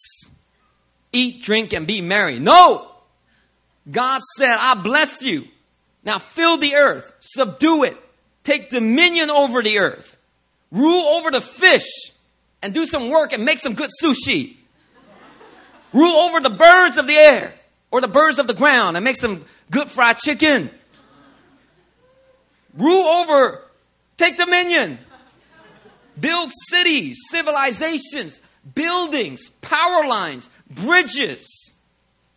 Eat, 1.11 1.43
drink, 1.43 1.73
and 1.73 1.85
be 1.85 2.01
merry. 2.01 2.39
No! 2.39 2.91
God 3.89 4.21
said, 4.37 4.55
I 4.59 4.75
bless 4.81 5.21
you. 5.21 5.45
Now 6.03 6.19
fill 6.19 6.57
the 6.57 6.75
earth, 6.75 7.11
subdue 7.19 7.83
it, 7.83 7.97
take 8.43 8.69
dominion 8.69 9.29
over 9.29 9.61
the 9.61 9.79
earth, 9.79 10.17
rule 10.71 11.05
over 11.15 11.31
the 11.31 11.41
fish, 11.41 11.87
and 12.61 12.73
do 12.73 12.85
some 12.85 13.09
work 13.09 13.33
and 13.33 13.43
make 13.43 13.59
some 13.59 13.73
good 13.73 13.89
sushi. 14.01 14.55
Rule 15.91 16.15
over 16.15 16.39
the 16.39 16.49
birds 16.49 16.97
of 16.97 17.07
the 17.07 17.15
air 17.15 17.53
or 17.91 18.01
the 18.01 18.07
birds 18.07 18.39
of 18.39 18.47
the 18.47 18.53
ground 18.53 18.95
and 18.95 19.03
make 19.03 19.17
some 19.17 19.43
good 19.71 19.89
fried 19.89 20.19
chicken 20.19 20.69
rule 22.79 23.05
over, 23.05 23.61
take 24.17 24.37
dominion, 24.37 24.99
build 26.19 26.51
cities, 26.69 27.17
civilizations, 27.29 28.41
buildings, 28.75 29.49
power 29.61 30.07
lines, 30.07 30.49
bridges. 30.69 31.73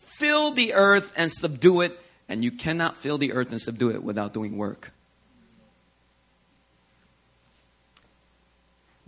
Fill 0.01 0.53
the 0.53 0.75
earth 0.75 1.13
and 1.17 1.31
subdue 1.31 1.81
it, 1.81 2.01
and 2.29 2.45
you 2.45 2.53
cannot 2.53 2.97
fill 2.97 3.19
the 3.19 3.33
earth 3.33 3.51
and 3.51 3.61
subdue 3.61 3.91
it 3.91 4.03
without 4.03 4.33
doing 4.33 4.57
work. 4.57 4.93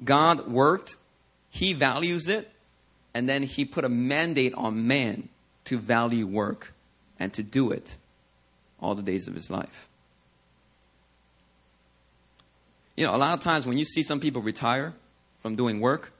God 0.02 0.48
worked, 0.48 0.96
He 1.50 1.72
values 1.72 2.28
it, 2.28 2.50
and 3.14 3.28
then 3.28 3.42
He 3.42 3.64
put 3.64 3.84
a 3.84 3.88
mandate 3.88 4.54
on 4.54 4.86
man 4.86 5.28
to 5.64 5.78
value 5.78 6.26
work 6.26 6.72
and 7.18 7.32
to 7.34 7.42
do 7.42 7.70
it 7.70 7.96
all 8.80 8.94
the 8.94 9.02
days 9.02 9.28
of 9.28 9.34
his 9.34 9.50
life. 9.50 9.88
You 12.96 13.06
know, 13.06 13.14
a 13.14 13.18
lot 13.18 13.34
of 13.34 13.40
times 13.40 13.66
when 13.66 13.76
you 13.78 13.84
see 13.84 14.02
some 14.02 14.20
people 14.20 14.42
retire 14.42 14.94
from 15.40 15.56
doing 15.56 15.80
work, 15.80 16.12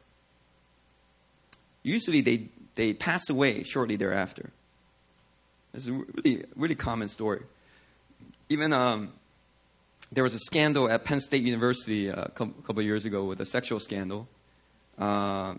usually 1.83 2.21
they, 2.21 2.49
they 2.75 2.93
pass 2.93 3.29
away 3.31 3.63
shortly 3.63 3.97
thereafter. 3.97 4.51
It's 5.73 5.89
a 5.89 5.93
really, 5.93 6.45
really 6.57 6.75
common 6.75 7.09
story. 7.09 7.43
Even 8.49 8.73
um, 8.73 9.13
there 10.13 10.23
was 10.23 10.35
a 10.35 10.39
scandal 10.39 10.91
at 10.91 11.05
Penn 11.05 11.21
State 11.21 11.43
University 11.43 12.09
a 12.09 12.29
couple, 12.31 12.55
couple 12.63 12.83
years 12.83 13.05
ago 13.05 13.25
with 13.25 13.41
a 13.41 13.45
sexual 13.45 13.81
scandal. 13.81 14.29
Uh, 14.99 15.55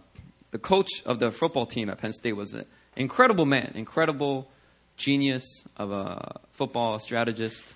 the 0.51 0.59
coach 0.59 0.89
of 1.05 1.19
the 1.19 1.31
football 1.31 1.65
team 1.65 1.89
at 1.89 1.97
Penn 1.97 2.13
State 2.13 2.33
was 2.33 2.53
an 2.53 2.65
incredible 2.95 3.45
man, 3.45 3.73
incredible 3.75 4.49
genius 4.95 5.43
of 5.75 5.91
a 5.91 6.39
football 6.51 6.99
strategist, 6.99 7.75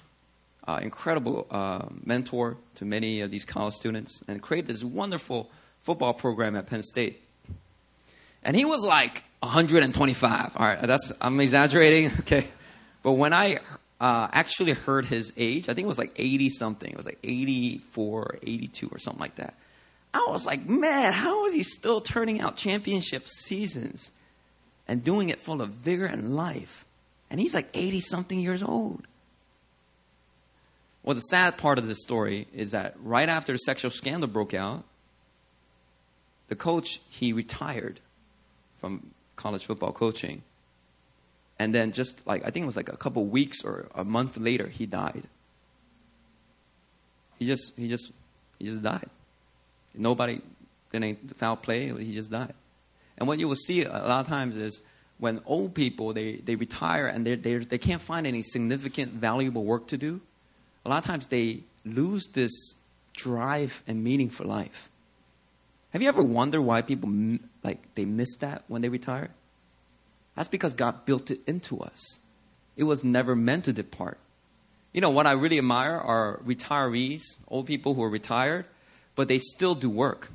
uh, 0.70 0.80
incredible 0.82 1.47
uh, 1.49 1.86
mentor 2.05 2.57
to 2.76 2.86
many 2.86 3.22
of 3.22 3.32
these 3.32 3.43
college 3.43 3.74
students 3.74 4.22
and 4.28 4.41
created 4.41 4.67
this 4.67 4.84
wonderful 4.84 5.49
football 5.80 6.13
program 6.13 6.55
at 6.55 6.67
Penn 6.67 6.84
State. 6.84 7.24
And 8.43 8.55
he 8.55 8.65
was 8.65 8.84
like 8.84 9.24
125. 9.39 10.55
All 10.55 10.65
right, 10.65 10.82
that's 10.82 11.11
I'm 11.20 11.39
exaggerating. 11.39 12.11
Okay, 12.20 12.45
but 13.01 13.13
when 13.13 13.34
I 13.34 13.57
uh, 13.99 14.28
actually 14.32 14.74
heard 14.74 15.05
his 15.05 15.34
age, 15.38 15.70
I 15.70 15.74
think 15.74 15.86
it 15.86 15.88
was 15.88 15.97
like 15.97 16.13
80 16.15 16.49
something. 16.49 16.91
It 16.91 16.97
was 16.97 17.05
like 17.05 17.20
84, 17.24 18.22
or 18.22 18.36
82, 18.43 18.89
or 18.91 18.99
something 18.99 19.20
like 19.20 19.36
that. 19.36 19.55
I 20.13 20.26
was 20.30 20.45
like, 20.45 20.67
man, 20.67 21.13
how 21.13 21.45
is 21.45 21.53
he 21.53 21.63
still 21.63 22.01
turning 22.01 22.41
out 22.41 22.57
championship 22.57 23.28
seasons 23.28 24.11
and 24.88 25.03
doing 25.03 25.30
it 25.30 25.39
full 25.39 25.61
of 25.61 25.70
vigor 25.70 26.05
and 26.05 26.36
life? 26.36 26.86
And 27.30 27.39
he's 27.39 27.53
like 27.53 27.70
80 27.74 28.01
something 28.01 28.39
years 28.39 28.63
old. 28.63 29.05
Well, 31.10 31.16
the 31.16 31.22
sad 31.22 31.57
part 31.57 31.80
of 31.80 31.88
this 31.88 32.03
story 32.03 32.45
is 32.53 32.70
that 32.70 32.93
right 33.01 33.28
after 33.28 33.51
the 33.51 33.57
sexual 33.57 33.89
scandal 33.89 34.30
broke 34.30 34.53
out, 34.53 34.84
the 36.49 36.55
coach, 36.55 37.01
he 37.10 37.34
retired 37.34 37.99
from 38.80 39.10
college 39.36 39.66
football 39.66 39.91
coaching. 39.91 40.43
And 41.57 41.74
then 41.74 41.93
just 41.93 42.28
like, 42.28 42.43
I 42.45 42.51
think 42.51 42.62
it 42.62 42.68
was 42.68 42.76
like 42.76 42.89
a 42.89 42.95
couple 42.95 43.26
weeks 43.26 43.64
or 43.64 43.88
a 43.95 44.03
month 44.03 44.38
later, 44.38 44.68
he 44.68 44.86
died. 44.86 45.24
He 47.39 47.47
just, 47.47 47.74
he 47.76 47.88
just, 47.88 48.12
he 48.60 48.66
just 48.66 48.84
died. 48.84 49.10
Nobody, 49.95 50.36
did 50.91 50.97
any 51.03 51.18
foul 51.38 51.55
play, 51.55 51.88
he 51.88 52.14
just 52.14 52.30
died. 52.30 52.53
And 53.18 53.28
what 53.28 53.39
you 53.39 53.47
will 53.47 53.55
see 53.55 53.84
a 53.84 53.89
lot 53.89 54.22
of 54.22 54.28
times 54.28 54.57
is 54.57 54.84
when 55.18 55.41
old 55.47 55.74
people, 55.74 56.14
they, 56.14 56.34
they 56.36 56.55
retire 56.55 57.07
and 57.07 57.26
they 57.26 57.34
they 57.34 57.80
can't 57.80 57.99
find 57.99 58.28
any 58.28 58.43
significant, 58.43 59.14
valuable 59.14 59.66
work 59.66 59.88
to 59.88 59.97
do, 59.97 60.22
a 60.86 60.90
lot 60.90 60.98
of 61.00 61.06
times 61.06 61.28
they 61.28 61.64
lose 61.86 62.28
this 62.28 62.52
drive 63.14 63.84
and 63.88 64.04
meaning 64.04 64.30
for 64.30 64.46
life. 64.46 64.90
Have 65.92 66.02
you 66.02 66.08
ever 66.08 66.22
wondered 66.22 66.62
why 66.62 66.82
people 66.82 67.10
like 67.64 67.80
they 67.96 68.06
miss 68.06 68.38
that 68.38 68.64
when 68.68 68.82
they 68.82 68.90
retire? 68.90 69.32
That's 70.36 70.50
because 70.50 70.74
God 70.74 71.06
built 71.06 71.32
it 71.32 71.42
into 71.48 71.80
us. 71.80 72.20
It 72.78 72.84
was 72.84 73.04
never 73.04 73.36
meant 73.36 73.66
to 73.66 73.74
depart. 73.74 74.18
You 74.94 75.02
know 75.02 75.10
what 75.10 75.28
I 75.28 75.34
really 75.34 75.58
admire 75.58 75.98
are 75.98 76.40
retirees, 76.46 77.22
old 77.48 77.68
people 77.68 77.94
who 77.94 78.04
are 78.04 78.10
retired, 78.10 78.66
but 79.16 79.28
they 79.28 79.38
still 79.38 79.76
do 79.76 79.90
work. 79.90 80.32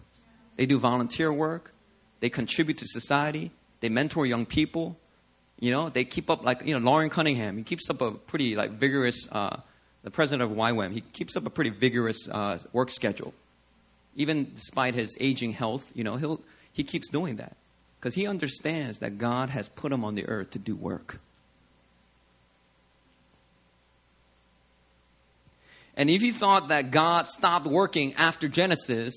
They 0.57 0.67
do 0.67 0.79
volunteer 0.79 1.33
work. 1.33 1.73
They 2.21 2.31
contribute 2.31 2.79
to 2.79 2.87
society. 2.87 3.51
They 3.81 3.89
mentor 3.89 4.27
young 4.27 4.47
people. 4.47 4.97
You 5.59 5.71
know, 5.71 5.89
they 5.89 6.05
keep 6.05 6.31
up 6.31 6.45
like 6.45 6.67
you 6.67 6.79
know 6.79 6.85
Loren 6.85 7.11
Cunningham. 7.11 7.57
He 7.57 7.63
keeps 7.63 7.89
up 7.89 8.01
a 8.01 8.13
pretty 8.13 8.57
like 8.57 8.73
vigorous 8.73 9.29
uh, 9.33 9.57
the 10.05 10.11
president 10.11 10.51
of 10.51 10.57
YWAM, 10.57 10.93
he 10.93 11.01
keeps 11.01 11.35
up 11.35 11.47
a 11.47 11.51
pretty 11.51 11.71
vigorous 11.71 12.29
uh, 12.29 12.59
work 12.73 12.91
schedule. 12.91 13.33
Even 14.15 14.53
despite 14.55 14.95
his 14.95 15.17
aging 15.19 15.53
health, 15.53 15.91
you 15.95 16.05
know, 16.05 16.17
he'll, 16.17 16.41
he 16.73 16.85
keeps 16.85 17.09
doing 17.09 17.37
that 17.37 17.57
because 17.99 18.15
he 18.15 18.27
understands 18.27 18.99
that 18.99 19.19
God 19.19 19.49
has 19.49 19.69
put 19.69 19.91
him 19.91 20.05
on 20.05 20.15
the 20.15 20.29
earth 20.29 20.51
to 20.53 20.59
do 20.59 20.77
work. 20.77 21.19
And 25.97 26.11
if 26.11 26.23
you 26.23 26.33
thought 26.33 26.69
that 26.69 26.91
God 26.91 27.27
stopped 27.27 27.67
working 27.67 28.13
after 28.15 28.47
Genesis, 28.47 29.15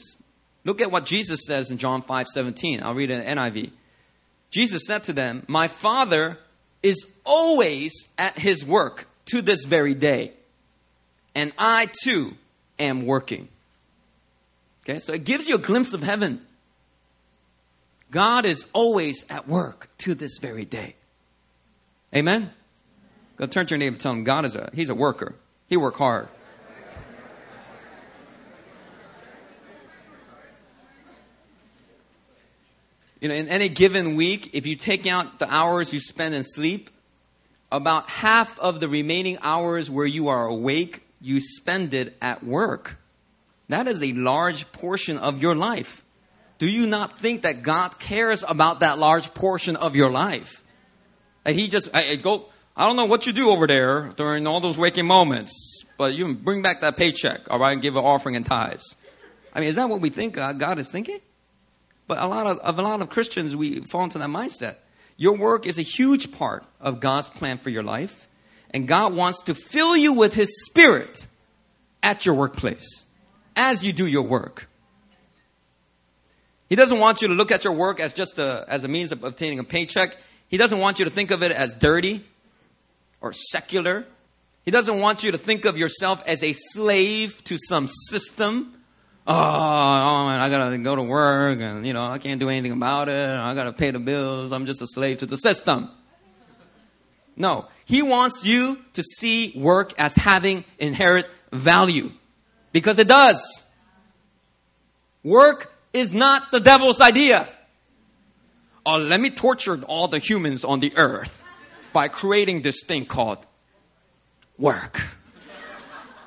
look 0.64 0.80
at 0.80 0.90
what 0.90 1.06
Jesus 1.06 1.42
says 1.46 1.70
in 1.70 1.80
John 1.80 2.02
5 2.02 2.28
17. 2.28 2.82
I'll 2.82 2.94
read 2.94 3.12
it 3.12 3.26
in 3.26 3.38
NIV. 3.38 3.72
Jesus 4.52 4.84
said 4.88 5.04
to 5.06 5.14
them, 5.14 5.44
My 5.48 5.68
Father 5.68 6.38
is 6.82 7.06
always 7.26 8.08
at 8.18 8.40
his 8.40 8.66
work 8.66 9.08
to 9.26 9.42
this 9.42 9.66
very 9.66 9.94
day 9.94 10.32
and 11.38 11.54
I 11.60 11.88
too 12.04 12.34
am 12.80 13.06
working. 13.06 13.48
Okay, 14.84 14.98
so 14.98 15.14
it 15.14 15.24
gives 15.24 15.48
you 15.48 15.54
a 15.54 15.60
glimpse 15.60 15.94
of 15.94 16.02
heaven. 16.02 16.42
God 18.10 18.44
is 18.46 18.66
always 18.74 19.24
at 19.30 19.48
work 19.48 19.88
to 20.00 20.16
this 20.16 20.40
very 20.40 20.66
day. 20.66 20.96
Amen? 22.16 22.50
Go 23.36 23.46
turn 23.46 23.68
to 23.68 23.76
your 23.76 23.78
neighbor 23.78 23.94
and 23.94 24.02
tell 24.02 24.14
him 24.14 24.24
God 24.24 24.46
is 24.46 24.56
a 24.56 24.72
he's 24.74 24.90
a 24.90 24.96
worker. 24.96 25.36
He 25.70 25.78
work 25.78 25.96
hard. 25.98 26.28
You 33.22 33.30
know, 33.30 33.36
in 33.36 33.48
any 33.48 33.70
given 33.70 34.16
week, 34.16 34.52
if 34.54 34.66
you 34.66 34.76
take 34.76 35.06
out 35.06 35.38
the 35.38 35.52
hours 35.52 35.94
you 35.94 36.00
spend 36.00 36.34
in 36.34 36.44
sleep, 36.44 36.90
about 37.72 38.10
half 38.10 38.58
of 38.60 38.80
the 38.80 38.88
remaining 38.88 39.38
hours 39.42 39.92
where 39.92 40.06
you 40.06 40.30
are 40.30 40.48
awake 40.48 41.04
you 41.22 41.40
spend 41.40 41.94
it 41.94 42.16
at 42.22 42.44
work. 42.44 42.98
That 43.70 43.88
is 43.88 44.02
a 44.02 44.14
large 44.14 44.72
portion 44.72 45.18
of 45.18 45.42
your 45.42 45.56
life. 45.56 46.04
Do 46.58 46.68
you 46.68 46.88
not 46.88 47.20
think 47.20 47.44
that 47.44 47.64
God 47.64 48.00
cares 48.00 48.44
about 48.48 48.80
that 48.80 48.98
large 48.98 49.34
portion 49.34 49.76
of 49.76 49.96
your 49.96 50.10
life? 50.10 50.64
And 51.46 51.56
He 51.56 51.68
just, 51.68 51.90
I, 51.94 52.12
I 52.12 52.16
go, 52.16 52.46
I 52.76 52.86
don't 52.86 52.96
know 52.96 53.06
what 53.06 53.26
you 53.26 53.34
do 53.34 53.50
over 53.50 53.68
there 53.68 54.14
during 54.16 54.48
all 54.48 54.60
those 54.60 54.78
waking 54.78 55.06
moments, 55.06 55.84
but 55.98 56.14
you 56.14 56.36
bring 56.36 56.62
back 56.62 56.82
that 56.82 56.98
paycheck, 56.98 57.42
all 57.50 57.60
right, 57.60 57.74
and 57.74 57.82
give 57.82 57.96
an 57.96 58.04
offering 58.04 58.36
and 58.36 58.46
tithes. 58.46 58.96
I 59.54 59.60
mean, 59.60 59.70
is 59.70 59.76
that 59.76 59.90
what 59.90 60.02
we 60.02 60.10
think 60.10 60.36
God 60.36 60.80
is 60.80 60.90
thinking? 60.90 61.20
But 62.08 62.20
a 62.20 62.28
lot 62.28 62.48
of, 62.48 62.60
of 62.60 62.80
a 62.80 62.82
lot 62.82 63.02
of 63.02 63.10
Christians, 63.10 63.56
we 63.56 63.82
fall 63.82 64.04
into 64.04 64.18
that 64.18 64.30
mindset. 64.30 64.76
Your 65.18 65.36
work 65.36 65.66
is 65.66 65.78
a 65.78 65.82
huge 65.82 66.32
part 66.32 66.64
of 66.80 67.00
God's 67.00 67.30
plan 67.30 67.58
for 67.58 67.70
your 67.70 67.84
life, 67.84 68.28
and 68.72 68.88
God 68.88 69.14
wants 69.14 69.44
to 69.44 69.54
fill 69.54 69.96
you 69.96 70.14
with 70.14 70.34
His 70.34 70.66
Spirit 70.66 71.28
at 72.04 72.26
your 72.26 72.36
workplace 72.36 73.06
as 73.56 73.84
you 73.84 73.94
do 73.94 74.06
your 74.06 74.24
work. 74.24 74.70
He 76.70 76.76
doesn't 76.76 77.00
want 77.00 77.22
you 77.22 77.30
to 77.30 77.34
look 77.34 77.52
at 77.52 77.64
your 77.64 77.74
work 77.74 78.00
as 78.00 78.14
just 78.14 78.40
a, 78.40 78.66
as 78.68 78.84
a 78.84 78.88
means 78.88 79.12
of 79.12 79.24
obtaining 79.24 79.60
a 79.60 79.64
paycheck. 79.64 80.18
He 80.48 80.58
doesn't 80.58 80.80
want 80.80 81.00
you 81.00 81.06
to 81.06 81.12
think 81.12 81.32
of 81.32 81.44
it 81.44 81.52
as 81.52 81.74
dirty 81.74 82.26
or 83.22 83.34
secular. 83.34 84.06
He 84.64 84.72
doesn't 84.72 85.00
want 85.00 85.24
you 85.24 85.32
to 85.32 85.38
think 85.38 85.66
of 85.66 85.78
yourself 85.78 86.22
as 86.28 86.44
a 86.44 86.54
slave 86.54 87.42
to 87.46 87.58
some 87.58 87.88
system. 88.10 88.74
Oh, 89.26 89.34
oh 89.34 89.36
I 89.36 90.50
gotta 90.50 90.78
go 90.78 90.96
to 90.96 91.04
work 91.04 91.60
and, 91.62 91.88
you 91.88 91.94
know, 91.94 92.06
I 92.06 92.18
can't 92.18 92.40
do 92.40 92.50
anything 92.50 92.74
about 92.74 93.08
it. 93.08 93.30
I 93.30 93.56
gotta 93.56 93.74
pay 93.74 93.92
the 93.92 94.00
bills. 94.00 94.52
I'm 94.52 94.66
just 94.66 94.82
a 94.82 94.88
slave 94.88 95.20
to 95.20 95.26
the 95.26 95.38
system. 95.38 95.90
No. 97.38 97.68
He 97.86 98.02
wants 98.02 98.44
you 98.44 98.84
to 98.96 99.04
see 99.04 99.54
work 99.56 99.94
as 99.98 100.16
having 100.16 100.66
inherent 100.80 101.28
value. 101.54 102.12
Because 102.74 103.00
it 103.00 103.08
does. 103.08 103.64
Work 105.24 105.72
is 105.94 106.12
not 106.14 106.52
the 106.52 106.60
devil's 106.60 107.00
idea. 107.00 107.48
Oh, 108.86 108.98
let 108.98 109.22
me 109.22 109.30
torture 109.30 109.82
all 109.88 110.08
the 110.08 110.20
humans 110.20 110.66
on 110.66 110.80
the 110.80 110.96
earth 110.98 111.44
by 111.94 112.08
creating 112.08 112.62
this 112.62 112.84
thing 112.84 113.06
called 113.06 113.40
work. 114.58 115.02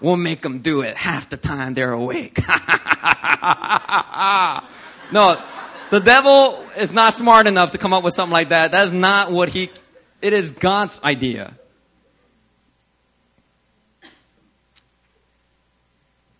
We'll 0.01 0.17
make 0.17 0.41
them 0.41 0.61
do 0.61 0.81
it 0.81 0.97
half 0.97 1.29
the 1.29 1.37
time 1.37 1.75
they're 1.75 1.93
awake. 1.93 2.39
no, 5.13 5.41
the 5.91 6.01
devil 6.01 6.65
is 6.77 6.93
not 6.93 7.15
smart 7.15 7.47
enough 7.47 7.73
to 7.73 7.79
come 7.79 7.93
up 7.93 8.03
with 8.03 8.15
something 8.15 8.33
like 8.33 8.49
that. 8.51 8.73
That 8.73 8.87
is 8.87 8.95
not 8.95 9.31
what 9.31 9.51
he, 9.51 9.71
it 10.23 10.33
is 10.33 10.53
God's 10.53 11.01
idea. 11.03 11.55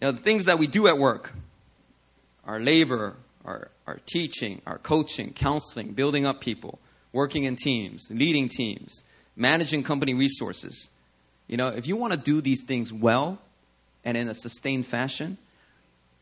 You 0.01 0.09
know, 0.09 0.13
the 0.13 0.23
things 0.23 0.47
that 0.47 0.59
we 0.59 0.67
do 0.67 0.87
at 0.87 0.97
work, 0.99 1.35
our 2.47 2.59
labor, 2.59 3.17
our, 3.45 3.71
our 3.87 3.99
teaching, 4.07 4.63
our 4.67 4.79
coaching, 4.79 5.33
counseling, 5.33 5.93
building 5.93 6.25
up 6.25 6.41
people, 6.41 6.79
working 7.13 7.45
in 7.45 7.57
teams, 7.57 8.09
leading 8.11 8.49
teams, 8.49 9.05
managing 9.37 9.83
company 9.83 10.15
resources. 10.15 10.89
You 11.49 11.57
know, 11.57 11.69
if 11.69 11.87
you 11.87 11.97
want 11.97 12.13
to 12.13 12.19
do 12.19 12.41
these 12.41 12.65
things 12.65 12.93
well 12.93 13.39
and 14.05 14.17
in 14.17 14.29
a 14.29 14.35
sustained 14.35 14.87
fashion, 14.87 15.37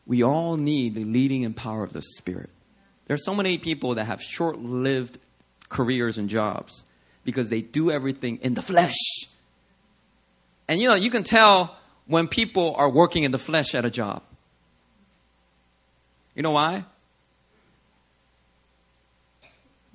we 0.05 0.23
all 0.23 0.57
need 0.57 0.95
the 0.95 1.05
leading 1.05 1.45
and 1.45 1.55
power 1.55 1.83
of 1.83 1.93
the 1.93 2.01
Spirit. 2.01 2.49
There 3.07 3.13
are 3.13 3.17
so 3.17 3.33
many 3.33 3.57
people 3.57 3.95
that 3.95 4.05
have 4.05 4.21
short 4.21 4.59
lived 4.59 5.19
careers 5.69 6.17
and 6.17 6.29
jobs 6.29 6.83
because 7.29 7.49
they 7.49 7.61
do 7.61 7.91
everything 7.91 8.39
in 8.41 8.55
the 8.55 8.61
flesh. 8.63 8.97
And 10.67 10.81
you 10.81 10.87
know, 10.87 10.95
you 10.95 11.11
can 11.11 11.23
tell 11.23 11.77
when 12.07 12.27
people 12.27 12.73
are 12.75 12.89
working 12.89 13.23
in 13.23 13.29
the 13.29 13.37
flesh 13.37 13.75
at 13.75 13.85
a 13.85 13.91
job. 13.91 14.23
You 16.33 16.41
know 16.41 16.51
why? 16.51 16.85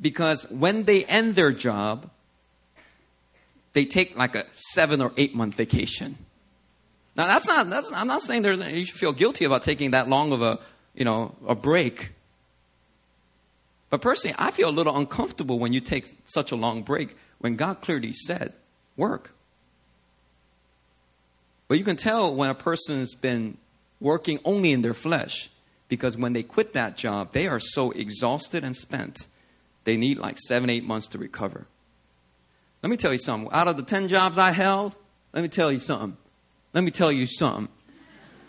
Because 0.01 0.49
when 0.51 0.85
they 0.85 1.05
end 1.05 1.35
their 1.35 1.51
job, 1.51 2.09
they 3.73 3.85
take 3.85 4.17
like 4.17 4.37
a 4.37 4.45
seven 4.53 5.03
or 5.03 5.13
eight 5.17 5.35
month 5.35 5.57
vacation. 5.57 6.17
Now 7.17 7.27
that's 7.27 7.47
not, 7.47 7.69
that's, 7.69 7.93
I'm 7.93 8.07
not 8.07 8.23
saying 8.23 8.43
there's, 8.43 8.61
you 8.61 8.85
should 8.85 8.99
feel 8.99 9.13
guilty 9.13 9.45
about 9.45 9.63
taking 9.63 9.91
that 9.91 10.09
long 10.09 10.33
of 10.33 10.41
a, 10.41 10.61
you 10.95 11.05
know, 11.05 11.35
a 11.47 11.55
break. 11.55 12.13
But 13.95 14.03
personally, 14.03 14.35
I 14.41 14.51
feel 14.51 14.71
a 14.71 14.75
little 14.75 14.97
uncomfortable 14.97 15.61
when 15.61 15.73
you 15.73 15.79
take 15.79 16.17
such 16.25 16.51
a 16.51 16.57
long 16.57 16.83
break 16.83 17.15
when 17.39 17.55
God 17.55 17.81
clearly 17.81 18.11
said, 18.11 18.53
work. 18.97 19.31
But 21.69 21.79
you 21.79 21.85
can 21.85 21.95
tell 21.95 22.35
when 22.35 22.51
a 22.51 22.57
person's 22.57 23.15
been 23.15 23.57
working 24.01 24.41
only 24.45 24.73
in 24.73 24.83
their 24.83 24.95
flesh 24.95 25.49
because 25.87 26.17
when 26.17 26.33
they 26.33 26.43
quit 26.43 26.73
that 26.73 26.97
job, 26.97 27.31
they 27.31 27.47
are 27.47 27.61
so 27.61 27.93
exhausted 27.93 28.65
and 28.65 28.75
spent, 28.75 29.29
they 29.85 29.97
need 29.97 30.19
like 30.19 30.39
seven, 30.41 30.71
eight 30.71 30.83
months 30.83 31.07
to 31.11 31.19
recover. 31.19 31.65
Let 32.83 32.91
me 32.91 32.97
tell 32.97 33.13
you 33.13 33.21
something. 33.21 33.49
Out 33.53 33.69
of 33.69 33.77
the 33.77 33.85
10 33.85 34.09
jobs 34.09 34.39
I 34.39 34.51
held, 34.51 34.97
let 35.33 35.43
me 35.43 35.49
tell 35.49 35.71
you 35.71 35.79
something. 35.79 36.17
Let 36.73 36.83
me 36.83 36.91
tell 36.91 37.13
you 37.13 37.29
something. 37.29 37.69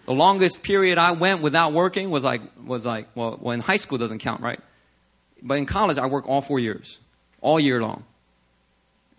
The 0.07 0.13
longest 0.13 0.63
period 0.63 0.97
I 0.97 1.11
went 1.11 1.43
without 1.43 1.71
working 1.71 2.09
was 2.09 2.23
like, 2.23 2.41
was 2.65 2.83
like, 2.83 3.09
well, 3.13 3.37
well, 3.39 3.51
in 3.51 3.59
high 3.59 3.77
school 3.77 3.99
doesn't 3.99 4.17
count, 4.17 4.41
right? 4.41 4.59
But 5.45 5.59
in 5.59 5.67
college, 5.67 5.99
I 5.99 6.07
worked 6.07 6.27
all 6.27 6.41
four 6.41 6.59
years, 6.59 6.99
all 7.39 7.59
year 7.59 7.79
long. 7.79 8.03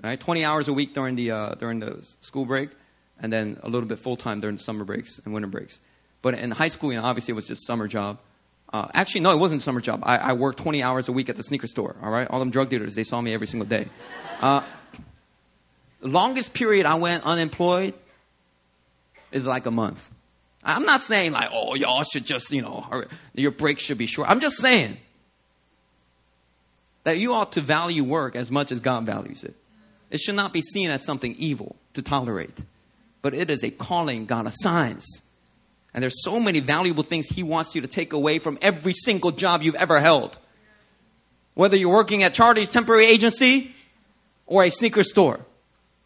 Right? 0.02 0.18
20 0.18 0.44
hours 0.44 0.68
a 0.68 0.72
week 0.72 0.92
during 0.92 1.14
the, 1.14 1.30
uh, 1.30 1.54
during 1.54 1.78
the 1.78 2.04
school 2.20 2.44
break, 2.44 2.70
and 3.20 3.32
then 3.32 3.58
a 3.62 3.68
little 3.68 3.88
bit 3.88 4.00
full 4.00 4.16
time 4.16 4.40
during 4.40 4.56
the 4.56 4.62
summer 4.62 4.84
breaks 4.84 5.20
and 5.24 5.32
winter 5.32 5.48
breaks. 5.48 5.78
But 6.22 6.34
in 6.34 6.50
high 6.50 6.68
school, 6.68 6.92
you 6.92 7.00
know, 7.00 7.06
obviously 7.06 7.32
it 7.32 7.36
was 7.36 7.46
just 7.46 7.64
summer 7.64 7.86
job. 7.86 8.18
Uh, 8.72 8.88
actually, 8.92 9.20
no, 9.20 9.30
it 9.30 9.38
wasn't 9.38 9.62
summer 9.62 9.80
job. 9.80 10.00
I, 10.02 10.16
I, 10.18 10.32
worked 10.32 10.58
20 10.58 10.82
hours 10.82 11.06
a 11.06 11.12
week 11.12 11.28
at 11.28 11.36
the 11.36 11.44
sneaker 11.44 11.68
store. 11.68 11.94
All 12.02 12.10
right, 12.10 12.26
all 12.28 12.40
them 12.40 12.50
drug 12.50 12.68
dealers, 12.68 12.96
they 12.96 13.04
saw 13.04 13.20
me 13.20 13.32
every 13.32 13.46
single 13.46 13.68
day. 13.68 13.86
Uh, 14.40 14.62
longest 16.00 16.52
period 16.52 16.84
I 16.84 16.96
went 16.96 17.22
unemployed 17.22 17.94
is 19.30 19.46
like 19.46 19.66
a 19.66 19.70
month. 19.70 20.10
I'm 20.64 20.82
not 20.82 21.00
saying 21.00 21.30
like, 21.30 21.50
oh, 21.52 21.76
y'all 21.76 22.02
should 22.02 22.26
just, 22.26 22.50
you 22.50 22.62
know, 22.62 23.04
your 23.34 23.52
break 23.52 23.78
should 23.78 23.98
be 23.98 24.06
short. 24.06 24.28
I'm 24.28 24.40
just 24.40 24.56
saying 24.56 24.96
that 27.06 27.20
you 27.20 27.34
ought 27.34 27.52
to 27.52 27.60
value 27.60 28.02
work 28.02 28.34
as 28.34 28.50
much 28.50 28.72
as 28.72 28.80
God 28.80 29.06
values 29.06 29.44
it. 29.44 29.54
It 30.10 30.18
should 30.18 30.34
not 30.34 30.52
be 30.52 30.60
seen 30.60 30.90
as 30.90 31.04
something 31.04 31.36
evil 31.38 31.76
to 31.94 32.02
tolerate, 32.02 32.58
but 33.22 33.32
it 33.32 33.48
is 33.48 33.62
a 33.62 33.70
calling 33.70 34.26
God 34.26 34.48
assigns. 34.48 35.06
And 35.94 36.02
there's 36.02 36.24
so 36.24 36.40
many 36.40 36.58
valuable 36.58 37.04
things 37.04 37.26
He 37.26 37.44
wants 37.44 37.76
you 37.76 37.80
to 37.82 37.86
take 37.86 38.12
away 38.12 38.40
from 38.40 38.58
every 38.60 38.92
single 38.92 39.30
job 39.30 39.62
you've 39.62 39.76
ever 39.76 40.00
held. 40.00 40.36
Whether 41.54 41.76
you're 41.76 41.94
working 41.94 42.24
at 42.24 42.34
Charlie's 42.34 42.70
temporary 42.70 43.06
agency 43.06 43.72
or 44.44 44.64
a 44.64 44.70
sneaker 44.70 45.04
store. 45.04 45.38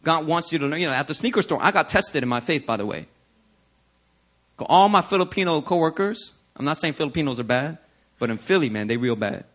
God 0.03 0.27
wants 0.27 0.53
you 0.53 0.59
to 0.59 0.67
know. 0.67 0.75
You 0.75 0.85
know, 0.85 0.93
at 0.93 1.07
the 1.07 1.15
sneaker 1.15 1.41
store, 1.41 1.57
I 1.63 1.71
got 1.71 1.89
tested 1.89 2.21
in 2.21 2.29
my 2.29 2.41
faith, 2.41 2.67
by 2.67 2.77
the 2.77 2.85
way. 2.85 3.07
All 4.59 4.87
my 4.87 5.01
Filipino 5.01 5.61
coworkers, 5.61 6.33
I'm 6.55 6.65
not 6.65 6.77
saying 6.77 6.93
Filipinos 6.93 7.39
are 7.39 7.43
bad, 7.43 7.79
but 8.19 8.29
in 8.29 8.37
Philly, 8.37 8.69
man, 8.69 8.85
they 8.85 8.97
real 8.97 9.15
bad. 9.15 9.45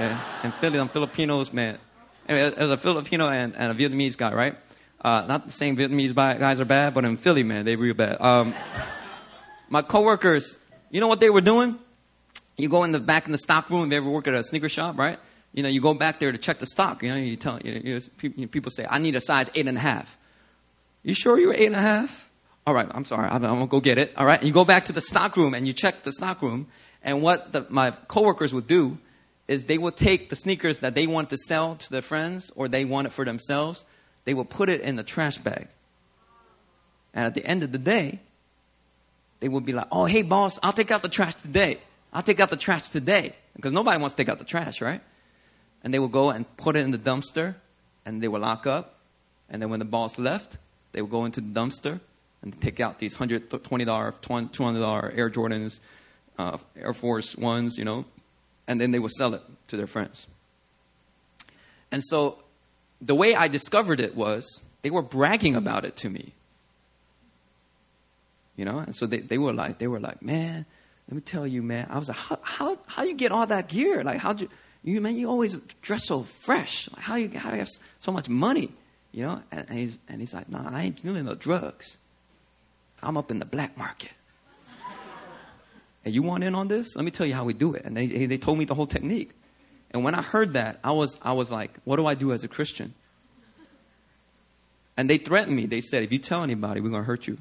Okay? 0.00 0.16
In 0.44 0.52
Philly, 0.52 0.78
I'm 0.78 0.88
Filipinos, 0.88 1.52
man. 1.52 1.78
As 2.26 2.70
a 2.70 2.78
Filipino 2.78 3.28
and, 3.28 3.54
and 3.54 3.70
a 3.70 3.74
Vietnamese 3.74 4.16
guy, 4.16 4.32
right? 4.32 4.56
Uh, 4.98 5.26
not 5.26 5.44
the 5.44 5.52
same 5.52 5.76
Vietnamese 5.76 6.14
guys 6.14 6.58
are 6.58 6.64
bad, 6.64 6.94
but 6.94 7.04
in 7.04 7.18
Philly, 7.18 7.42
man, 7.42 7.66
they 7.66 7.76
real 7.76 7.92
bad. 7.92 8.18
Um, 8.18 8.54
my 9.68 9.82
coworkers, 9.82 10.56
you 10.90 11.00
know 11.00 11.06
what 11.06 11.20
they 11.20 11.28
were 11.28 11.42
doing? 11.42 11.78
You 12.56 12.70
go 12.70 12.84
in 12.84 12.92
the 12.92 12.98
back 12.98 13.26
in 13.26 13.32
the 13.32 13.38
stock 13.38 13.68
room 13.68 13.84
if 13.86 13.92
you 13.92 13.98
ever 13.98 14.08
work 14.08 14.26
at 14.26 14.32
a 14.32 14.42
sneaker 14.42 14.70
shop, 14.70 14.96
right? 14.96 15.18
You 15.52 15.62
know, 15.62 15.68
you 15.68 15.82
go 15.82 15.92
back 15.92 16.18
there 16.18 16.32
to 16.32 16.38
check 16.38 16.60
the 16.60 16.66
stock. 16.66 17.02
You 17.02 17.10
know, 17.10 17.16
you 17.16 17.36
tell 17.36 17.60
you 17.60 17.80
know, 17.82 18.00
you, 18.22 18.48
people 18.48 18.70
say, 18.70 18.86
"I 18.88 19.00
need 19.00 19.16
a 19.16 19.20
size 19.20 19.50
eight 19.54 19.66
and 19.66 19.76
a 19.76 19.80
half." 19.80 20.16
You 21.02 21.12
sure 21.12 21.38
you're 21.38 21.52
eight 21.52 21.66
and 21.66 21.74
a 21.74 21.80
half? 21.80 22.30
All 22.66 22.74
right, 22.74 22.86
I'm 22.90 23.04
sorry. 23.04 23.28
I'm, 23.28 23.44
I'm 23.44 23.54
gonna 23.54 23.66
go 23.66 23.80
get 23.80 23.98
it. 23.98 24.12
All 24.16 24.26
right, 24.26 24.38
and 24.38 24.46
you 24.46 24.54
go 24.54 24.64
back 24.64 24.86
to 24.86 24.92
the 24.92 25.00
stock 25.00 25.36
room 25.36 25.52
and 25.52 25.66
you 25.66 25.72
check 25.72 26.04
the 26.04 26.12
stock 26.12 26.40
room. 26.40 26.68
And 27.02 27.22
what 27.22 27.52
the, 27.52 27.66
my 27.68 27.90
coworkers 27.90 28.54
would 28.54 28.66
do 28.66 28.98
is 29.50 29.64
they 29.64 29.78
will 29.78 29.90
take 29.90 30.30
the 30.30 30.36
sneakers 30.36 30.78
that 30.78 30.94
they 30.94 31.08
want 31.08 31.28
to 31.28 31.36
sell 31.36 31.74
to 31.74 31.90
their 31.90 32.02
friends 32.02 32.52
or 32.54 32.68
they 32.68 32.84
want 32.84 33.08
it 33.08 33.10
for 33.10 33.24
themselves. 33.24 33.84
They 34.24 34.32
will 34.32 34.44
put 34.44 34.68
it 34.68 34.80
in 34.80 34.94
the 34.94 35.02
trash 35.02 35.38
bag. 35.38 35.66
And 37.12 37.26
at 37.26 37.34
the 37.34 37.44
end 37.44 37.64
of 37.64 37.72
the 37.72 37.78
day, 37.78 38.20
they 39.40 39.48
will 39.48 39.60
be 39.60 39.72
like, 39.72 39.88
oh, 39.90 40.04
hey, 40.04 40.22
boss, 40.22 40.60
I'll 40.62 40.72
take 40.72 40.92
out 40.92 41.02
the 41.02 41.08
trash 41.08 41.34
today. 41.34 41.78
I'll 42.12 42.22
take 42.22 42.38
out 42.38 42.50
the 42.50 42.56
trash 42.56 42.90
today. 42.90 43.34
Because 43.56 43.72
nobody 43.72 44.00
wants 44.00 44.14
to 44.14 44.22
take 44.22 44.28
out 44.28 44.38
the 44.38 44.44
trash, 44.44 44.80
right? 44.80 45.00
And 45.82 45.92
they 45.92 45.98
will 45.98 46.06
go 46.06 46.30
and 46.30 46.46
put 46.56 46.76
it 46.76 46.84
in 46.84 46.92
the 46.92 46.98
dumpster, 46.98 47.56
and 48.06 48.22
they 48.22 48.28
will 48.28 48.38
lock 48.38 48.68
up. 48.68 49.00
And 49.48 49.60
then 49.60 49.68
when 49.68 49.80
the 49.80 49.84
boss 49.84 50.16
left, 50.16 50.58
they 50.92 51.02
will 51.02 51.08
go 51.08 51.24
into 51.24 51.40
the 51.40 51.48
dumpster 51.48 51.98
and 52.42 52.58
take 52.60 52.78
out 52.78 53.00
these 53.00 53.16
$120, 53.16 53.48
$200 53.48 55.18
Air 55.18 55.28
Jordans, 55.28 55.80
uh, 56.38 56.58
Air 56.76 56.94
Force 56.94 57.34
Ones, 57.36 57.76
you 57.76 57.84
know, 57.84 58.04
and 58.70 58.80
then 58.80 58.92
they 58.92 59.00
would 59.00 59.10
sell 59.12 59.34
it 59.34 59.42
to 59.68 59.76
their 59.76 59.88
friends. 59.88 60.28
And 61.90 62.02
so 62.04 62.38
the 63.02 63.16
way 63.16 63.34
I 63.34 63.48
discovered 63.48 64.00
it 64.00 64.14
was 64.14 64.62
they 64.82 64.90
were 64.90 65.02
bragging 65.02 65.56
about 65.56 65.84
it 65.84 65.96
to 65.96 66.08
me. 66.08 66.32
you 68.60 68.66
know. 68.66 68.78
And 68.78 68.94
so 68.94 69.06
they, 69.06 69.18
they 69.18 69.38
were 69.38 69.54
like, 69.54 69.78
they 69.78 69.88
were 69.88 70.00
like, 70.00 70.22
man, 70.22 70.66
let 71.08 71.14
me 71.14 71.22
tell 71.22 71.46
you, 71.46 71.62
man. 71.62 71.86
I 71.90 71.98
was 71.98 72.08
like, 72.08 72.18
how 72.18 72.38
how 72.42 72.78
how 72.86 73.02
you 73.04 73.14
get 73.14 73.32
all 73.32 73.46
that 73.46 73.68
gear? 73.68 74.04
Like, 74.04 74.18
how'd 74.18 74.42
you 74.42 74.50
you 74.84 75.00
man? 75.00 75.16
You 75.16 75.30
always 75.30 75.56
dress 75.80 76.06
so 76.06 76.22
fresh. 76.24 76.90
Like, 76.92 77.02
how 77.02 77.16
you 77.16 77.30
how 77.38 77.50
do 77.50 77.56
you 77.56 77.60
have 77.60 77.70
so 78.00 78.12
much 78.12 78.28
money? 78.28 78.70
You 79.12 79.26
know? 79.26 79.42
And, 79.50 79.66
and 79.68 79.78
he's 79.78 79.98
and 80.08 80.20
he's 80.20 80.34
like, 80.34 80.50
nah, 80.50 80.68
I 80.70 80.82
ain't 80.82 81.02
dealing 81.02 81.24
no 81.24 81.34
drugs. 81.34 81.96
I'm 83.02 83.16
up 83.16 83.30
in 83.30 83.38
the 83.38 83.46
black 83.46 83.78
market. 83.78 84.10
And 86.04 86.14
you 86.14 86.22
want 86.22 86.44
in 86.44 86.54
on 86.54 86.68
this? 86.68 86.96
Let 86.96 87.04
me 87.04 87.10
tell 87.10 87.26
you 87.26 87.34
how 87.34 87.44
we 87.44 87.52
do 87.52 87.74
it. 87.74 87.84
And 87.84 87.96
they, 87.96 88.06
they 88.06 88.38
told 88.38 88.58
me 88.58 88.64
the 88.64 88.74
whole 88.74 88.86
technique. 88.86 89.32
And 89.90 90.04
when 90.04 90.14
I 90.14 90.22
heard 90.22 90.54
that, 90.54 90.78
I 90.82 90.92
was, 90.92 91.18
I 91.22 91.32
was 91.32 91.50
like, 91.50 91.72
what 91.84 91.96
do 91.96 92.06
I 92.06 92.14
do 92.14 92.32
as 92.32 92.44
a 92.44 92.48
Christian? 92.48 92.94
And 94.96 95.08
they 95.08 95.18
threatened 95.18 95.56
me. 95.56 95.66
They 95.66 95.80
said, 95.80 96.02
if 96.02 96.12
you 96.12 96.18
tell 96.18 96.42
anybody, 96.42 96.80
we're 96.80 96.90
going 96.90 97.02
to 97.02 97.06
hurt 97.06 97.26
you. 97.26 97.38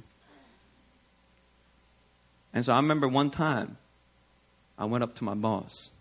And 2.54 2.66
so 2.66 2.74
I 2.74 2.78
remember 2.78 3.08
one 3.08 3.30
time, 3.30 3.78
I 4.78 4.86
went 4.86 5.04
up 5.04 5.16
to 5.16 5.24
my 5.24 5.36
boss 5.36 5.92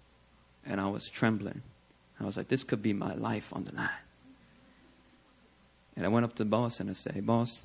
and 0.64 0.80
I 0.80 0.88
was 0.88 1.08
trembling. 1.08 1.62
I 2.20 2.24
was 2.24 2.36
like, 2.36 2.48
this 2.48 2.64
could 2.64 2.82
be 2.82 2.92
my 2.92 3.14
life 3.14 3.52
on 3.52 3.64
the 3.64 3.74
line. 3.74 3.90
And 5.96 6.06
I 6.06 6.08
went 6.08 6.24
up 6.24 6.32
to 6.36 6.44
the 6.44 6.48
boss 6.48 6.80
and 6.80 6.88
I 6.88 6.92
said, 6.92 7.12
hey, 7.12 7.20
boss, 7.20 7.62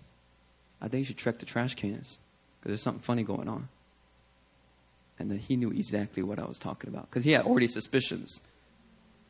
I 0.82 0.88
think 0.88 1.00
you 1.00 1.06
should 1.06 1.18
check 1.18 1.38
the 1.38 1.46
trash 1.46 1.76
cans 1.76 2.18
because 2.60 2.72
there's 2.72 2.82
something 2.82 3.02
funny 3.02 3.24
going 3.24 3.48
on. 3.48 3.70
And 5.20 5.30
then 5.30 5.38
he 5.39 5.55
knew 5.55 5.70
exactly 5.72 6.24
what 6.24 6.39
I 6.39 6.45
was 6.45 6.57
talking 6.57 6.89
about 6.89 7.09
because 7.09 7.24
he 7.24 7.32
had 7.32 7.45
already 7.45 7.68
suspicions. 7.68 8.41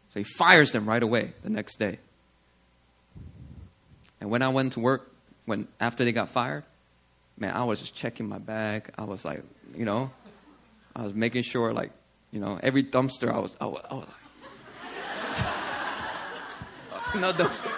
So 0.10 0.20
he 0.20 0.24
fires 0.24 0.72
them 0.72 0.88
right 0.88 1.02
away 1.02 1.34
the 1.44 1.50
next 1.50 1.78
day. 1.78 2.00
And 4.22 4.30
when 4.30 4.42
I 4.42 4.50
went 4.50 4.74
to 4.74 4.80
work, 4.80 5.12
when 5.46 5.68
after 5.80 6.06
they 6.06 6.12
got 6.12 6.30
fired, 6.30 6.64
man, 7.38 7.54
I 7.54 7.64
was 7.66 7.80
just 7.80 7.96
checking 7.96 8.28
my 8.28 8.38
bag. 8.38 8.90
I 8.98 9.04
was 9.04 9.26
like, 9.26 9.44
you 9.76 9.86
know, 9.86 10.12
I 10.96 11.04
was 11.04 11.14
making 11.14 11.44
sure, 11.44 11.74
like, 11.74 11.92
you 12.32 12.40
know, 12.40 12.60
every 12.64 12.84
dumpster 12.84 13.34
I 13.34 13.40
was, 13.40 13.56
I 13.60 13.66
was, 13.66 13.84
I 13.90 13.94
was 13.96 14.08
like, 17.14 17.16
no 17.22 17.34
dumpster. 17.34 17.72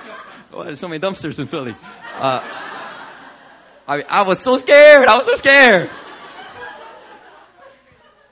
Oh, 0.53 0.63
there's 0.63 0.79
so 0.79 0.87
many 0.87 0.99
dumpsters 0.99 1.39
in 1.39 1.47
Philly. 1.47 1.75
Uh, 2.15 2.41
I, 3.87 4.01
I 4.03 4.21
was 4.21 4.39
so 4.39 4.57
scared. 4.57 5.07
I 5.07 5.17
was 5.17 5.25
so 5.25 5.35
scared. 5.35 5.89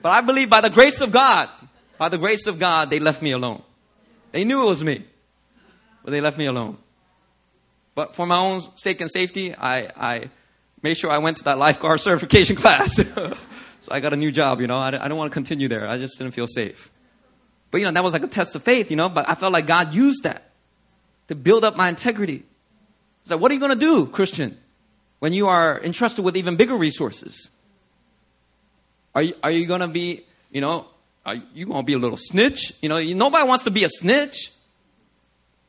But 0.04 0.10
I 0.10 0.20
believe 0.20 0.50
by 0.50 0.60
the 0.60 0.68
grace 0.68 1.00
of 1.00 1.12
God, 1.12 1.48
by 1.96 2.10
the 2.10 2.18
grace 2.18 2.46
of 2.46 2.58
God, 2.58 2.90
they 2.90 3.00
left 3.00 3.22
me 3.22 3.30
alone. 3.30 3.62
They 4.32 4.44
knew 4.44 4.62
it 4.62 4.66
was 4.66 4.84
me, 4.84 5.02
but 6.04 6.10
they 6.10 6.20
left 6.20 6.36
me 6.36 6.44
alone. 6.44 6.76
But 7.94 8.14
for 8.14 8.26
my 8.26 8.36
own 8.36 8.60
sake 8.76 9.00
and 9.00 9.10
safety, 9.10 9.54
I, 9.56 9.88
I 9.96 10.30
made 10.82 10.98
sure 10.98 11.10
I 11.10 11.16
went 11.16 11.38
to 11.38 11.44
that 11.44 11.56
lifeguard 11.56 12.00
certification 12.02 12.54
class. 12.54 12.96
so 12.96 13.34
I 13.90 14.00
got 14.00 14.12
a 14.12 14.16
new 14.16 14.30
job, 14.30 14.60
you 14.60 14.66
know. 14.66 14.76
I, 14.76 14.88
I 14.88 15.08
don't 15.08 15.16
want 15.16 15.32
to 15.32 15.34
continue 15.34 15.68
there. 15.68 15.88
I 15.88 15.96
just 15.96 16.18
didn't 16.18 16.34
feel 16.34 16.48
safe. 16.48 16.90
But, 17.70 17.78
you 17.78 17.86
know, 17.86 17.92
that 17.92 18.04
was 18.04 18.12
like 18.12 18.24
a 18.24 18.28
test 18.28 18.54
of 18.56 18.62
faith, 18.62 18.90
you 18.90 18.98
know. 18.98 19.08
But 19.08 19.26
I 19.26 19.34
felt 19.34 19.54
like 19.54 19.66
God 19.66 19.94
used 19.94 20.24
that 20.24 20.50
to 21.28 21.34
build 21.34 21.64
up 21.64 21.76
my 21.76 21.88
integrity. 21.88 22.42
It's 23.22 23.30
like, 23.30 23.40
what 23.40 23.50
are 23.50 23.54
you 23.54 23.60
going 23.60 23.72
to 23.72 23.80
do, 23.80 24.04
Christian, 24.04 24.58
when 25.20 25.32
you 25.32 25.46
are 25.46 25.80
entrusted 25.82 26.26
with 26.26 26.36
even 26.36 26.56
bigger 26.56 26.76
resources? 26.76 27.48
Are 29.14 29.22
you, 29.22 29.34
are 29.42 29.50
you 29.50 29.66
going 29.66 29.80
to 29.80 29.88
be, 29.88 30.24
you 30.50 30.60
know, 30.60 30.86
are 31.24 31.36
you 31.54 31.66
going 31.66 31.80
to 31.80 31.86
be 31.86 31.94
a 31.94 31.98
little 31.98 32.16
snitch? 32.16 32.72
You 32.82 32.88
know, 32.88 33.02
nobody 33.02 33.46
wants 33.46 33.64
to 33.64 33.70
be 33.70 33.84
a 33.84 33.88
snitch. 33.88 34.52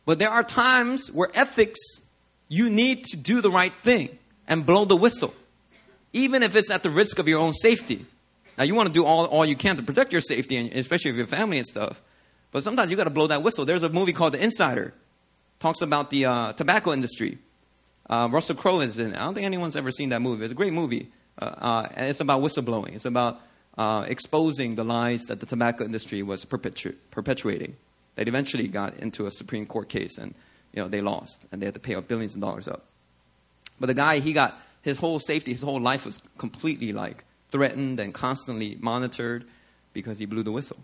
But 0.05 0.19
there 0.19 0.29
are 0.29 0.43
times 0.43 1.11
where 1.11 1.29
ethics, 1.33 1.79
you 2.47 2.69
need 2.69 3.05
to 3.05 3.17
do 3.17 3.41
the 3.41 3.49
right 3.49 3.73
thing 3.77 4.17
and 4.47 4.65
blow 4.65 4.85
the 4.85 4.95
whistle, 4.95 5.33
even 6.13 6.43
if 6.43 6.55
it's 6.55 6.69
at 6.69 6.83
the 6.83 6.89
risk 6.89 7.19
of 7.19 7.27
your 7.27 7.39
own 7.39 7.53
safety. 7.53 8.05
Now, 8.57 8.63
you 8.63 8.75
want 8.75 8.87
to 8.87 8.93
do 8.93 9.03
all, 9.03 9.25
all 9.25 9.45
you 9.45 9.55
can 9.55 9.75
to 9.77 9.83
protect 9.83 10.11
your 10.11 10.21
safety, 10.21 10.55
and 10.57 10.71
especially 10.73 11.11
of 11.11 11.17
your 11.17 11.25
family 11.25 11.57
and 11.57 11.65
stuff. 11.65 12.01
But 12.51 12.63
sometimes 12.63 12.89
you 12.89 12.97
got 12.97 13.05
to 13.05 13.09
blow 13.09 13.27
that 13.27 13.43
whistle. 13.43 13.65
There's 13.65 13.83
a 13.83 13.89
movie 13.89 14.13
called 14.13 14.33
The 14.33 14.41
Insider, 14.41 14.93
talks 15.59 15.81
about 15.81 16.09
the 16.09 16.25
uh, 16.25 16.53
tobacco 16.53 16.93
industry. 16.93 17.39
Uh, 18.07 18.29
Russell 18.31 18.55
Crowe 18.55 18.81
is 18.81 18.99
in 18.99 19.13
it. 19.13 19.17
I 19.17 19.25
don't 19.25 19.33
think 19.33 19.45
anyone's 19.45 19.75
ever 19.75 19.91
seen 19.91 20.09
that 20.09 20.21
movie. 20.21 20.43
It's 20.43 20.51
a 20.51 20.55
great 20.55 20.73
movie. 20.73 21.09
Uh, 21.39 21.45
uh, 21.45 21.89
and 21.95 22.09
it's 22.09 22.19
about 22.19 22.41
whistleblowing. 22.41 22.95
It's 22.95 23.05
about 23.05 23.41
uh, 23.77 24.05
exposing 24.07 24.75
the 24.75 24.83
lies 24.83 25.23
that 25.23 25.39
the 25.39 25.45
tobacco 25.45 25.83
industry 25.83 26.23
was 26.23 26.45
perpetu- 26.45 26.95
perpetuating. 27.11 27.75
That 28.15 28.29
eventually 28.29 28.69
got 28.69 28.97
into 28.97 29.25
a 29.25 29.31
Supreme 29.31 29.65
Court 29.65 29.89
case, 29.89 30.17
and 30.17 30.33
you 30.73 30.81
know 30.81 30.87
they 30.87 31.01
lost, 31.01 31.45
and 31.51 31.61
they 31.61 31.65
had 31.65 31.73
to 31.73 31.81
pay 31.81 31.99
billions 31.99 32.33
of 32.35 32.41
dollars 32.41 32.67
up. 32.67 32.85
But 33.77 33.87
the 33.87 33.93
guy, 33.93 34.19
he 34.19 34.31
got 34.31 34.57
his 34.83 34.97
whole 34.97 35.19
safety, 35.19 35.51
his 35.51 35.61
whole 35.61 35.81
life 35.81 36.05
was 36.05 36.21
completely 36.37 36.93
like 36.93 37.25
threatened 37.51 37.99
and 37.99 38.13
constantly 38.13 38.77
monitored 38.79 39.45
because 39.91 40.17
he 40.17 40.25
blew 40.25 40.43
the 40.43 40.51
whistle. 40.53 40.77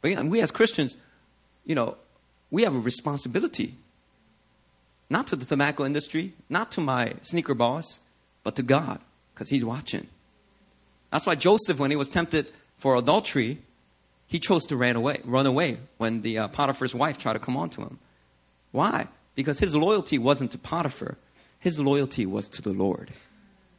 But 0.00 0.10
you 0.10 0.16
know, 0.16 0.24
we 0.26 0.40
as 0.40 0.52
Christians, 0.52 0.96
you 1.64 1.74
know, 1.74 1.96
we 2.52 2.62
have 2.62 2.76
a 2.76 2.78
responsibility. 2.78 3.74
Not 5.10 5.26
to 5.28 5.36
the 5.36 5.44
tobacco 5.44 5.84
industry, 5.84 6.32
not 6.48 6.70
to 6.72 6.80
my 6.80 7.14
sneaker 7.22 7.54
boss, 7.54 7.98
but 8.44 8.54
to 8.56 8.62
God 8.62 9.00
because 9.34 9.48
he's 9.48 9.64
watching. 9.64 10.06
That's 11.10 11.26
why 11.26 11.34
Joseph, 11.34 11.78
when 11.78 11.90
he 11.90 11.96
was 11.96 12.08
tempted 12.08 12.50
for 12.78 12.96
adultery, 12.96 13.58
he 14.26 14.38
chose 14.38 14.64
to 14.66 14.76
run 14.76 14.96
away, 14.96 15.20
run 15.24 15.46
away 15.46 15.78
when 15.98 16.22
the 16.22 16.38
uh, 16.38 16.48
Potiphar's 16.48 16.94
wife 16.94 17.18
tried 17.18 17.34
to 17.34 17.38
come 17.38 17.56
on 17.56 17.70
to 17.70 17.82
him. 17.82 17.98
Why? 18.70 19.08
Because 19.34 19.58
his 19.58 19.74
loyalty 19.74 20.18
wasn't 20.18 20.52
to 20.52 20.58
Potiphar, 20.58 21.16
his 21.58 21.78
loyalty 21.78 22.26
was 22.26 22.48
to 22.50 22.62
the 22.62 22.72
Lord. 22.72 23.12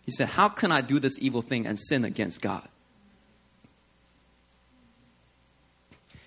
He 0.05 0.11
said, 0.11 0.29
How 0.29 0.49
can 0.49 0.71
I 0.71 0.81
do 0.81 0.99
this 0.99 1.17
evil 1.19 1.41
thing 1.41 1.65
and 1.65 1.79
sin 1.79 2.05
against 2.05 2.41
God? 2.41 2.67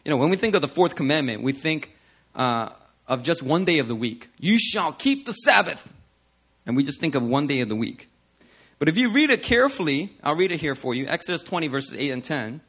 You 0.04 0.10
know, 0.10 0.16
when 0.16 0.30
we 0.30 0.36
think 0.36 0.54
of 0.54 0.62
the 0.62 0.68
fourth 0.68 0.94
commandment, 0.94 1.42
we 1.42 1.52
think 1.52 1.96
uh, 2.34 2.70
of 3.08 3.22
just 3.22 3.42
one 3.42 3.64
day 3.64 3.78
of 3.78 3.88
the 3.88 3.94
week. 3.94 4.28
You 4.38 4.58
shall 4.58 4.92
keep 4.92 5.26
the 5.26 5.32
Sabbath. 5.32 5.92
And 6.64 6.76
we 6.76 6.82
just 6.82 7.00
think 7.00 7.14
of 7.14 7.22
one 7.22 7.46
day 7.46 7.60
of 7.60 7.68
the 7.68 7.76
week. 7.76 8.08
But 8.78 8.88
if 8.88 8.96
you 8.96 9.10
read 9.10 9.30
it 9.30 9.42
carefully, 9.42 10.12
I'll 10.22 10.34
read 10.34 10.52
it 10.52 10.60
here 10.60 10.74
for 10.74 10.94
you 10.94 11.06
Exodus 11.06 11.42
20, 11.42 11.68
verses 11.68 11.96
8 11.96 12.10
and 12.10 12.24
10. 12.24 12.60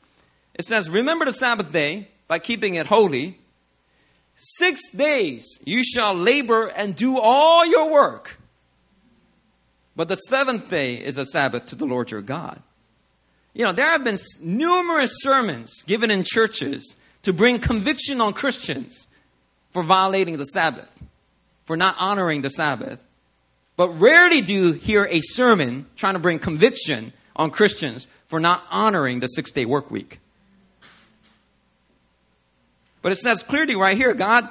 It 0.55 0.65
says, 0.65 0.89
Remember 0.89 1.25
the 1.25 1.33
Sabbath 1.33 1.71
day 1.71 2.07
by 2.27 2.39
keeping 2.39 2.75
it 2.75 2.87
holy. 2.87 3.39
Six 4.35 4.81
days 4.91 5.59
you 5.65 5.83
shall 5.83 6.13
labor 6.13 6.67
and 6.67 6.95
do 6.95 7.19
all 7.19 7.65
your 7.65 7.89
work. 7.91 8.37
But 9.95 10.09
the 10.09 10.15
seventh 10.15 10.69
day 10.69 10.95
is 10.95 11.17
a 11.17 11.25
Sabbath 11.25 11.65
to 11.67 11.75
the 11.75 11.85
Lord 11.85 12.11
your 12.11 12.21
God. 12.21 12.61
You 13.55 13.65
know, 13.65 13.71
there 13.71 13.89
have 13.89 14.03
been 14.03 14.17
numerous 14.39 15.11
sermons 15.15 15.81
given 15.81 16.11
in 16.11 16.23
churches 16.23 16.95
to 17.23 17.33
bring 17.33 17.57
conviction 17.57 18.21
on 18.21 18.33
Christians 18.33 19.07
for 19.71 19.81
violating 19.81 20.37
the 20.37 20.45
Sabbath, 20.45 20.87
for 21.65 21.75
not 21.75 21.95
honoring 21.97 22.43
the 22.43 22.51
Sabbath. 22.51 22.99
But 23.77 24.01
rarely 24.01 24.41
do 24.41 24.53
you 24.53 24.73
hear 24.73 25.07
a 25.09 25.21
sermon 25.21 25.85
trying 25.95 26.13
to 26.13 26.19
bring 26.19 26.39
conviction 26.39 27.13
on 27.35 27.51
Christians 27.51 28.07
for 28.25 28.39
not 28.39 28.63
honoring 28.69 29.19
the 29.19 29.27
six 29.27 29.51
day 29.51 29.65
work 29.65 29.89
week. 29.89 30.19
But 33.01 33.11
it 33.11 33.19
says 33.19 33.43
clearly 33.43 33.75
right 33.75 33.95
here 33.95 34.13
God 34.13 34.49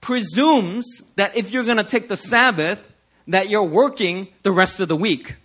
presumes 0.00 1.00
that 1.16 1.36
if 1.36 1.50
you're 1.52 1.64
going 1.64 1.78
to 1.78 1.84
take 1.84 2.08
the 2.08 2.16
Sabbath, 2.16 2.92
that 3.28 3.48
you're 3.48 3.64
working 3.64 4.28
the 4.42 4.52
rest 4.52 4.80
of 4.80 4.88
the 4.88 4.96
week. 4.96 5.36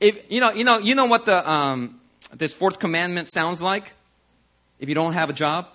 If 0.00 0.30
you 0.30 0.40
know, 0.40 0.52
you 0.52 0.64
know, 0.64 0.78
you 0.78 0.94
know 0.94 1.06
what 1.06 1.26
the 1.26 1.48
um, 1.50 2.00
this 2.32 2.54
fourth 2.54 2.78
commandment 2.78 3.28
sounds 3.28 3.60
like. 3.60 3.92
If 4.78 4.88
you 4.88 4.94
don't 4.94 5.12
have 5.14 5.28
a 5.28 5.32
job, 5.32 5.68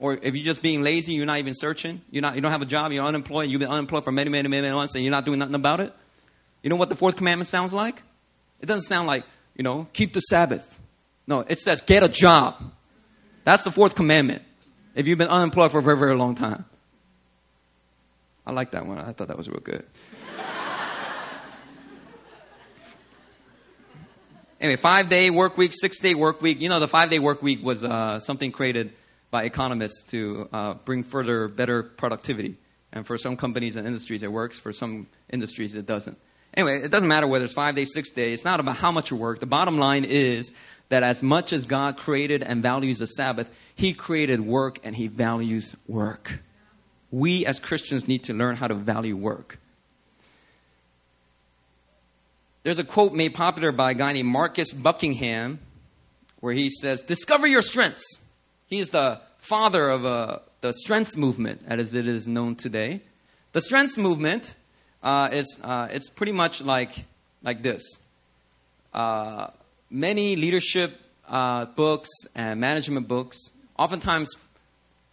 or 0.00 0.14
if 0.14 0.34
you're 0.34 0.44
just 0.44 0.62
being 0.62 0.82
lazy, 0.82 1.12
you're 1.12 1.26
not 1.26 1.38
even 1.38 1.54
searching, 1.54 2.00
you're 2.10 2.22
not, 2.22 2.34
you 2.34 2.40
don't 2.40 2.50
have 2.50 2.62
a 2.62 2.66
job, 2.66 2.90
you're 2.90 3.04
unemployed, 3.04 3.50
you've 3.50 3.60
been 3.60 3.68
unemployed 3.68 4.02
for 4.02 4.10
many, 4.10 4.30
many, 4.30 4.48
many 4.48 4.72
months, 4.72 4.94
and 4.94 5.04
you're 5.04 5.10
not 5.10 5.26
doing 5.26 5.38
nothing 5.38 5.54
about 5.54 5.80
it. 5.80 5.92
You 6.62 6.70
know 6.70 6.76
what 6.76 6.88
the 6.88 6.96
fourth 6.96 7.16
commandment 7.16 7.48
sounds 7.48 7.74
like? 7.74 8.02
It 8.60 8.66
doesn't 8.66 8.86
sound 8.86 9.06
like, 9.06 9.24
you 9.54 9.62
know, 9.62 9.86
keep 9.92 10.14
the 10.14 10.20
Sabbath. 10.20 10.78
No, 11.26 11.40
it 11.40 11.58
says 11.58 11.82
get 11.82 12.02
a 12.02 12.08
job. 12.08 12.72
That's 13.44 13.62
the 13.62 13.70
fourth 13.70 13.94
commandment. 13.94 14.40
If 14.94 15.06
you've 15.06 15.18
been 15.18 15.28
unemployed 15.28 15.70
for 15.70 15.80
a 15.80 15.82
very, 15.82 15.98
very 15.98 16.16
long 16.16 16.34
time. 16.34 16.64
I 18.46 18.52
like 18.52 18.70
that 18.70 18.86
one. 18.86 18.98
I 18.98 19.12
thought 19.12 19.28
that 19.28 19.36
was 19.36 19.50
real 19.50 19.60
good. 19.60 19.84
anyway, 24.60 24.76
five 24.76 25.10
day 25.10 25.28
work 25.28 25.58
week, 25.58 25.72
six 25.74 25.98
day 25.98 26.14
work 26.14 26.40
week. 26.40 26.62
You 26.62 26.70
know, 26.70 26.80
the 26.80 26.88
five 26.88 27.10
day 27.10 27.18
work 27.18 27.42
week 27.42 27.62
was 27.62 27.84
uh, 27.84 28.18
something 28.20 28.50
created 28.50 28.94
by 29.30 29.44
economists 29.44 30.02
to 30.10 30.48
uh, 30.52 30.74
bring 30.74 31.02
further 31.02 31.48
better 31.48 31.82
productivity. 31.82 32.56
And 32.92 33.06
for 33.06 33.16
some 33.16 33.36
companies 33.36 33.76
and 33.76 33.86
industries, 33.86 34.22
it 34.22 34.32
works. 34.32 34.58
For 34.58 34.72
some 34.72 35.06
industries, 35.30 35.74
it 35.74 35.86
doesn't. 35.86 36.18
Anyway, 36.54 36.82
it 36.82 36.90
doesn't 36.90 37.08
matter 37.08 37.28
whether 37.28 37.44
it's 37.44 37.54
five 37.54 37.76
days, 37.76 37.92
six 37.92 38.10
days. 38.10 38.34
It's 38.34 38.44
not 38.44 38.58
about 38.58 38.76
how 38.76 38.90
much 38.90 39.10
you 39.10 39.16
work. 39.16 39.38
The 39.38 39.46
bottom 39.46 39.78
line 39.78 40.04
is 40.04 40.52
that 40.88 41.04
as 41.04 41.22
much 41.22 41.52
as 41.52 41.64
God 41.64 41.96
created 41.96 42.42
and 42.42 42.62
values 42.62 42.98
the 42.98 43.06
Sabbath, 43.06 43.48
He 43.76 43.92
created 43.92 44.40
work 44.40 44.80
and 44.82 44.96
He 44.96 45.06
values 45.06 45.76
work. 45.86 46.40
We 47.12 47.46
as 47.46 47.60
Christians 47.60 48.08
need 48.08 48.24
to 48.24 48.34
learn 48.34 48.56
how 48.56 48.66
to 48.66 48.74
value 48.74 49.16
work. 49.16 49.58
There's 52.62 52.78
a 52.78 52.84
quote 52.84 53.14
made 53.14 53.34
popular 53.34 53.72
by 53.72 53.92
a 53.92 53.94
guy 53.94 54.12
named 54.12 54.28
Marcus 54.28 54.72
Buckingham 54.72 55.60
where 56.40 56.52
he 56.52 56.68
says, 56.68 57.02
Discover 57.02 57.46
your 57.46 57.62
strengths. 57.62 58.04
He 58.70 58.78
is 58.78 58.90
the 58.90 59.20
father 59.38 59.90
of 59.90 60.06
uh, 60.06 60.38
the 60.60 60.72
strengths 60.72 61.16
movement, 61.16 61.62
as 61.66 61.92
it 61.92 62.06
is 62.06 62.28
known 62.28 62.54
today. 62.54 63.00
The 63.50 63.60
strengths 63.60 63.98
movement 63.98 64.54
uh, 65.02 65.28
is 65.32 65.58
uh, 65.60 65.88
it's 65.90 66.08
pretty 66.08 66.30
much 66.30 66.62
like, 66.62 67.04
like 67.42 67.64
this. 67.64 67.82
Uh, 68.94 69.48
many 69.90 70.36
leadership 70.36 71.00
uh, 71.28 71.64
books 71.64 72.08
and 72.36 72.60
management 72.60 73.08
books 73.08 73.36
oftentimes 73.76 74.30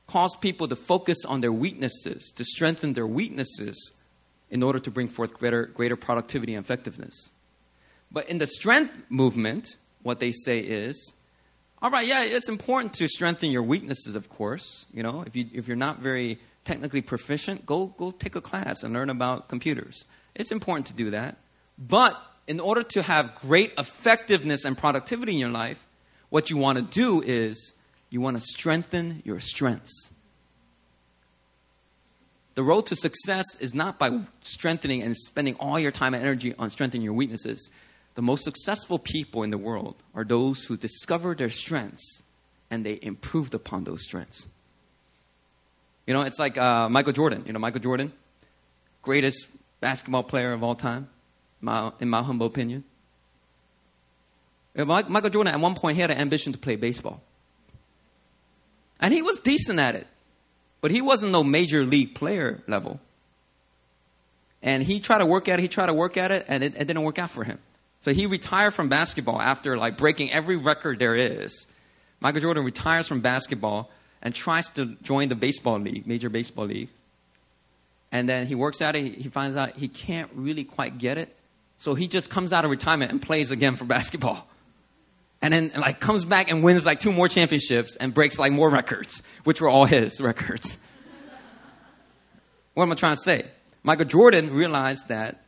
cause 0.06 0.36
people 0.36 0.68
to 0.68 0.76
focus 0.76 1.26
on 1.28 1.42
their 1.42 1.52
weaknesses, 1.52 2.32
to 2.36 2.46
strengthen 2.46 2.94
their 2.94 3.08
weaknesses 3.08 3.92
in 4.52 4.62
order 4.62 4.78
to 4.78 4.92
bring 4.92 5.08
forth 5.08 5.34
greater, 5.34 5.66
greater 5.66 5.96
productivity 5.96 6.54
and 6.54 6.64
effectiveness. 6.64 7.32
But 8.12 8.30
in 8.30 8.38
the 8.38 8.48
strength 8.48 8.96
movement, 9.10 9.78
what 10.04 10.20
they 10.20 10.32
say 10.32 10.60
is, 10.60 11.16
all 11.82 11.92
right, 11.92 12.08
yeah, 12.08 12.24
it's 12.24 12.50
important 12.50 12.94
to 12.96 13.08
strengthen 13.08 13.52
your 13.52 13.64
weaknesses, 13.64 14.16
of 14.16 14.30
course. 14.30 14.86
You 14.94 15.04
know, 15.04 15.24
if, 15.28 15.36
you, 15.36 15.46
if 15.54 15.68
you're 15.68 15.78
not 15.78 16.00
very 16.00 16.40
technically 16.66 17.02
proficient, 17.02 17.66
go, 17.66 17.88
go 17.88 18.12
take 18.12 18.36
a 18.36 18.42
class 18.42 18.84
and 18.84 18.94
learn 18.94 19.10
about 19.10 19.48
computers. 19.48 20.04
It's 20.34 20.52
important 20.52 20.88
to 20.88 20.94
do 20.94 21.12
that. 21.12 21.38
But 21.78 22.20
in 22.48 22.60
order 22.60 22.82
to 22.82 23.02
have 23.04 23.36
great 23.36 23.74
effectiveness 23.78 24.66
and 24.66 24.78
productivity 24.78 25.34
in 25.34 25.38
your 25.38 25.50
life, 25.50 25.86
what 26.30 26.50
you 26.50 26.58
want 26.58 26.78
to 26.78 26.84
do 26.84 27.22
is 27.22 27.74
you 28.10 28.22
want 28.22 28.38
to 28.38 28.42
strengthen 28.42 29.22
your 29.24 29.40
strengths. 29.40 30.12
The 32.56 32.64
road 32.64 32.88
to 32.88 32.96
success 32.96 33.46
is 33.60 33.76
not 33.76 34.00
by 34.00 34.22
strengthening 34.42 35.04
and 35.04 35.16
spending 35.16 35.56
all 35.60 35.80
your 35.80 35.92
time 35.92 36.16
and 36.16 36.24
energy 36.24 36.56
on 36.58 36.72
strengthening 36.72 37.04
your 37.04 37.14
weaknesses. 37.14 37.70
The 38.18 38.24
most 38.24 38.44
successful 38.44 38.98
people 38.98 39.44
in 39.44 39.52
the 39.52 39.60
world 39.60 39.94
are 40.16 40.24
those 40.24 40.66
who 40.66 40.76
discover 40.76 41.36
their 41.36 41.52
strengths 41.52 42.24
and 42.72 42.84
they 42.84 42.98
improved 43.00 43.54
upon 43.54 43.84
those 43.84 44.02
strengths. 44.02 44.48
You 46.08 46.16
know, 46.16 46.24
it's 46.24 46.40
like 46.40 46.58
uh, 46.58 46.90
Michael 46.90 47.14
Jordan. 47.14 47.44
You 47.46 47.54
know, 47.54 47.60
Michael 47.60 47.80
Jordan, 47.80 48.12
greatest 49.04 49.46
basketball 49.82 50.24
player 50.24 50.54
of 50.54 50.64
all 50.64 50.74
time, 50.74 51.10
my, 51.62 51.92
in 52.00 52.10
my 52.10 52.24
humble 52.24 52.48
opinion. 52.48 52.86
Michael 54.76 55.30
Jordan, 55.30 55.54
at 55.54 55.60
one 55.60 55.76
point, 55.76 55.94
he 55.94 56.02
had 56.02 56.10
an 56.10 56.18
ambition 56.18 56.54
to 56.54 56.58
play 56.58 56.76
baseball. 56.76 57.22
And 59.00 59.14
he 59.14 59.22
was 59.22 59.38
decent 59.38 59.78
at 59.78 59.94
it. 59.94 60.08
But 60.82 60.90
he 60.90 61.04
wasn't 61.04 61.34
no 61.34 61.44
major 61.44 61.86
league 61.86 62.16
player 62.16 62.64
level. 62.66 63.00
And 64.64 64.82
he 64.82 65.02
tried 65.02 65.20
to 65.20 65.28
work 65.28 65.48
at 65.48 65.60
it, 65.60 65.62
he 65.62 65.68
tried 65.68 65.86
to 65.86 65.94
work 65.94 66.18
at 66.18 66.32
it, 66.32 66.46
and 66.48 66.64
it, 66.64 66.74
it 66.76 66.86
didn't 66.86 67.04
work 67.04 67.20
out 67.20 67.30
for 67.30 67.44
him. 67.44 67.60
So 68.00 68.14
he 68.14 68.26
retired 68.26 68.72
from 68.74 68.90
basketball 68.90 69.42
after 69.42 69.78
like 69.78 69.98
breaking 69.98 70.32
every 70.32 70.58
record 70.58 71.00
there 71.00 71.16
is. 71.16 71.66
Michael 72.20 72.42
Jordan 72.42 72.64
retires 72.64 73.08
from 73.08 73.22
basketball 73.22 73.90
and 74.22 74.34
tries 74.34 74.70
to 74.72 74.96
join 75.02 75.30
the 75.30 75.36
baseball 75.36 75.80
league, 75.80 76.08
major 76.08 76.30
baseball 76.30 76.66
league. 76.66 76.90
And 78.12 78.28
then 78.28 78.48
he 78.48 78.56
works 78.56 78.82
at 78.82 78.96
it, 78.96 79.16
he 79.16 79.30
finds 79.30 79.58
out 79.58 79.76
he 79.76 79.88
can't 79.88 80.30
really 80.34 80.64
quite 80.64 80.98
get 80.98 81.18
it. 81.18 81.36
So 81.78 81.94
he 81.94 82.08
just 82.08 82.30
comes 82.30 82.54
out 82.54 82.66
of 82.66 82.72
retirement 82.72 83.12
and 83.12 83.22
plays 83.22 83.52
again 83.52 83.76
for 83.76 83.86
basketball. 83.86 84.48
And 85.42 85.54
then 85.54 85.72
like 85.78 86.00
comes 86.00 86.26
back 86.26 86.50
and 86.50 86.64
wins 86.64 86.86
like 86.86 87.00
two 87.00 87.12
more 87.12 87.28
championships 87.28 87.96
and 87.96 88.14
breaks 88.14 88.40
like 88.40 88.52
more 88.52 88.70
records, 88.70 89.22
which 89.44 89.62
were 89.62 89.70
all 89.70 89.86
his 89.86 90.20
records. 90.22 90.78
what 92.74 92.84
am 92.84 92.92
I 92.92 92.96
trying 92.96 93.16
to 93.16 93.22
say? 93.22 93.46
Michael 93.84 94.06
Jordan 94.06 94.54
realized 94.54 95.10
that 95.10 95.44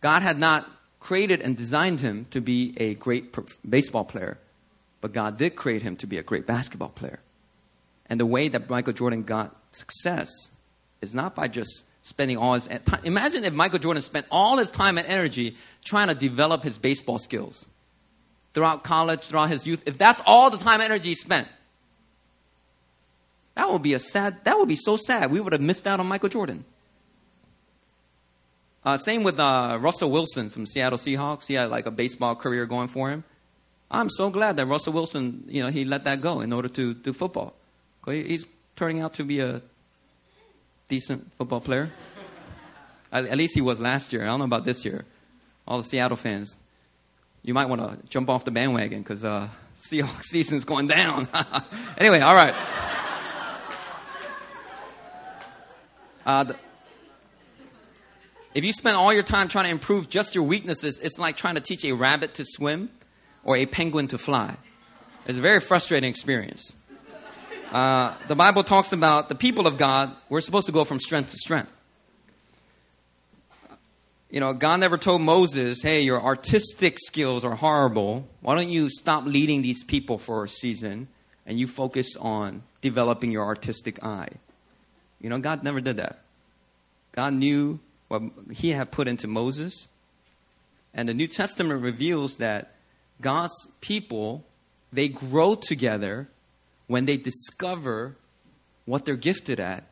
God 0.00 0.22
had 0.22 0.38
not 0.38 0.66
created 1.00 1.40
and 1.40 1.56
designed 1.56 2.00
him 2.00 2.26
to 2.30 2.40
be 2.40 2.74
a 2.76 2.94
great 2.94 3.34
baseball 3.68 4.04
player, 4.04 4.38
but 5.00 5.12
God 5.12 5.38
did 5.38 5.56
create 5.56 5.82
him 5.82 5.96
to 5.96 6.06
be 6.06 6.18
a 6.18 6.22
great 6.22 6.46
basketball 6.46 6.90
player. 6.90 7.18
And 8.06 8.20
the 8.20 8.26
way 8.26 8.48
that 8.48 8.68
Michael 8.68 8.92
Jordan 8.92 9.22
got 9.22 9.56
success 9.72 10.28
is 11.00 11.14
not 11.14 11.34
by 11.34 11.48
just 11.48 11.84
spending 12.02 12.36
all 12.36 12.54
his 12.54 12.66
time. 12.66 13.00
Imagine 13.04 13.44
if 13.44 13.52
Michael 13.52 13.78
Jordan 13.78 14.02
spent 14.02 14.26
all 14.30 14.58
his 14.58 14.70
time 14.70 14.98
and 14.98 15.06
energy 15.06 15.56
trying 15.84 16.08
to 16.08 16.14
develop 16.14 16.62
his 16.62 16.76
baseball 16.78 17.18
skills 17.18 17.66
throughout 18.52 18.84
college, 18.84 19.20
throughout 19.20 19.48
his 19.48 19.66
youth, 19.66 19.82
if 19.86 19.96
that's 19.96 20.20
all 20.26 20.50
the 20.50 20.58
time 20.58 20.80
and 20.80 20.92
energy 20.92 21.10
he 21.10 21.14
spent, 21.14 21.48
that 23.54 23.70
would 23.70 23.82
be 23.82 23.94
a 23.94 23.98
sad, 23.98 24.44
that 24.44 24.58
would 24.58 24.68
be 24.68 24.76
so 24.76 24.96
sad. 24.96 25.30
We 25.30 25.40
would 25.40 25.52
have 25.52 25.62
missed 25.62 25.86
out 25.86 26.00
on 26.00 26.06
Michael 26.06 26.28
Jordan. 26.28 26.64
Uh, 28.84 28.96
same 28.96 29.22
with 29.22 29.38
uh, 29.38 29.78
Russell 29.80 30.10
Wilson 30.10 30.48
from 30.50 30.66
Seattle 30.66 30.98
Seahawks. 30.98 31.46
He 31.46 31.54
had 31.54 31.70
like 31.70 31.86
a 31.86 31.90
baseball 31.90 32.34
career 32.34 32.66
going 32.66 32.88
for 32.88 33.10
him. 33.10 33.24
I'm 33.90 34.08
so 34.08 34.30
glad 34.30 34.56
that 34.56 34.66
Russell 34.66 34.92
Wilson, 34.92 35.44
you 35.48 35.62
know, 35.62 35.70
he 35.70 35.84
let 35.84 36.04
that 36.04 36.20
go 36.20 36.40
in 36.40 36.52
order 36.52 36.68
to 36.68 36.94
do 36.94 37.12
football. 37.12 37.54
He's 38.06 38.46
turning 38.76 39.00
out 39.00 39.14
to 39.14 39.24
be 39.24 39.40
a 39.40 39.60
decent 40.88 41.30
football 41.36 41.60
player. 41.60 41.90
at, 43.12 43.26
at 43.26 43.36
least 43.36 43.54
he 43.54 43.60
was 43.60 43.80
last 43.80 44.12
year. 44.12 44.22
I 44.22 44.26
don't 44.26 44.38
know 44.38 44.44
about 44.44 44.64
this 44.64 44.84
year. 44.84 45.04
All 45.66 45.78
the 45.78 45.84
Seattle 45.84 46.16
fans 46.16 46.56
you 47.42 47.54
might 47.54 47.66
want 47.66 47.82
to 47.82 48.08
jump 48.08 48.28
off 48.28 48.44
the 48.44 48.50
bandwagon 48.50 49.02
because 49.02 49.24
uh, 49.24 49.48
Seahawks 49.82 50.24
season's 50.24 50.64
going 50.64 50.86
down. 50.86 51.28
anyway, 51.98 52.20
all 52.20 52.34
right. 52.34 52.54
Uh, 56.26 56.44
the, 56.44 56.56
if 58.54 58.64
you 58.64 58.72
spend 58.72 58.96
all 58.96 59.12
your 59.12 59.22
time 59.22 59.48
trying 59.48 59.66
to 59.66 59.70
improve 59.70 60.08
just 60.08 60.34
your 60.34 60.44
weaknesses, 60.44 60.98
it's 60.98 61.18
like 61.18 61.36
trying 61.36 61.54
to 61.54 61.60
teach 61.60 61.84
a 61.84 61.92
rabbit 61.92 62.34
to 62.34 62.44
swim 62.44 62.90
or 63.44 63.56
a 63.56 63.66
penguin 63.66 64.08
to 64.08 64.18
fly. 64.18 64.56
It's 65.26 65.38
a 65.38 65.42
very 65.42 65.60
frustrating 65.60 66.10
experience. 66.10 66.74
Uh, 67.70 68.14
the 68.26 68.34
Bible 68.34 68.64
talks 68.64 68.92
about 68.92 69.28
the 69.28 69.34
people 69.34 69.66
of 69.66 69.76
God, 69.76 70.14
we're 70.28 70.40
supposed 70.40 70.66
to 70.66 70.72
go 70.72 70.84
from 70.84 70.98
strength 70.98 71.30
to 71.30 71.36
strength 71.36 71.70
you 74.30 74.38
know, 74.38 74.52
God 74.52 74.78
never 74.78 74.96
told 74.96 75.22
Moses, 75.22 75.82
hey, 75.82 76.02
your 76.02 76.22
artistic 76.22 76.98
skills 76.98 77.44
are 77.44 77.56
horrible. 77.56 78.28
Why 78.42 78.54
don't 78.54 78.68
you 78.68 78.88
stop 78.88 79.24
leading 79.24 79.62
these 79.62 79.82
people 79.82 80.18
for 80.18 80.44
a 80.44 80.48
season 80.48 81.08
and 81.46 81.58
you 81.58 81.66
focus 81.66 82.16
on 82.16 82.62
developing 82.80 83.32
your 83.32 83.44
artistic 83.44 84.04
eye? 84.04 84.28
You 85.20 85.30
know, 85.30 85.38
God 85.40 85.64
never 85.64 85.80
did 85.80 85.96
that. 85.96 86.20
God 87.12 87.34
knew 87.34 87.80
what 88.10 88.22
he 88.52 88.70
had 88.70 88.90
put 88.90 89.06
into 89.06 89.28
Moses. 89.28 89.86
And 90.92 91.08
the 91.08 91.14
New 91.14 91.28
Testament 91.28 91.80
reveals 91.80 92.36
that 92.36 92.74
God's 93.20 93.68
people, 93.80 94.44
they 94.92 95.06
grow 95.08 95.54
together 95.54 96.28
when 96.88 97.06
they 97.06 97.16
discover 97.16 98.16
what 98.84 99.04
they're 99.04 99.14
gifted 99.14 99.60
at, 99.60 99.84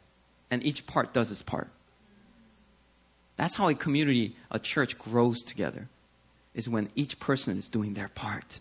and 0.50 0.64
each 0.66 0.84
part 0.84 1.12
does 1.12 1.30
its 1.30 1.42
part. 1.42 1.68
That's 3.36 3.54
how 3.54 3.68
a 3.68 3.74
community, 3.74 4.34
a 4.50 4.58
church 4.58 4.98
grows 4.98 5.40
together, 5.42 5.88
is 6.54 6.68
when 6.68 6.90
each 6.96 7.20
person 7.20 7.56
is 7.56 7.68
doing 7.68 7.94
their 7.94 8.08
part. 8.08 8.58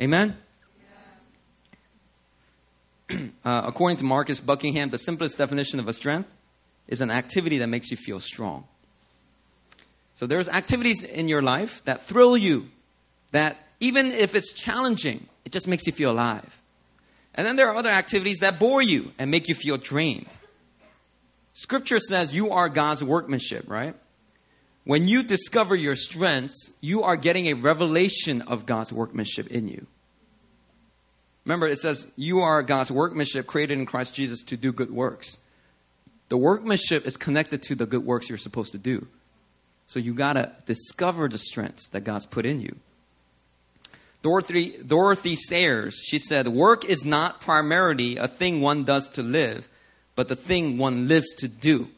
Amen? 0.00 0.36
uh, 3.10 3.62
according 3.64 3.96
to 3.96 4.04
Marcus 4.04 4.38
Buckingham, 4.40 4.90
the 4.90 4.98
simplest 4.98 5.38
definition 5.38 5.80
of 5.80 5.88
a 5.88 5.92
strength 5.92 6.30
is 6.86 7.00
an 7.00 7.10
activity 7.10 7.58
that 7.58 7.66
makes 7.66 7.90
you 7.90 7.96
feel 7.96 8.20
strong. 8.20 8.68
So 10.16 10.26
there's 10.26 10.48
activities 10.48 11.02
in 11.02 11.28
your 11.28 11.42
life 11.42 11.84
that 11.84 12.06
thrill 12.06 12.36
you, 12.36 12.68
that 13.32 13.58
even 13.80 14.06
if 14.06 14.34
it's 14.34 14.52
challenging, 14.52 15.26
it 15.44 15.52
just 15.52 15.68
makes 15.68 15.86
you 15.86 15.92
feel 15.92 16.10
alive. 16.10 16.60
And 17.34 17.46
then 17.46 17.56
there 17.56 17.68
are 17.68 17.76
other 17.76 17.90
activities 17.90 18.38
that 18.38 18.58
bore 18.58 18.80
you 18.82 19.12
and 19.18 19.30
make 19.30 19.48
you 19.48 19.54
feel 19.54 19.76
drained. 19.76 20.28
Scripture 21.52 21.98
says 21.98 22.34
you 22.34 22.50
are 22.50 22.68
God's 22.70 23.04
workmanship, 23.04 23.68
right? 23.68 23.94
When 24.84 25.06
you 25.06 25.22
discover 25.22 25.74
your 25.74 25.96
strengths, 25.96 26.70
you 26.80 27.02
are 27.02 27.16
getting 27.16 27.46
a 27.48 27.54
revelation 27.54 28.42
of 28.42 28.64
God's 28.64 28.92
workmanship 28.92 29.48
in 29.48 29.68
you. 29.68 29.86
Remember, 31.44 31.66
it 31.66 31.78
says 31.78 32.06
you 32.16 32.40
are 32.40 32.62
God's 32.62 32.90
workmanship 32.90 33.46
created 33.46 33.78
in 33.78 33.86
Christ 33.86 34.14
Jesus 34.14 34.42
to 34.44 34.56
do 34.56 34.72
good 34.72 34.90
works. 34.90 35.38
The 36.28 36.36
workmanship 36.36 37.06
is 37.06 37.16
connected 37.16 37.62
to 37.64 37.74
the 37.74 37.86
good 37.86 38.04
works 38.04 38.28
you're 38.28 38.38
supposed 38.38 38.72
to 38.72 38.78
do. 38.78 39.06
So 39.86 40.00
you 40.00 40.14
got 40.14 40.34
to 40.34 40.52
discover 40.66 41.28
the 41.28 41.38
strengths 41.38 41.88
that 41.90 42.04
God's 42.04 42.26
put 42.26 42.46
in 42.46 42.60
you. 42.60 42.76
Dorothy, 44.22 44.76
Dorothy 44.84 45.36
Sayers, 45.36 46.00
she 46.04 46.18
said, 46.18 46.48
Work 46.48 46.84
is 46.84 47.04
not 47.04 47.40
primarily 47.40 48.16
a 48.16 48.26
thing 48.26 48.60
one 48.60 48.82
does 48.82 49.08
to 49.10 49.22
live, 49.22 49.68
but 50.16 50.28
the 50.28 50.34
thing 50.34 50.78
one 50.78 51.06
lives 51.06 51.32
to 51.36 51.48
do. 51.48 51.88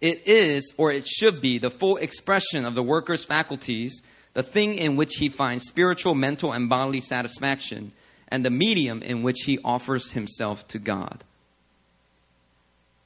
It 0.00 0.22
is, 0.26 0.74
or 0.76 0.92
it 0.92 1.06
should 1.06 1.40
be, 1.40 1.56
the 1.56 1.70
full 1.70 1.96
expression 1.96 2.66
of 2.66 2.74
the 2.74 2.82
worker's 2.82 3.24
faculties, 3.24 4.02
the 4.34 4.42
thing 4.42 4.74
in 4.74 4.96
which 4.96 5.14
he 5.16 5.30
finds 5.30 5.64
spiritual, 5.64 6.14
mental, 6.14 6.52
and 6.52 6.68
bodily 6.68 7.00
satisfaction, 7.00 7.92
and 8.28 8.44
the 8.44 8.50
medium 8.50 9.00
in 9.02 9.22
which 9.22 9.44
he 9.46 9.58
offers 9.64 10.10
himself 10.10 10.68
to 10.68 10.78
God. 10.78 11.24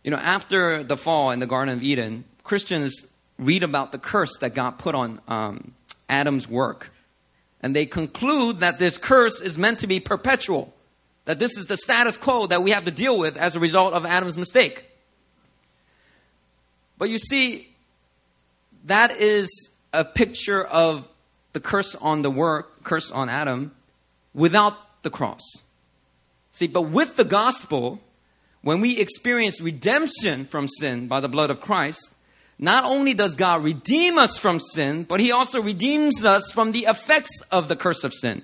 You 0.03 0.11
know, 0.11 0.17
after 0.17 0.83
the 0.83 0.97
fall 0.97 1.31
in 1.31 1.39
the 1.39 1.47
Garden 1.47 1.77
of 1.77 1.85
Eden, 1.85 2.25
Christians 2.43 3.07
read 3.41 3.63
about 3.63 3.91
the 3.91 3.99
curse 3.99 4.37
that 4.39 4.55
God 4.55 4.79
put 4.79 4.95
on 4.95 5.21
um, 5.27 5.73
Adam's 6.09 6.47
work. 6.47 6.93
And 7.63 7.75
they 7.75 7.87
conclude 7.87 8.59
that 8.59 8.79
this 8.79 8.99
curse 8.99 9.41
is 9.41 9.59
meant 9.59 9.81
to 9.81 9.87
be 9.87 9.99
perpetual, 9.99 10.73
that 11.25 11.39
this 11.39 11.57
is 11.57 11.67
the 11.67 11.77
status 11.77 12.17
quo 12.17 12.47
that 12.47 12.63
we 12.63 12.71
have 12.71 12.85
to 12.85 12.91
deal 12.91 13.19
with 13.19 13.37
as 13.37 13.57
a 13.57 13.61
result 13.61 13.95
of 13.95 14.05
Adam's 14.05 14.37
mistake. 14.37 14.85
But 16.99 17.09
you 17.09 17.19
see, 17.19 17.69
that 18.85 19.11
is 19.13 19.71
a 19.93 20.05
picture 20.05 20.63
of 20.63 21.09
the 21.53 21.61
curse 21.61 21.95
on 21.95 22.23
the 22.23 22.31
work, 22.31 22.85
curse 22.85 23.11
on 23.11 23.29
Adam, 23.29 23.73
without 24.35 24.75
the 25.03 25.11
cross. 25.11 25.43
See, 26.53 26.69
but 26.69 26.83
with 26.83 27.17
the 27.17 27.25
gospel, 27.25 28.01
when 28.63 28.81
we 28.81 28.99
experience 28.99 29.61
redemption 29.61 30.45
from 30.45 30.69
sin 30.69 31.09
by 31.09 31.21
the 31.21 31.29
blood 31.29 31.51
of 31.51 31.61
Christ, 31.61 32.11
not 32.63 32.85
only 32.85 33.15
does 33.15 33.37
God 33.37 33.65
redeem 33.65 34.19
us 34.19 34.39
from 34.39 34.61
sin, 34.61 35.05
but 35.05 35.19
He 35.19 35.33
also 35.33 35.63
redeems 35.63 36.27
us 36.27 36.53
from 36.53 36.73
the 36.73 36.81
effects 36.81 37.43
of 37.51 37.69
the 37.69 37.75
curse 37.75 38.05
of 38.05 38.13
sin. 38.13 38.43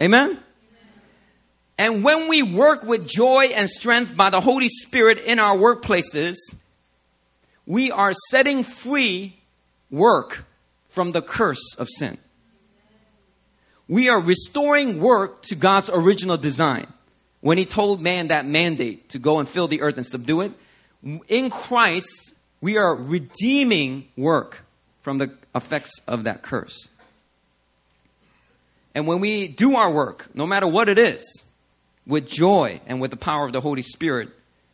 Amen? 0.00 0.30
Amen? 0.30 0.42
And 1.76 2.04
when 2.04 2.28
we 2.28 2.44
work 2.44 2.84
with 2.84 3.08
joy 3.08 3.46
and 3.56 3.68
strength 3.68 4.16
by 4.16 4.30
the 4.30 4.40
Holy 4.40 4.68
Spirit 4.68 5.18
in 5.18 5.40
our 5.40 5.56
workplaces, 5.56 6.36
we 7.66 7.90
are 7.90 8.12
setting 8.30 8.62
free 8.62 9.36
work 9.90 10.44
from 10.88 11.10
the 11.10 11.20
curse 11.20 11.74
of 11.76 11.88
sin. 11.88 12.18
We 13.88 14.08
are 14.10 14.20
restoring 14.20 15.00
work 15.00 15.42
to 15.42 15.56
God's 15.56 15.90
original 15.90 16.36
design. 16.36 16.86
When 17.40 17.58
He 17.58 17.64
told 17.64 18.00
man 18.00 18.28
that 18.28 18.46
mandate 18.46 19.08
to 19.10 19.18
go 19.18 19.40
and 19.40 19.48
fill 19.48 19.66
the 19.66 19.80
earth 19.80 19.96
and 19.96 20.06
subdue 20.06 20.42
it, 20.42 20.52
in 21.28 21.50
Christ, 21.50 22.27
we 22.60 22.76
are 22.76 22.94
redeeming 22.94 24.08
work 24.16 24.64
from 25.00 25.18
the 25.18 25.32
effects 25.54 25.92
of 26.06 26.24
that 26.24 26.42
curse. 26.42 26.88
And 28.94 29.06
when 29.06 29.20
we 29.20 29.48
do 29.48 29.76
our 29.76 29.90
work, 29.90 30.28
no 30.34 30.46
matter 30.46 30.66
what 30.66 30.88
it 30.88 30.98
is, 30.98 31.44
with 32.06 32.26
joy 32.26 32.80
and 32.86 33.00
with 33.00 33.10
the 33.10 33.16
power 33.16 33.46
of 33.46 33.52
the 33.52 33.60
Holy 33.60 33.82
Spirit, 33.82 34.30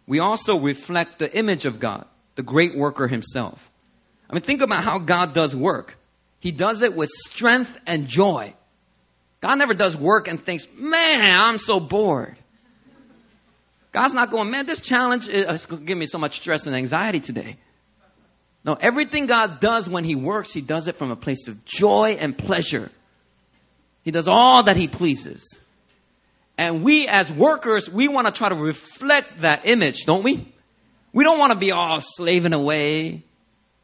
we 0.06 0.20
also 0.20 0.58
reflect 0.58 1.18
the 1.18 1.36
image 1.36 1.64
of 1.64 1.80
God, 1.80 2.06
the 2.36 2.42
great 2.42 2.76
worker 2.76 3.08
himself. 3.08 3.70
I 4.30 4.34
mean, 4.34 4.42
think 4.42 4.62
about 4.62 4.84
how 4.84 4.98
God 4.98 5.34
does 5.34 5.54
work. 5.54 5.98
He 6.40 6.52
does 6.52 6.82
it 6.82 6.94
with 6.94 7.10
strength 7.10 7.78
and 7.86 8.06
joy. 8.06 8.54
God 9.40 9.58
never 9.58 9.74
does 9.74 9.96
work 9.96 10.28
and 10.28 10.42
thinks, 10.42 10.66
man, 10.74 11.40
I'm 11.40 11.58
so 11.58 11.80
bored. 11.80 12.36
God's 13.92 14.14
not 14.14 14.30
going, 14.30 14.50
man, 14.50 14.66
this 14.66 14.80
challenge 14.80 15.28
is 15.28 15.44
uh, 15.44 15.68
going 15.68 15.82
to 15.82 15.86
give 15.86 15.98
me 15.98 16.06
so 16.06 16.18
much 16.18 16.40
stress 16.40 16.66
and 16.66 16.74
anxiety 16.74 17.20
today. 17.20 17.56
No, 18.64 18.76
everything 18.80 19.26
God 19.26 19.60
does 19.60 19.88
when 19.88 20.04
He 20.04 20.14
works, 20.14 20.52
He 20.52 20.60
does 20.60 20.88
it 20.88 20.96
from 20.96 21.10
a 21.10 21.16
place 21.16 21.48
of 21.48 21.64
joy 21.64 22.16
and 22.18 22.36
pleasure. 22.36 22.90
He 24.02 24.10
does 24.10 24.28
all 24.28 24.62
that 24.64 24.76
He 24.76 24.88
pleases. 24.88 25.60
And 26.56 26.82
we 26.82 27.06
as 27.08 27.32
workers, 27.32 27.90
we 27.90 28.08
want 28.08 28.26
to 28.26 28.32
try 28.32 28.48
to 28.48 28.54
reflect 28.54 29.40
that 29.40 29.66
image, 29.66 30.06
don't 30.06 30.22
we? 30.22 30.52
We 31.12 31.24
don't 31.24 31.38
want 31.38 31.52
to 31.52 31.58
be 31.58 31.72
all 31.72 32.00
slaving 32.00 32.52
away. 32.52 33.22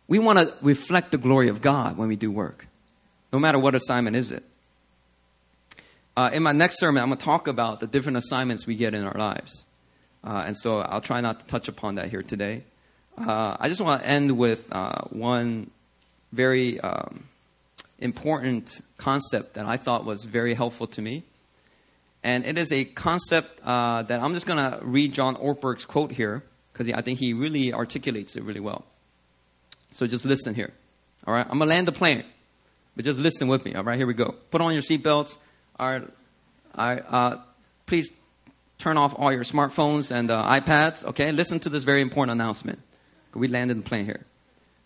We 0.09 0.19
want 0.19 0.39
to 0.39 0.55
reflect 0.63 1.13
the 1.13 1.19
glory 1.19 1.49
of 1.49 1.61
God 1.61 1.97
when 1.97 2.09
we 2.09 2.17
do 2.17 2.31
work, 2.31 2.67
no 3.33 3.39
matter 3.39 3.59
what 3.59 3.75
assignment 3.75 4.17
is 4.17 4.33
it. 4.33 4.45
Uh, 6.17 6.31
in 6.33 6.43
my 6.43 6.53
next 6.53 6.79
sermon, 6.79 7.03
I'm 7.03 7.09
going 7.09 7.19
to 7.19 7.25
talk 7.25 7.47
about 7.47 7.81
the 7.81 7.87
different 7.87 8.19
assignments 8.19 8.67
we 8.67 8.75
get 8.75 8.95
in 8.95 9.05
our 9.05 9.15
lives. 9.15 9.65
Uh, 10.25 10.43
and 10.47 10.57
so 10.57 10.81
I'll 10.81 11.01
try 11.01 11.21
not 11.21 11.41
to 11.41 11.47
touch 11.47 11.69
upon 11.69 11.95
that 11.95 12.11
here 12.11 12.23
today. 12.23 12.65
Uh, 13.27 13.57
I 13.61 13.69
just 13.69 13.81
want 13.81 14.03
to 14.03 14.09
end 14.09 14.37
with 14.39 14.67
uh, 14.73 15.03
one 15.11 15.71
very 16.33 16.81
um, 16.81 17.25
important 17.99 18.81
concept 18.97 19.55
that 19.55 19.67
I 19.67 19.77
thought 19.77 20.05
was 20.05 20.25
very 20.25 20.55
helpful 20.55 20.87
to 20.89 21.03
me. 21.03 21.23
And 22.23 22.45
it 22.45 22.59
is 22.59 22.73
a 22.73 22.85
concept 22.85 23.61
uh, 23.65 24.03
that 24.03 24.21
I'm 24.21 24.35
just 24.35 24.47
going 24.47 24.59
to 24.59 24.79
read 24.85 25.13
John 25.13 25.37
Ortberg's 25.37 25.85
quote 25.85 26.13
here 26.13 26.43
because 26.73 26.91
I 26.93 27.01
think 27.03 27.19
he 27.19 27.33
really 27.35 27.73
articulates 27.73 28.37
it 28.37 28.43
really 28.43 28.61
well. 28.61 28.85
So 29.93 30.07
just 30.07 30.25
listen 30.25 30.55
here. 30.55 30.73
All 31.27 31.35
right, 31.35 31.47
I'm 31.47 31.59
going 31.59 31.69
to 31.69 31.75
land 31.75 31.89
the 31.89 31.93
plane, 31.93 32.25
but 32.97 33.05
just 33.05 33.19
listen 33.19 33.49
with 33.49 33.65
me. 33.65 33.75
All 33.75 33.85
right, 33.85 33.97
here 33.97 34.07
we 34.07 34.15
go. 34.15 34.35
Put 34.51 34.61
on 34.61 34.73
your 34.73 34.83
seatbelts. 34.83 35.37
All 35.79 35.89
right, 35.89 36.09
all 36.75 36.87
right 36.87 37.05
uh, 37.09 37.37
please 37.87 38.11
turn 38.79 38.97
off 38.97 39.15
all 39.19 39.33
your 39.33 39.45
smartphones 39.45 40.11
and 40.11 40.31
uh, 40.31 40.43
iPads. 40.45 41.05
Okay, 41.05 41.33
listen 41.33 41.61
to 41.61 41.69
this 41.69 41.85
very 41.85 42.01
important 42.01 42.33
announcement. 42.33 42.81
We 43.35 43.49
landed 43.49 43.79
the 43.79 43.83
plane 43.83 44.05
here. 44.05 44.27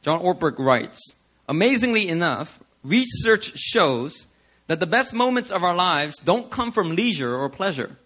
John 0.03 0.21
Ortberg 0.21 0.59
writes 0.59 1.01
Amazingly 1.49 2.09
enough, 2.09 2.61
research 2.83 3.57
shows 3.57 4.27
that 4.67 4.81
the 4.81 4.87
best 4.87 5.15
moments 5.15 5.51
of 5.51 5.63
our 5.63 5.75
lives 5.75 6.19
don't 6.19 6.51
come 6.51 6.73
from 6.73 6.95
leisure 6.95 7.37
or 7.37 7.49
pleasure. 7.49 7.97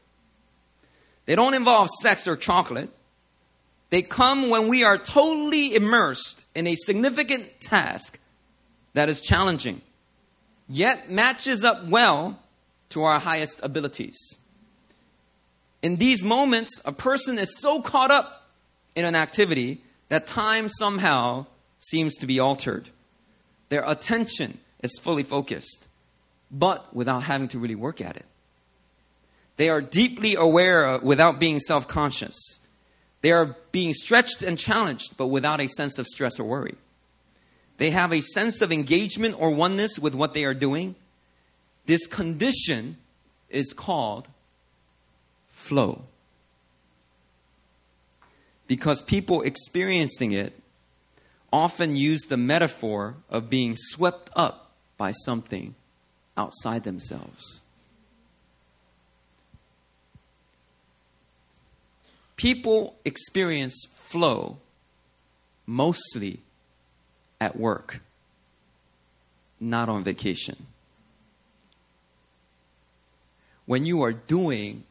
They 1.26 1.34
don't 1.34 1.54
involve 1.54 1.88
sex 2.00 2.26
or 2.26 2.36
chocolate. 2.36 2.90
They 3.90 4.02
come 4.02 4.48
when 4.48 4.68
we 4.68 4.84
are 4.84 4.98
totally 4.98 5.74
immersed 5.74 6.44
in 6.54 6.66
a 6.66 6.74
significant 6.74 7.60
task 7.60 8.18
that 8.94 9.08
is 9.08 9.20
challenging, 9.20 9.82
yet 10.68 11.10
matches 11.10 11.64
up 11.64 11.86
well 11.86 12.38
to 12.90 13.04
our 13.04 13.18
highest 13.18 13.60
abilities. 13.62 14.18
In 15.82 15.96
these 15.96 16.24
moments, 16.24 16.80
a 16.84 16.92
person 16.92 17.38
is 17.38 17.58
so 17.58 17.80
caught 17.80 18.10
up 18.10 18.50
in 18.94 19.04
an 19.04 19.14
activity 19.14 19.82
that 20.08 20.26
time 20.26 20.68
somehow 20.68 21.46
seems 21.78 22.16
to 22.16 22.26
be 22.26 22.40
altered. 22.40 22.88
Their 23.68 23.84
attention 23.86 24.58
is 24.82 24.98
fully 24.98 25.22
focused, 25.22 25.88
but 26.50 26.94
without 26.94 27.24
having 27.24 27.48
to 27.48 27.58
really 27.58 27.74
work 27.74 28.00
at 28.00 28.16
it. 28.16 28.26
They 29.56 29.68
are 29.68 29.80
deeply 29.80 30.36
aware 30.36 30.98
without 30.98 31.40
being 31.40 31.58
self 31.58 31.88
conscious. 31.88 32.36
They 33.20 33.32
are 33.32 33.56
being 33.72 33.92
stretched 33.92 34.42
and 34.42 34.58
challenged, 34.58 35.16
but 35.16 35.26
without 35.26 35.60
a 35.60 35.66
sense 35.66 35.98
of 35.98 36.06
stress 36.06 36.38
or 36.38 36.44
worry. 36.44 36.76
They 37.78 37.90
have 37.90 38.12
a 38.12 38.20
sense 38.20 38.62
of 38.62 38.72
engagement 38.72 39.36
or 39.38 39.50
oneness 39.50 39.98
with 39.98 40.14
what 40.14 40.34
they 40.34 40.44
are 40.44 40.54
doing. 40.54 40.94
This 41.86 42.06
condition 42.06 42.96
is 43.48 43.72
called 43.72 44.28
flow 45.50 46.04
because 48.68 49.02
people 49.02 49.42
experiencing 49.42 50.32
it 50.32 50.52
often 51.52 51.96
use 51.96 52.22
the 52.28 52.36
metaphor 52.36 53.16
of 53.28 53.50
being 53.50 53.74
swept 53.76 54.30
up 54.36 54.70
by 54.96 55.10
something 55.10 55.74
outside 56.36 56.84
themselves. 56.84 57.62
People 62.36 62.94
experience 63.04 63.86
flow 63.94 64.58
mostly 65.66 66.40
at 67.40 67.56
work, 67.56 68.00
not 69.58 69.88
on 69.88 70.04
vacation. 70.04 70.66
When 73.66 73.84
you 73.84 74.02
are 74.02 74.12
doing 74.12 74.84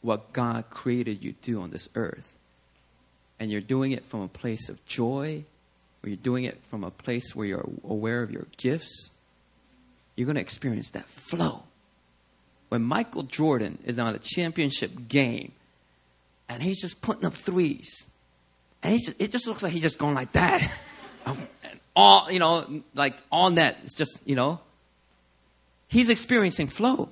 what 0.00 0.32
God 0.32 0.70
created 0.70 1.22
you 1.22 1.32
to 1.32 1.38
do 1.42 1.62
on 1.62 1.70
this 1.70 1.88
earth, 1.94 2.33
and 3.44 3.52
you're 3.52 3.60
doing 3.60 3.92
it 3.92 4.06
from 4.06 4.22
a 4.22 4.28
place 4.28 4.70
of 4.70 4.82
joy, 4.86 5.44
or 6.02 6.08
you're 6.08 6.16
doing 6.16 6.44
it 6.44 6.64
from 6.64 6.82
a 6.82 6.90
place 6.90 7.36
where 7.36 7.46
you're 7.46 7.68
aware 7.86 8.22
of 8.22 8.30
your 8.30 8.46
gifts, 8.56 9.10
you're 10.16 10.24
going 10.24 10.36
to 10.36 10.40
experience 10.40 10.92
that 10.92 11.04
flow. 11.04 11.62
When 12.70 12.82
Michael 12.82 13.24
Jordan 13.24 13.78
is 13.84 13.98
on 13.98 14.14
a 14.14 14.18
championship 14.18 15.08
game 15.08 15.52
and 16.48 16.62
he's 16.62 16.80
just 16.80 17.02
putting 17.02 17.26
up 17.26 17.34
threes, 17.34 18.06
and 18.82 18.98
just, 18.98 19.20
it 19.20 19.30
just 19.30 19.46
looks 19.46 19.62
like 19.62 19.74
he's 19.74 19.82
just 19.82 19.98
going 19.98 20.14
like 20.14 20.32
that. 20.32 20.66
all, 21.94 22.32
you 22.32 22.38
know, 22.38 22.82
like 22.94 23.18
all 23.30 23.50
net. 23.50 23.76
It's 23.82 23.94
just, 23.94 24.20
you 24.24 24.36
know, 24.36 24.58
he's 25.88 26.08
experiencing 26.08 26.68
flow. 26.68 27.10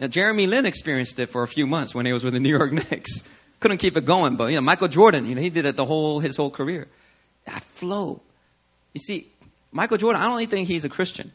Now, 0.00 0.08
Jeremy 0.08 0.48
Lin 0.48 0.66
experienced 0.66 1.20
it 1.20 1.26
for 1.26 1.44
a 1.44 1.48
few 1.48 1.68
months 1.68 1.94
when 1.94 2.06
he 2.06 2.12
was 2.12 2.24
with 2.24 2.32
the 2.34 2.40
New 2.40 2.50
York 2.50 2.72
Knicks 2.90 3.22
couldn't 3.60 3.78
keep 3.78 3.96
it 3.96 4.04
going. 4.04 4.36
But 4.36 4.46
you 4.46 4.56
know, 4.56 4.62
Michael 4.62 4.88
Jordan, 4.88 5.26
you 5.26 5.34
know, 5.34 5.40
he 5.40 5.50
did 5.50 5.64
it 5.66 5.76
the 5.76 5.84
whole 5.84 6.20
his 6.20 6.36
whole 6.36 6.50
career. 6.50 6.88
That 7.44 7.62
flow. 7.62 8.20
You 8.92 9.00
see, 9.00 9.26
Michael 9.72 9.98
Jordan, 9.98 10.22
I 10.22 10.26
don't 10.26 10.40
even 10.40 10.50
think 10.50 10.68
he's 10.68 10.84
a 10.84 10.88
Christian. 10.88 11.32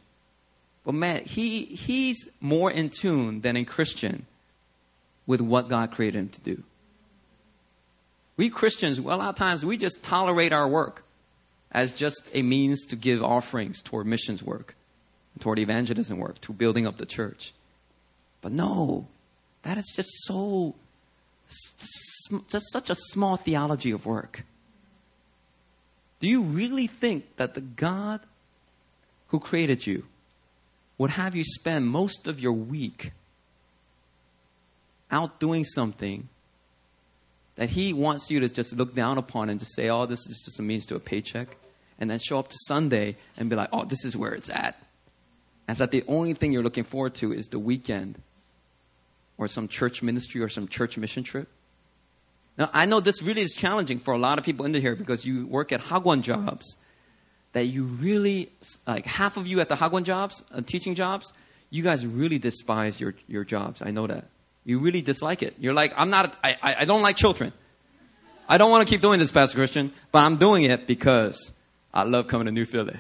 But 0.84 0.94
man, 0.96 1.24
he 1.26 1.66
he's 1.66 2.28
more 2.40 2.72
in 2.72 2.90
tune 2.90 3.42
than 3.42 3.56
a 3.56 3.66
Christian 3.66 4.26
with 5.28 5.42
what 5.42 5.70
God 5.70 5.92
created 5.92 6.18
him 6.18 6.30
to 6.30 6.42
do. 6.42 6.64
We 8.38 8.50
Christians, 8.50 9.00
well, 9.00 9.18
a 9.18 9.20
lot 9.20 9.30
of 9.30 9.36
times 9.36 9.64
we 9.64 9.78
just 9.78 10.02
tolerate 10.04 10.52
our 10.52 10.68
work 10.68 11.04
as 11.72 11.92
just 11.92 12.24
a 12.34 12.42
means 12.42 12.86
to 12.88 12.96
give 12.96 13.24
offerings 13.24 13.82
toward 13.82 14.08
missions 14.08 14.42
work, 14.42 14.76
toward 15.40 15.60
evangelism 15.60 16.18
work, 16.18 16.42
to 16.42 16.54
building 16.54 16.88
up 16.88 16.98
the 16.98 17.06
church. 17.06 17.54
But 18.42 18.52
no, 18.52 19.08
that 19.64 19.78
is 19.78 19.94
just 19.96 20.10
so 20.24 20.76
just 22.50 22.72
such 22.72 22.90
a 22.90 22.96
small 22.96 23.36
theology 23.36 23.92
of 23.92 24.06
work. 24.06 24.44
Do 26.20 26.28
you 26.28 26.44
really 26.44 26.88
think 26.88 27.38
that 27.38 27.56
the 27.56 27.62
God 27.62 28.22
who 29.32 29.40
created 29.40 29.88
you, 29.88 30.04
would 30.98 31.12
have 31.12 31.36
you 31.36 31.44
spend 31.44 31.88
most 31.88 32.28
of 32.28 32.42
your 32.42 32.52
week 32.52 33.14
out 35.10 35.40
doing 35.40 35.64
something 35.64 36.28
that 37.56 37.70
he 37.70 37.94
wants 37.94 38.30
you 38.30 38.42
to 38.42 38.50
just 38.50 38.74
look 38.74 38.94
down 38.94 39.18
upon 39.18 39.50
and 39.50 39.58
just 39.58 39.74
say, 39.74 39.90
oh, 39.90 40.06
this 40.06 40.20
is 40.28 40.42
just 40.44 40.60
a 40.60 40.64
means 40.64 40.86
to 40.86 40.96
a 40.96 41.00
paycheck, 41.00 41.56
and 41.98 42.10
then 42.10 42.20
show 42.20 42.40
up 42.40 42.50
to 42.50 42.58
Sunday 42.68 43.16
and 43.38 43.50
be 43.50 43.56
like, 43.56 43.70
oh, 43.72 43.86
this 43.86 44.04
is 44.04 44.18
where 44.18 44.34
it's 44.34 44.50
at. 44.50 44.76
And 45.68 45.78
that 45.78 45.92
the 45.92 46.04
only 46.10 46.34
thing 46.34 46.52
you're 46.52 46.64
looking 46.64 46.84
forward 46.84 47.16
to 47.16 47.32
is 47.32 47.48
the 47.48 47.60
weekend 47.60 48.22
or 49.38 49.48
some 49.48 49.70
church 49.70 50.04
ministry 50.04 50.42
or 50.42 50.50
some 50.50 50.68
church 50.68 50.98
mission 50.98 51.24
trip. 51.24 51.48
Now, 52.62 52.70
I 52.74 52.86
know 52.86 53.00
this 53.00 53.24
really 53.24 53.42
is 53.42 53.56
challenging 53.56 53.98
for 53.98 54.14
a 54.14 54.20
lot 54.20 54.38
of 54.38 54.46
people 54.46 54.68
in 54.68 54.74
here 54.76 54.96
because 54.96 55.26
you 55.26 55.48
work 55.48 55.72
at 55.72 55.82
Hagwon 55.82 56.22
jobs 56.22 56.78
that 57.54 57.66
you 57.66 57.86
really, 57.86 58.52
like 58.86 59.08
half 59.08 59.36
of 59.36 59.48
you 59.48 59.62
at 59.62 59.68
the 59.68 59.74
Hagwon 59.74 60.04
jobs, 60.04 60.44
uh, 60.54 60.62
teaching 60.64 60.94
jobs, 60.94 61.34
you 61.72 61.82
guys 61.82 62.06
really 62.06 62.38
despise 62.38 63.02
your, 63.02 63.16
your 63.28 63.44
jobs. 63.44 63.82
I 63.82 63.90
know 63.90 64.06
that. 64.06 64.26
You 64.64 64.78
really 64.78 65.02
dislike 65.02 65.42
it. 65.42 65.56
You're 65.58 65.74
like, 65.74 65.92
I'm 65.98 66.12
not, 66.12 66.38
I, 66.44 66.56
I 66.62 66.86
don't 66.86 67.02
like 67.02 67.16
children. 67.16 67.52
I 68.48 68.60
don't 68.60 68.70
want 68.70 68.88
to 68.88 68.94
keep 68.94 69.02
doing 69.02 69.18
this, 69.18 69.32
Pastor 69.32 69.58
Christian, 69.58 69.92
but 70.12 70.20
I'm 70.20 70.38
doing 70.38 70.66
it 70.66 70.86
because 70.86 71.52
I 71.92 72.04
love 72.04 72.28
coming 72.28 72.46
to 72.46 72.52
New 72.52 72.66
Philly. 72.66 72.96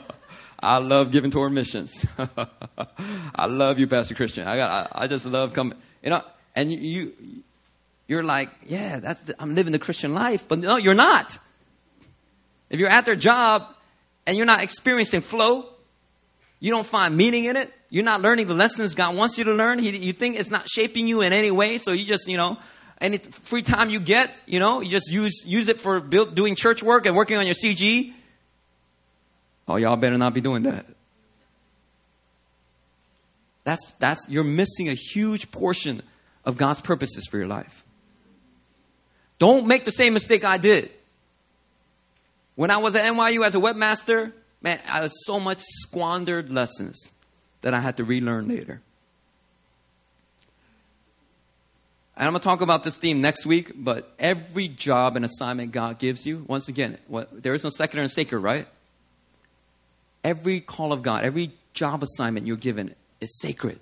I 0.60 0.76
love 0.76 1.12
giving 1.12 1.30
toward 1.30 1.52
missions. 1.52 2.04
I 3.34 3.46
love 3.46 3.78
you, 3.78 3.86
Pastor 3.86 4.14
Christian. 4.14 4.46
I 4.46 4.56
got, 4.56 4.92
I, 4.92 5.04
I, 5.04 5.06
just 5.06 5.24
love 5.24 5.54
coming, 5.54 5.78
you 6.02 6.10
know, 6.10 6.22
and 6.54 6.70
you, 6.70 7.14
you're 8.08 8.22
like, 8.22 8.50
yeah, 8.66 9.00
that's, 9.00 9.30
I'm 9.38 9.54
living 9.54 9.72
the 9.72 9.78
Christian 9.78 10.14
life, 10.14 10.46
but 10.48 10.58
no, 10.58 10.76
you're 10.76 10.94
not. 10.94 11.38
If 12.70 12.80
you're 12.80 12.88
at 12.88 13.04
their 13.04 13.16
job 13.16 13.66
and 14.26 14.36
you're 14.36 14.46
not 14.46 14.62
experiencing 14.62 15.20
flow, 15.20 15.68
you 16.60 16.70
don't 16.70 16.86
find 16.86 17.16
meaning 17.16 17.44
in 17.44 17.56
it, 17.56 17.72
you're 17.90 18.04
not 18.04 18.20
learning 18.20 18.46
the 18.46 18.54
lessons 18.54 18.94
God 18.94 19.16
wants 19.16 19.36
you 19.38 19.44
to 19.44 19.52
learn, 19.52 19.78
he, 19.78 19.96
you 19.96 20.12
think 20.12 20.36
it's 20.36 20.50
not 20.50 20.68
shaping 20.68 21.06
you 21.06 21.20
in 21.20 21.32
any 21.32 21.50
way, 21.50 21.78
so 21.78 21.92
you 21.92 22.04
just, 22.04 22.28
you 22.28 22.36
know, 22.36 22.58
any 23.00 23.18
free 23.18 23.62
time 23.62 23.90
you 23.90 24.00
get, 24.00 24.32
you 24.46 24.60
know, 24.60 24.80
you 24.80 24.88
just 24.88 25.10
use, 25.10 25.44
use 25.44 25.68
it 25.68 25.78
for 25.78 26.00
build, 26.00 26.34
doing 26.34 26.54
church 26.54 26.82
work 26.82 27.04
and 27.06 27.16
working 27.16 27.36
on 27.36 27.46
your 27.46 27.54
CG. 27.54 28.12
Oh, 29.66 29.76
y'all 29.76 29.96
better 29.96 30.16
not 30.18 30.34
be 30.34 30.40
doing 30.40 30.62
that. 30.64 30.86
That's, 33.64 33.92
that's, 33.98 34.28
you're 34.28 34.44
missing 34.44 34.88
a 34.88 34.94
huge 34.94 35.50
portion 35.50 36.02
of 36.44 36.56
God's 36.56 36.80
purposes 36.80 37.26
for 37.30 37.38
your 37.38 37.46
life. 37.46 37.84
Don't 39.42 39.66
make 39.66 39.84
the 39.84 39.90
same 39.90 40.14
mistake 40.14 40.44
I 40.44 40.56
did. 40.56 40.88
When 42.54 42.70
I 42.70 42.76
was 42.76 42.94
at 42.94 43.04
NYU 43.12 43.44
as 43.44 43.56
a 43.56 43.58
webmaster, 43.58 44.32
man, 44.62 44.78
I 44.86 45.00
had 45.00 45.10
so 45.24 45.40
much 45.40 45.58
squandered 45.58 46.52
lessons 46.52 47.10
that 47.62 47.74
I 47.74 47.80
had 47.80 47.96
to 47.96 48.04
relearn 48.04 48.46
later. 48.46 48.80
And 52.16 52.28
I'm 52.28 52.34
going 52.34 52.40
to 52.40 52.44
talk 52.44 52.60
about 52.60 52.84
this 52.84 52.96
theme 52.96 53.20
next 53.20 53.44
week, 53.44 53.72
but 53.74 54.14
every 54.16 54.68
job 54.68 55.16
and 55.16 55.24
assignment 55.24 55.72
God 55.72 55.98
gives 55.98 56.24
you, 56.24 56.44
once 56.46 56.68
again, 56.68 56.98
what, 57.08 57.42
there 57.42 57.52
is 57.52 57.64
no 57.64 57.70
secular 57.70 58.02
and 58.02 58.12
sacred, 58.12 58.38
right? 58.38 58.68
Every 60.22 60.60
call 60.60 60.92
of 60.92 61.02
God, 61.02 61.24
every 61.24 61.50
job 61.74 62.04
assignment 62.04 62.46
you're 62.46 62.56
given 62.56 62.94
is 63.20 63.40
sacred. 63.40 63.80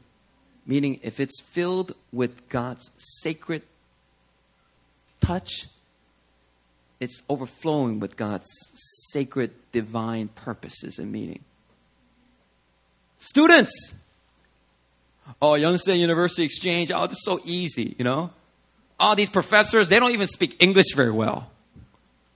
Meaning, 0.64 1.00
if 1.02 1.20
it's 1.20 1.42
filled 1.42 1.94
with 2.12 2.48
God's 2.48 2.90
sacred 2.96 3.60
touch, 5.20 5.66
it's 6.98 7.22
overflowing 7.28 8.00
with 8.00 8.16
God's 8.16 8.46
sacred, 9.12 9.52
divine 9.72 10.28
purposes 10.28 10.98
and 10.98 11.10
meaning. 11.10 11.44
Students! 13.18 13.94
Oh, 15.40 15.52
Yonsei 15.52 15.98
University 15.98 16.42
Exchange, 16.42 16.90
oh, 16.90 17.04
it's 17.04 17.24
so 17.24 17.40
easy, 17.44 17.94
you 17.98 18.04
know? 18.04 18.30
All 18.98 19.14
these 19.16 19.30
professors, 19.30 19.88
they 19.88 19.98
don't 19.98 20.12
even 20.12 20.26
speak 20.26 20.56
English 20.60 20.94
very 20.94 21.10
well. 21.10 21.50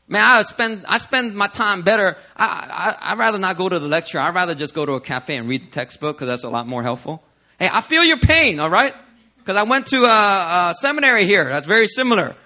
Man, 0.06 0.22
I 0.22 0.42
spend 0.42 0.84
I 0.86 0.98
spend 0.98 1.34
my 1.34 1.46
time 1.46 1.82
better. 1.82 2.18
I, 2.36 2.96
I 3.00 3.14
would 3.14 3.18
rather 3.18 3.38
not 3.38 3.56
go 3.56 3.68
to 3.70 3.78
the 3.78 3.88
lecture. 3.88 4.18
I'd 4.18 4.34
rather 4.34 4.54
just 4.54 4.74
go 4.74 4.84
to 4.84 4.92
a 4.92 5.00
cafe 5.00 5.36
and 5.36 5.48
read 5.48 5.62
the 5.62 5.70
textbook 5.70 6.16
because 6.16 6.28
that's 6.28 6.44
a 6.44 6.50
lot 6.50 6.66
more 6.66 6.82
helpful. 6.82 7.22
Hey, 7.58 7.70
I 7.72 7.80
feel 7.80 8.04
your 8.04 8.18
pain, 8.18 8.60
all 8.60 8.68
right? 8.68 8.94
Because 9.38 9.56
I 9.56 9.62
went 9.62 9.86
to 9.88 10.04
a, 10.04 10.70
a 10.70 10.74
seminary 10.78 11.24
here. 11.24 11.44
That's 11.44 11.66
very 11.66 11.86
similar. 11.86 12.36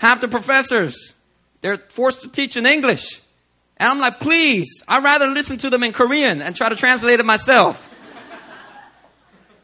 Half 0.00 0.22
the 0.22 0.28
professors 0.28 1.12
they're 1.60 1.76
forced 1.76 2.22
to 2.22 2.28
teach 2.30 2.56
in 2.56 2.64
English. 2.64 3.20
And 3.76 3.88
I'm 3.88 4.00
like, 4.00 4.18
please, 4.18 4.82
I'd 4.88 5.04
rather 5.04 5.26
listen 5.26 5.58
to 5.58 5.68
them 5.68 5.82
in 5.82 5.92
Korean 5.92 6.40
and 6.40 6.56
try 6.56 6.70
to 6.70 6.76
translate 6.76 7.20
it 7.20 7.26
myself. 7.26 7.86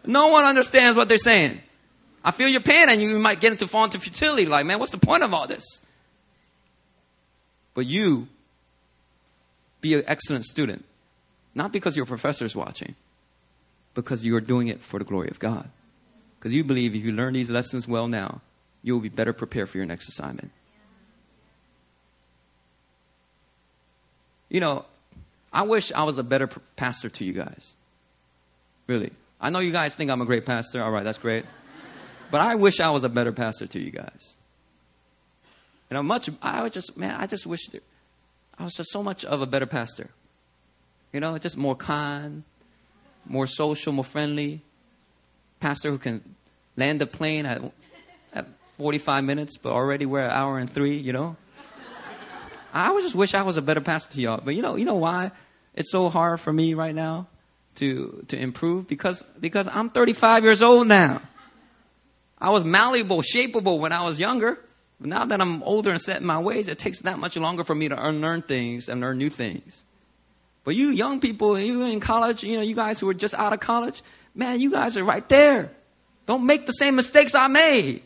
no 0.05 0.29
one 0.29 0.45
understands 0.45 0.95
what 0.95 1.09
they're 1.09 1.17
saying. 1.17 1.61
I 2.23 2.33
feel 2.33 2.49
your 2.49 2.61
pain 2.61 2.91
and 2.91 3.01
you 3.01 3.19
might 3.19 3.41
get 3.41 3.53
into 3.53 3.67
fall 3.67 3.85
into 3.85 3.99
futility. 3.99 4.45
Like, 4.45 4.67
man, 4.67 4.79
what's 4.79 4.93
the 4.93 4.99
point 4.99 5.23
of 5.23 5.33
all 5.33 5.47
this? 5.47 5.65
But 7.73 7.87
you 7.87 8.29
be 9.81 9.95
an 9.95 10.05
excellent 10.07 10.45
student. 10.45 10.85
Not 11.55 11.73
because 11.73 11.97
your 11.97 12.05
professor 12.05 12.45
is 12.45 12.55
watching, 12.55 12.95
because 13.95 14.23
you 14.23 14.37
are 14.37 14.43
doing 14.43 14.69
it 14.69 14.83
for 14.83 14.99
the 14.99 15.07
glory 15.07 15.31
of 15.31 15.39
God. 15.39 15.71
Because 16.39 16.53
you 16.53 16.63
believe 16.63 16.95
if 16.95 17.03
you 17.03 17.13
learn 17.13 17.33
these 17.33 17.49
lessons 17.49 17.89
well 17.89 18.07
now, 18.07 18.43
you 18.87 18.93
will 18.93 19.01
be 19.01 19.09
better 19.09 19.33
prepared 19.33 19.69
for 19.69 19.79
your 19.79 19.87
next 19.87 20.09
assignment. 20.09 20.53
You 24.49 24.61
know, 24.61 24.85
I 25.53 25.63
wish 25.63 25.91
I 25.91 26.05
was 26.05 26.19
a 26.19 26.23
better 26.23 26.47
pastor 26.77 27.09
to 27.09 27.25
you 27.25 27.33
guys. 27.33 27.75
Really. 28.87 29.11
I 29.41 29.51
know 29.51 29.59
you 29.59 29.73
guys 29.73 29.97
think 29.97 30.09
I'm 30.09 30.23
a 30.23 30.25
great 30.25 30.47
pastor. 30.47 30.85
All 30.85 30.93
right, 30.93 31.03
that's 31.03 31.19
great. 31.19 31.45
But 32.31 32.43
I 32.43 32.55
wish 32.55 32.79
I 32.79 32.91
was 32.91 33.03
a 33.03 33.09
better 33.09 33.33
pastor 33.33 33.67
to 33.67 33.81
you 33.81 33.91
guys. 33.91 34.37
You 35.91 35.97
know, 35.97 36.05
much, 36.05 36.31
I 36.41 36.63
would 36.63 36.73
just, 36.73 36.97
man, 36.97 37.17
I 37.21 37.27
just 37.27 37.45
wish 37.45 37.67
there, 37.73 37.81
I 38.57 38.63
was 38.63 38.75
just 38.75 38.93
so 38.93 39.03
much 39.03 39.25
of 39.25 39.43
a 39.43 39.47
better 39.47 39.67
pastor. 39.67 40.11
You 41.13 41.19
know, 41.19 41.37
just 41.39 41.57
more 41.57 41.75
kind, 41.75 42.45
more 43.27 43.49
social, 43.49 43.93
more 43.93 44.05
friendly. 44.05 44.63
Pastor 45.59 45.91
who 45.91 45.99
can 45.99 46.37
land 46.77 47.03
a 47.03 47.07
plane 47.07 47.47
at 47.47 47.63
45 48.79 49.25
minutes, 49.25 49.57
but 49.57 49.73
already 49.73 50.07
we're 50.07 50.25
an 50.25 50.31
hour 50.31 50.59
and 50.59 50.69
three, 50.69 50.97
you 50.97 51.13
know? 51.13 51.37
I 52.73 52.89
always 52.89 53.05
just 53.05 53.17
wish 53.17 53.33
I 53.33 53.43
was 53.43 53.57
a 53.57 53.63
better 53.63 53.81
pastor 53.81 54.13
to 54.15 54.21
y'all. 54.21 54.41
But 54.45 54.55
you 54.55 54.61
know, 54.61 54.77
you 54.77 54.85
know 54.85 54.97
why 54.97 55.31
it's 55.75 55.91
so 55.91 56.11
hard 56.11 56.41
for 56.41 56.53
me 56.53 56.75
right 56.75 56.95
now 56.95 57.27
to 57.77 58.25
to 58.29 58.39
improve 58.39 58.87
because 58.87 59.23
because 59.41 59.67
I'm 59.67 59.89
35 59.89 60.45
years 60.45 60.61
old 60.61 60.87
now. 60.87 61.23
I 62.39 62.51
was 62.51 62.65
malleable, 62.65 63.23
shapeable 63.23 63.79
when 63.79 63.93
I 63.93 64.05
was 64.05 64.19
younger. 64.19 64.59
But 65.01 65.09
now 65.09 65.25
that 65.25 65.41
I'm 65.41 65.63
older 65.63 65.91
and 65.91 66.01
set 66.01 66.21
in 66.21 66.27
my 66.27 66.39
ways, 66.39 66.69
it 66.69 66.79
takes 66.79 67.01
that 67.03 67.19
much 67.19 67.37
longer 67.37 67.65
for 67.65 67.75
me 67.75 67.89
to 67.89 68.07
unlearn 68.07 68.43
things 68.43 68.91
and 68.91 69.01
learn 69.01 69.17
new 69.17 69.31
things. 69.31 69.85
But 70.65 70.75
you 70.75 70.89
young 70.91 71.21
people, 71.21 71.59
you 71.59 71.83
in 71.83 72.01
college, 72.01 72.43
you 72.43 72.57
know, 72.57 72.63
you 72.63 72.75
guys 72.75 73.01
who 73.01 73.09
are 73.09 73.15
just 73.15 73.35
out 73.35 73.53
of 73.53 73.61
college, 73.61 74.03
man, 74.35 74.61
you 74.61 74.71
guys 74.71 74.99
are 74.99 75.05
right 75.05 75.27
there. 75.29 75.71
Don't 76.27 76.45
make 76.45 76.67
the 76.67 76.73
same 76.73 76.97
mistakes 76.97 77.35
I 77.35 77.49
made. 77.49 78.03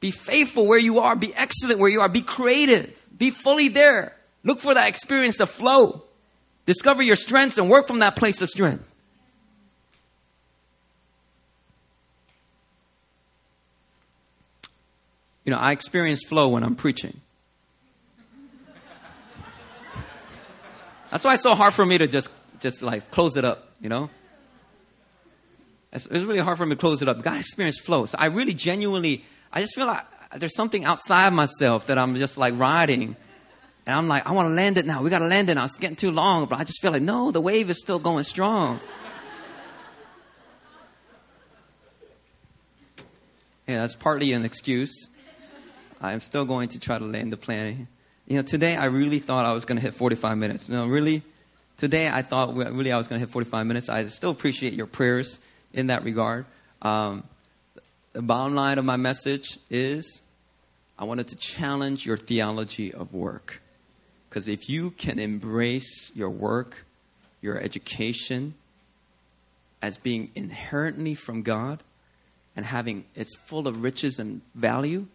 Be 0.00 0.10
faithful 0.10 0.66
where 0.66 0.78
you 0.78 1.00
are. 1.00 1.16
Be 1.16 1.34
excellent 1.34 1.78
where 1.78 1.90
you 1.90 2.00
are. 2.00 2.08
Be 2.08 2.22
creative. 2.22 3.02
Be 3.16 3.30
fully 3.30 3.68
there. 3.68 4.14
Look 4.44 4.60
for 4.60 4.74
that 4.74 4.88
experience 4.88 5.40
of 5.40 5.50
flow. 5.50 6.02
Discover 6.66 7.02
your 7.02 7.16
strengths 7.16 7.58
and 7.58 7.70
work 7.70 7.86
from 7.86 8.00
that 8.00 8.16
place 8.16 8.42
of 8.42 8.50
strength. 8.50 8.84
You 15.44 15.52
know, 15.52 15.58
I 15.58 15.70
experience 15.70 16.24
flow 16.24 16.48
when 16.48 16.64
I'm 16.64 16.74
preaching. 16.74 17.20
That's 21.10 21.24
why 21.24 21.34
it's 21.34 21.42
so 21.44 21.54
hard 21.54 21.72
for 21.72 21.86
me 21.86 21.98
to 21.98 22.08
just, 22.08 22.32
just 22.58 22.82
like 22.82 23.10
close 23.12 23.36
it 23.36 23.44
up, 23.44 23.70
you 23.80 23.88
know? 23.88 24.10
It's, 25.92 26.06
it's 26.06 26.24
really 26.24 26.40
hard 26.40 26.58
for 26.58 26.66
me 26.66 26.74
to 26.74 26.80
close 26.80 27.00
it 27.00 27.08
up. 27.08 27.22
God 27.22 27.38
experienced 27.38 27.82
flow. 27.82 28.06
So 28.06 28.18
I 28.18 28.26
really 28.26 28.54
genuinely 28.54 29.24
I 29.56 29.62
just 29.62 29.74
feel 29.74 29.86
like 29.86 30.04
there's 30.36 30.54
something 30.54 30.84
outside 30.84 31.32
myself 31.32 31.86
that 31.86 31.96
I'm 31.96 32.14
just 32.16 32.36
like 32.36 32.58
riding. 32.58 33.16
And 33.86 33.96
I'm 33.96 34.06
like, 34.06 34.28
I 34.28 34.32
want 34.32 34.50
to 34.50 34.54
land 34.54 34.76
it 34.76 34.84
now. 34.84 35.02
We 35.02 35.08
got 35.08 35.20
to 35.20 35.26
land 35.26 35.48
it 35.48 35.54
now. 35.54 35.64
It's 35.64 35.78
getting 35.78 35.96
too 35.96 36.10
long. 36.10 36.44
But 36.44 36.58
I 36.58 36.64
just 36.64 36.82
feel 36.82 36.92
like, 36.92 37.00
no, 37.00 37.30
the 37.30 37.40
wave 37.40 37.70
is 37.70 37.80
still 37.80 37.98
going 37.98 38.24
strong. 38.24 38.80
yeah, 43.66 43.80
that's 43.80 43.96
partly 43.96 44.34
an 44.34 44.44
excuse. 44.44 45.08
I'm 46.02 46.20
still 46.20 46.44
going 46.44 46.68
to 46.68 46.78
try 46.78 46.98
to 46.98 47.06
land 47.06 47.32
the 47.32 47.38
plane. 47.38 47.88
You 48.26 48.36
know, 48.36 48.42
today 48.42 48.76
I 48.76 48.84
really 48.86 49.20
thought 49.20 49.46
I 49.46 49.54
was 49.54 49.64
going 49.64 49.76
to 49.76 49.82
hit 49.82 49.94
45 49.94 50.36
minutes. 50.36 50.68
No, 50.68 50.86
really, 50.86 51.22
today 51.78 52.10
I 52.10 52.20
thought 52.20 52.54
really 52.54 52.92
I 52.92 52.98
was 52.98 53.08
going 53.08 53.22
to 53.22 53.26
hit 53.26 53.32
45 53.32 53.66
minutes. 53.66 53.88
I 53.88 54.06
still 54.08 54.32
appreciate 54.32 54.74
your 54.74 54.86
prayers 54.86 55.38
in 55.72 55.86
that 55.86 56.04
regard. 56.04 56.44
Um, 56.82 57.24
the 58.16 58.22
bottom 58.22 58.54
line 58.54 58.78
of 58.78 58.84
my 58.86 58.96
message 58.96 59.58
is 59.68 60.22
I 60.98 61.04
wanted 61.04 61.28
to 61.28 61.36
challenge 61.36 62.06
your 62.06 62.16
theology 62.16 62.94
of 62.94 63.12
work. 63.12 63.60
Because 64.26 64.48
if 64.48 64.70
you 64.70 64.92
can 64.92 65.18
embrace 65.18 66.10
your 66.14 66.30
work, 66.30 66.86
your 67.42 67.60
education, 67.60 68.54
as 69.82 69.98
being 69.98 70.30
inherently 70.34 71.14
from 71.14 71.42
God 71.42 71.82
and 72.56 72.64
having 72.64 73.04
it's 73.14 73.36
full 73.36 73.68
of 73.68 73.82
riches 73.82 74.18
and 74.18 74.40
value, 74.54 75.08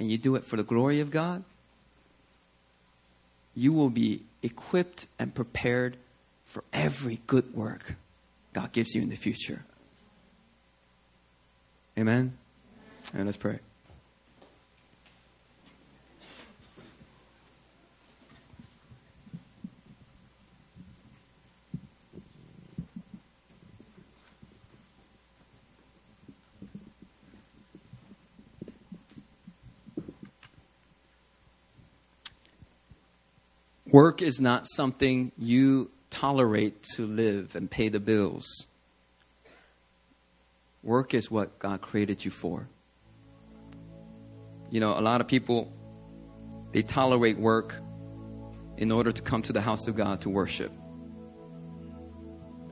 and 0.00 0.10
you 0.10 0.18
do 0.18 0.34
it 0.34 0.44
for 0.44 0.56
the 0.56 0.64
glory 0.64 0.98
of 0.98 1.12
God, 1.12 1.44
you 3.54 3.72
will 3.72 3.90
be 3.90 4.22
equipped 4.42 5.06
and 5.20 5.32
prepared 5.32 5.98
for 6.46 6.64
every 6.72 7.20
good 7.28 7.54
work 7.54 7.94
God 8.52 8.72
gives 8.72 8.92
you 8.96 9.02
in 9.02 9.08
the 9.08 9.14
future. 9.14 9.62
Amen? 11.98 12.36
And 13.14 13.26
let's 13.26 13.36
pray. 13.36 13.58
Work 33.92 34.22
is 34.22 34.40
not 34.40 34.66
something 34.74 35.32
you 35.36 35.90
tolerate 36.08 36.82
to 36.94 37.06
live 37.06 37.54
and 37.54 37.70
pay 37.70 37.90
the 37.90 38.00
bills. 38.00 38.66
Work 40.82 41.14
is 41.14 41.30
what 41.30 41.58
God 41.58 41.80
created 41.80 42.24
you 42.24 42.30
for. 42.30 42.68
You 44.70 44.80
know, 44.80 44.98
a 44.98 45.00
lot 45.00 45.20
of 45.20 45.28
people, 45.28 45.72
they 46.72 46.82
tolerate 46.82 47.38
work 47.38 47.76
in 48.76 48.90
order 48.90 49.12
to 49.12 49.22
come 49.22 49.42
to 49.42 49.52
the 49.52 49.60
house 49.60 49.86
of 49.86 49.94
God 49.96 50.22
to 50.22 50.30
worship. 50.30 50.72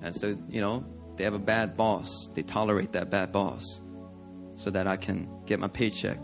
And 0.02 0.16
so, 0.16 0.36
you 0.48 0.60
know, 0.60 0.84
they 1.16 1.24
have 1.24 1.34
a 1.34 1.38
bad 1.38 1.76
boss. 1.76 2.28
They 2.34 2.42
tolerate 2.42 2.92
that 2.92 3.10
bad 3.10 3.32
boss 3.32 3.80
so 4.56 4.70
that 4.70 4.86
I 4.86 4.96
can 4.96 5.28
get 5.46 5.60
my 5.60 5.68
paycheck 5.68 6.18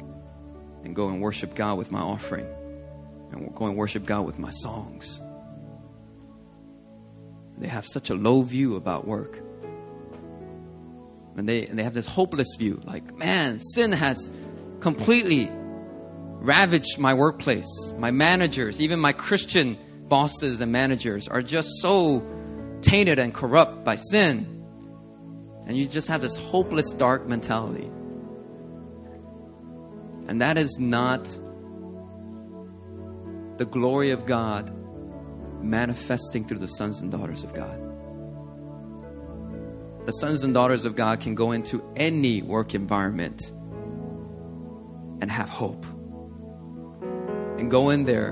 and 0.85 0.97
go 0.97 1.09
and 1.09 1.21
worship 1.21 1.55
God 1.55 1.79
with 1.79 1.93
my 1.93 2.01
offering 2.01 2.47
and 3.33 3.55
go 3.55 3.67
and 3.67 3.77
worship 3.77 4.07
God 4.07 4.23
with 4.23 4.39
my 4.39 4.51
songs. 4.51 5.21
They 7.59 7.69
have 7.69 7.87
such 7.87 8.11
a 8.11 8.15
low 8.15 8.43
view 8.43 8.77
about 8.77 9.07
work. 9.07 9.41
And 11.37 11.49
they, 11.49 11.67
and 11.67 11.79
they 11.79 11.83
have 11.83 11.95
this 11.95 12.07
hopeless 12.07 12.49
view 12.59 12.81
like, 12.85 13.15
man, 13.15 13.61
sin 13.61 13.93
has 13.93 14.31
completely 14.81 15.51
ravaged 15.51 16.99
my 16.99 17.15
workplace. 17.15 17.67
My 17.99 18.11
managers, 18.11 18.81
even 18.81 19.01
my 19.01 19.13
Christian 19.13 19.77
bosses 20.09 20.61
and 20.61 20.73
managers, 20.73 21.29
are 21.29 21.43
just 21.43 21.69
so 21.81 22.27
tainted 22.81 23.19
and 23.19 23.35
corrupt 23.35 23.85
by 23.85 23.97
sin. 23.97 24.53
And 25.67 25.77
you 25.77 25.87
just 25.87 26.09
have 26.09 26.21
this 26.21 26.37
hopeless, 26.37 26.93
dark 26.93 27.27
mentality. 27.27 27.91
And 30.29 30.41
that 30.41 30.57
is 30.57 30.79
not 30.79 31.25
the 33.59 33.67
glory 33.67 34.11
of 34.11 34.27
God 34.27 34.73
manifesting 35.63 36.47
through 36.47 36.59
the 36.59 36.67
sons 36.67 37.01
and 37.01 37.11
daughters 37.11 37.43
of 37.43 37.55
God. 37.55 37.86
The 40.07 40.13
sons 40.13 40.43
and 40.43 40.55
daughters 40.55 40.85
of 40.85 40.97
God 40.97 41.21
can 41.21 41.35
go 41.35 41.53
into 41.53 41.85
any 41.97 42.41
work 42.41 42.75
environment 42.75 43.53
and 45.21 45.31
have 45.31 45.49
hope. 45.49 45.85
And 47.59 47.71
go 47.71 47.91
in 47.91 48.05
there 48.05 48.31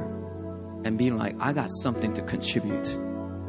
and 0.84 0.96
be 0.96 1.10
like, 1.10 1.36
I 1.40 1.52
got 1.52 1.68
something 1.82 2.14
to 2.14 2.22
contribute. 2.22 2.88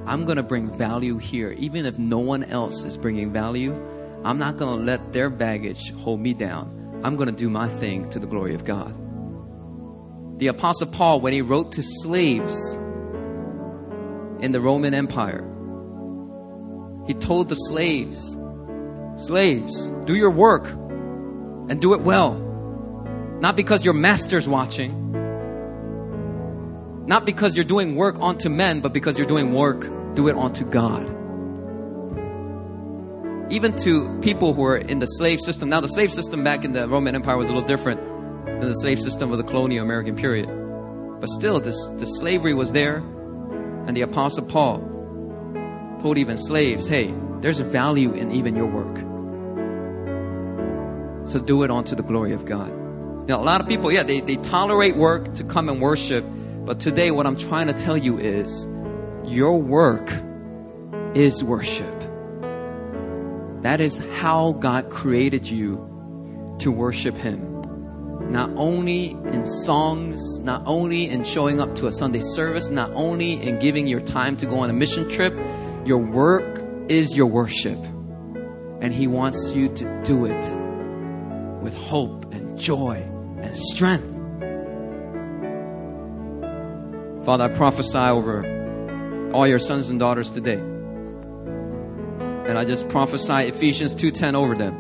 I'm 0.05 0.26
going 0.26 0.38
to 0.38 0.43
bring 0.43 0.76
value 0.78 1.17
here. 1.17 1.51
Even 1.53 1.86
if 1.86 1.97
no 1.97 2.19
one 2.19 2.43
else 2.43 2.84
is 2.84 2.97
bringing 2.97 3.32
value, 3.32 3.73
I'm 4.23 4.38
not 4.38 4.57
going 4.57 4.80
to 4.80 4.84
let 4.84 5.13
their 5.13 5.30
baggage 5.30 5.91
hold 5.93 6.19
me 6.19 6.34
down. 6.34 7.01
I'm 7.03 7.15
going 7.15 7.30
to 7.30 7.36
do 7.36 7.49
my 7.49 7.69
thing 7.69 8.09
to 8.09 8.19
the 8.19 8.28
glory 8.28 8.55
of 8.55 8.65
God 8.65 8.99
the 10.38 10.47
Apostle 10.47 10.88
Paul, 10.88 11.21
when 11.21 11.32
he 11.32 11.41
wrote 11.41 11.71
to 11.73 11.84
slaves 11.84 12.73
in 14.41 14.51
the 14.51 14.59
Roman 14.59 14.93
Empire, 14.93 15.49
he 17.08 17.14
told 17.14 17.49
the 17.49 17.56
slaves, 17.56 18.38
Slaves, 19.18 19.89
do 20.06 20.16
your 20.16 20.32
work 20.32 20.68
and 20.68 21.80
do 21.80 21.93
it 21.93 22.01
well. 22.01 22.36
Not 23.39 23.56
because 23.56 23.86
your 23.86 23.93
master's 23.93 24.47
watching, 24.47 25.06
not 27.06 27.26
because 27.26 27.56
you're 27.56 27.66
doing 27.66 27.95
work 27.95 28.18
unto 28.20 28.49
men, 28.49 28.82
but 28.82 28.91
because 28.91 29.18
you're 29.18 29.28
doing 29.28 29.53
work, 29.53 29.82
do 30.16 30.28
it 30.28 30.36
unto 30.36 30.66
God. 30.66 31.06
Even 33.51 33.76
to 33.78 34.20
people 34.22 34.53
who 34.53 34.66
are 34.66 34.78
in 34.78 34.99
the 34.99 35.06
slave 35.06 35.39
system. 35.39 35.70
Now, 35.70 35.80
the 35.80 35.88
slave 35.88 36.12
system 36.12 36.43
back 36.43 36.66
in 36.66 36.74
the 36.74 36.88
Roman 36.89 37.14
Empire 37.14 37.38
was 37.38 37.47
a 37.47 37.53
little 37.53 37.68
different 37.68 38.01
than 38.45 38.68
the 38.68 38.74
slave 38.74 38.99
system 38.99 39.32
of 39.32 39.38
the 39.38 39.43
colonial 39.43 39.84
American 39.84 40.16
period. 40.16 40.49
But 41.20 41.30
still, 41.30 41.60
this, 41.60 41.78
the 41.97 42.06
slavery 42.06 42.56
was 42.56 42.72
there, 42.72 42.97
and 43.86 43.95
the 43.95 44.01
Apostle 44.01 44.45
Paul 44.45 44.95
told 46.06 46.20
even 46.20 46.38
slaves, 46.38 46.88
hey, 46.88 47.12
there's 47.41 47.60
a 47.60 47.64
value 47.64 48.14
in 48.14 48.32
even 48.32 48.56
your 48.56 48.68
work. 48.68 48.95
So 51.28 51.39
do 51.39 51.64
it 51.64 51.72
unto 51.72 51.95
the 51.95 52.03
glory 52.03 52.32
of 52.32 52.45
God. 52.45 52.72
Now, 53.28 53.41
a 53.41 53.43
lot 53.43 53.60
of 53.60 53.68
people, 53.68 53.91
yeah, 53.91 54.03
they, 54.03 54.22
they 54.22 54.36
tolerate 54.36 54.97
work 54.97 55.34
to 55.34 55.43
come 55.43 55.68
and 55.68 55.82
worship, 55.82 56.24
but 56.64 56.80
today 56.80 57.10
what 57.10 57.26
I'm 57.26 57.36
trying 57.36 57.66
to 57.66 57.74
tell 57.74 57.97
you 57.97 58.20
is 58.20 58.68
your 59.24 59.60
work 59.60 60.12
is 61.16 61.43
worship. 61.43 61.99
That 63.64 63.82
is 63.82 63.97
how 64.14 64.51
God 64.51 64.91
created 64.91 65.47
you 65.47 65.78
to 66.60 66.70
worship 66.72 67.18
Him 67.18 67.56
not 68.30 68.49
only 68.56 69.12
in 69.12 69.45
songs, 69.45 70.39
not 70.39 70.64
only 70.66 71.08
in 71.08 71.24
showing 71.24 71.60
up 71.60 71.76
to 71.76 71.86
a 71.86 71.91
Sunday 71.91 72.20
service, 72.20 72.70
not 72.70 72.89
only 72.93 73.34
in 73.34 73.60
giving 73.60 73.88
your 73.88 74.01
time 74.01 74.36
to 74.38 74.45
go 74.45 74.60
on 74.60 74.70
a 74.70 74.74
mission 74.74 75.08
trip, 75.10 75.38
your 75.86 75.99
work 75.99 76.61
is 76.89 77.15
your 77.15 77.27
worship. 77.27 77.77
And 78.81 78.93
He 78.93 79.07
wants 79.07 79.53
you 79.53 79.69
to 79.69 80.03
do 80.03 80.25
it 80.25 80.55
with 81.61 81.77
hope 81.77 82.33
and 82.33 82.57
joy 82.57 83.07
and 83.41 83.57
strength. 83.57 84.12
Father, 87.25 87.45
I 87.45 87.47
prophesy 87.47 87.97
over 87.97 89.32
all 89.33 89.47
your 89.47 89.59
sons 89.59 89.89
and 89.89 89.99
daughters 89.99 90.29
today. 90.29 90.59
And 92.47 92.57
I 92.57 92.66
just 92.66 92.89
prophesy 92.89 93.47
Ephesians 93.47 93.95
2:10 93.95 94.36
over 94.36 94.55
them. 94.55 94.75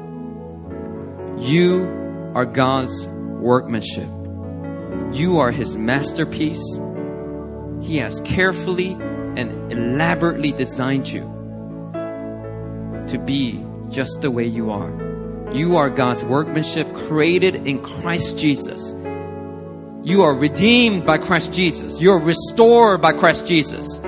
You 1.39 1.85
are 2.35 2.45
God's 2.45 3.07
workmanship. 3.07 4.09
You 5.11 5.39
are 5.39 5.51
his 5.51 5.77
masterpiece. 5.77 6.79
He 7.81 7.97
has 7.97 8.21
carefully 8.21 8.95
and 9.37 9.71
elaborately 9.71 10.51
designed 10.51 11.07
you 11.07 11.21
to 13.07 13.19
be 13.23 13.63
just 13.89 14.21
the 14.21 14.31
way 14.31 14.45
you 14.45 14.71
are. 14.71 14.91
You 15.53 15.77
are 15.77 15.89
God's 15.89 16.23
workmanship 16.23 16.91
created 16.93 17.67
in 17.67 17.81
Christ 17.81 18.37
Jesus. 18.37 18.93
You 20.03 20.23
are 20.23 20.35
redeemed 20.35 21.05
by 21.05 21.17
Christ 21.17 21.53
Jesus. 21.53 21.99
You're 21.99 22.19
restored 22.19 23.01
by 23.01 23.13
Christ 23.13 23.47
Jesus. 23.47 23.99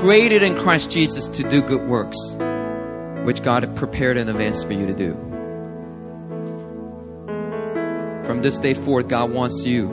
Created 0.00 0.42
in 0.42 0.58
Christ 0.58 0.90
Jesus 0.90 1.28
to 1.28 1.48
do 1.48 1.62
good 1.62 1.88
works, 1.88 2.18
which 3.24 3.42
God 3.42 3.62
had 3.62 3.76
prepared 3.76 4.16
in 4.16 4.28
advance 4.28 4.64
for 4.64 4.72
you 4.72 4.86
to 4.86 4.94
do. 4.94 5.14
From 8.26 8.42
this 8.42 8.58
day 8.58 8.74
forth, 8.74 9.08
God 9.08 9.30
wants 9.30 9.64
you 9.64 9.88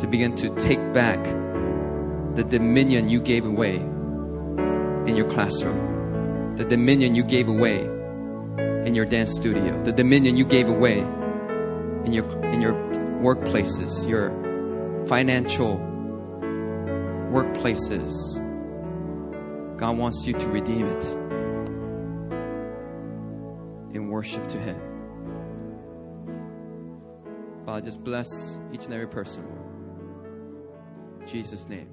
to 0.00 0.06
begin 0.06 0.34
to 0.36 0.54
take 0.56 0.80
back 0.92 1.22
the 2.34 2.44
dominion 2.44 3.08
you 3.08 3.20
gave 3.20 3.44
away 3.44 3.78
in 5.08 5.16
your 5.16 5.28
classroom, 5.30 6.54
the 6.56 6.64
dominion 6.64 7.14
you 7.14 7.24
gave 7.24 7.48
away 7.48 7.80
in 8.86 8.94
your 8.94 9.06
dance 9.06 9.34
studio, 9.34 9.82
the 9.82 9.92
dominion 9.92 10.36
you 10.36 10.44
gave 10.44 10.68
away 10.68 10.98
in 10.98 12.12
your 12.12 12.28
in 12.44 12.60
your 12.60 12.74
workplaces, 13.22 14.06
your 14.08 14.30
financial 15.06 15.78
workplaces. 17.32 18.12
God 19.78 19.96
wants 19.96 20.26
you 20.26 20.34
to 20.34 20.48
redeem 20.48 20.86
it 20.86 21.04
in 23.94 24.08
worship 24.08 24.46
to 24.48 24.58
Him. 24.58 24.78
Father, 27.64 27.80
just 27.80 28.04
bless 28.04 28.58
each 28.72 28.84
and 28.84 28.94
every 28.94 29.08
person. 29.08 29.44
In 31.20 31.26
Jesus' 31.26 31.68
name. 31.68 31.88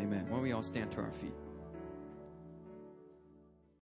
Amen. 0.00 0.24
Why 0.28 0.36
don't 0.36 0.42
we 0.42 0.52
all 0.52 0.62
stand 0.62 0.90
to 0.92 1.00
our 1.00 1.12
feet? 1.12 1.32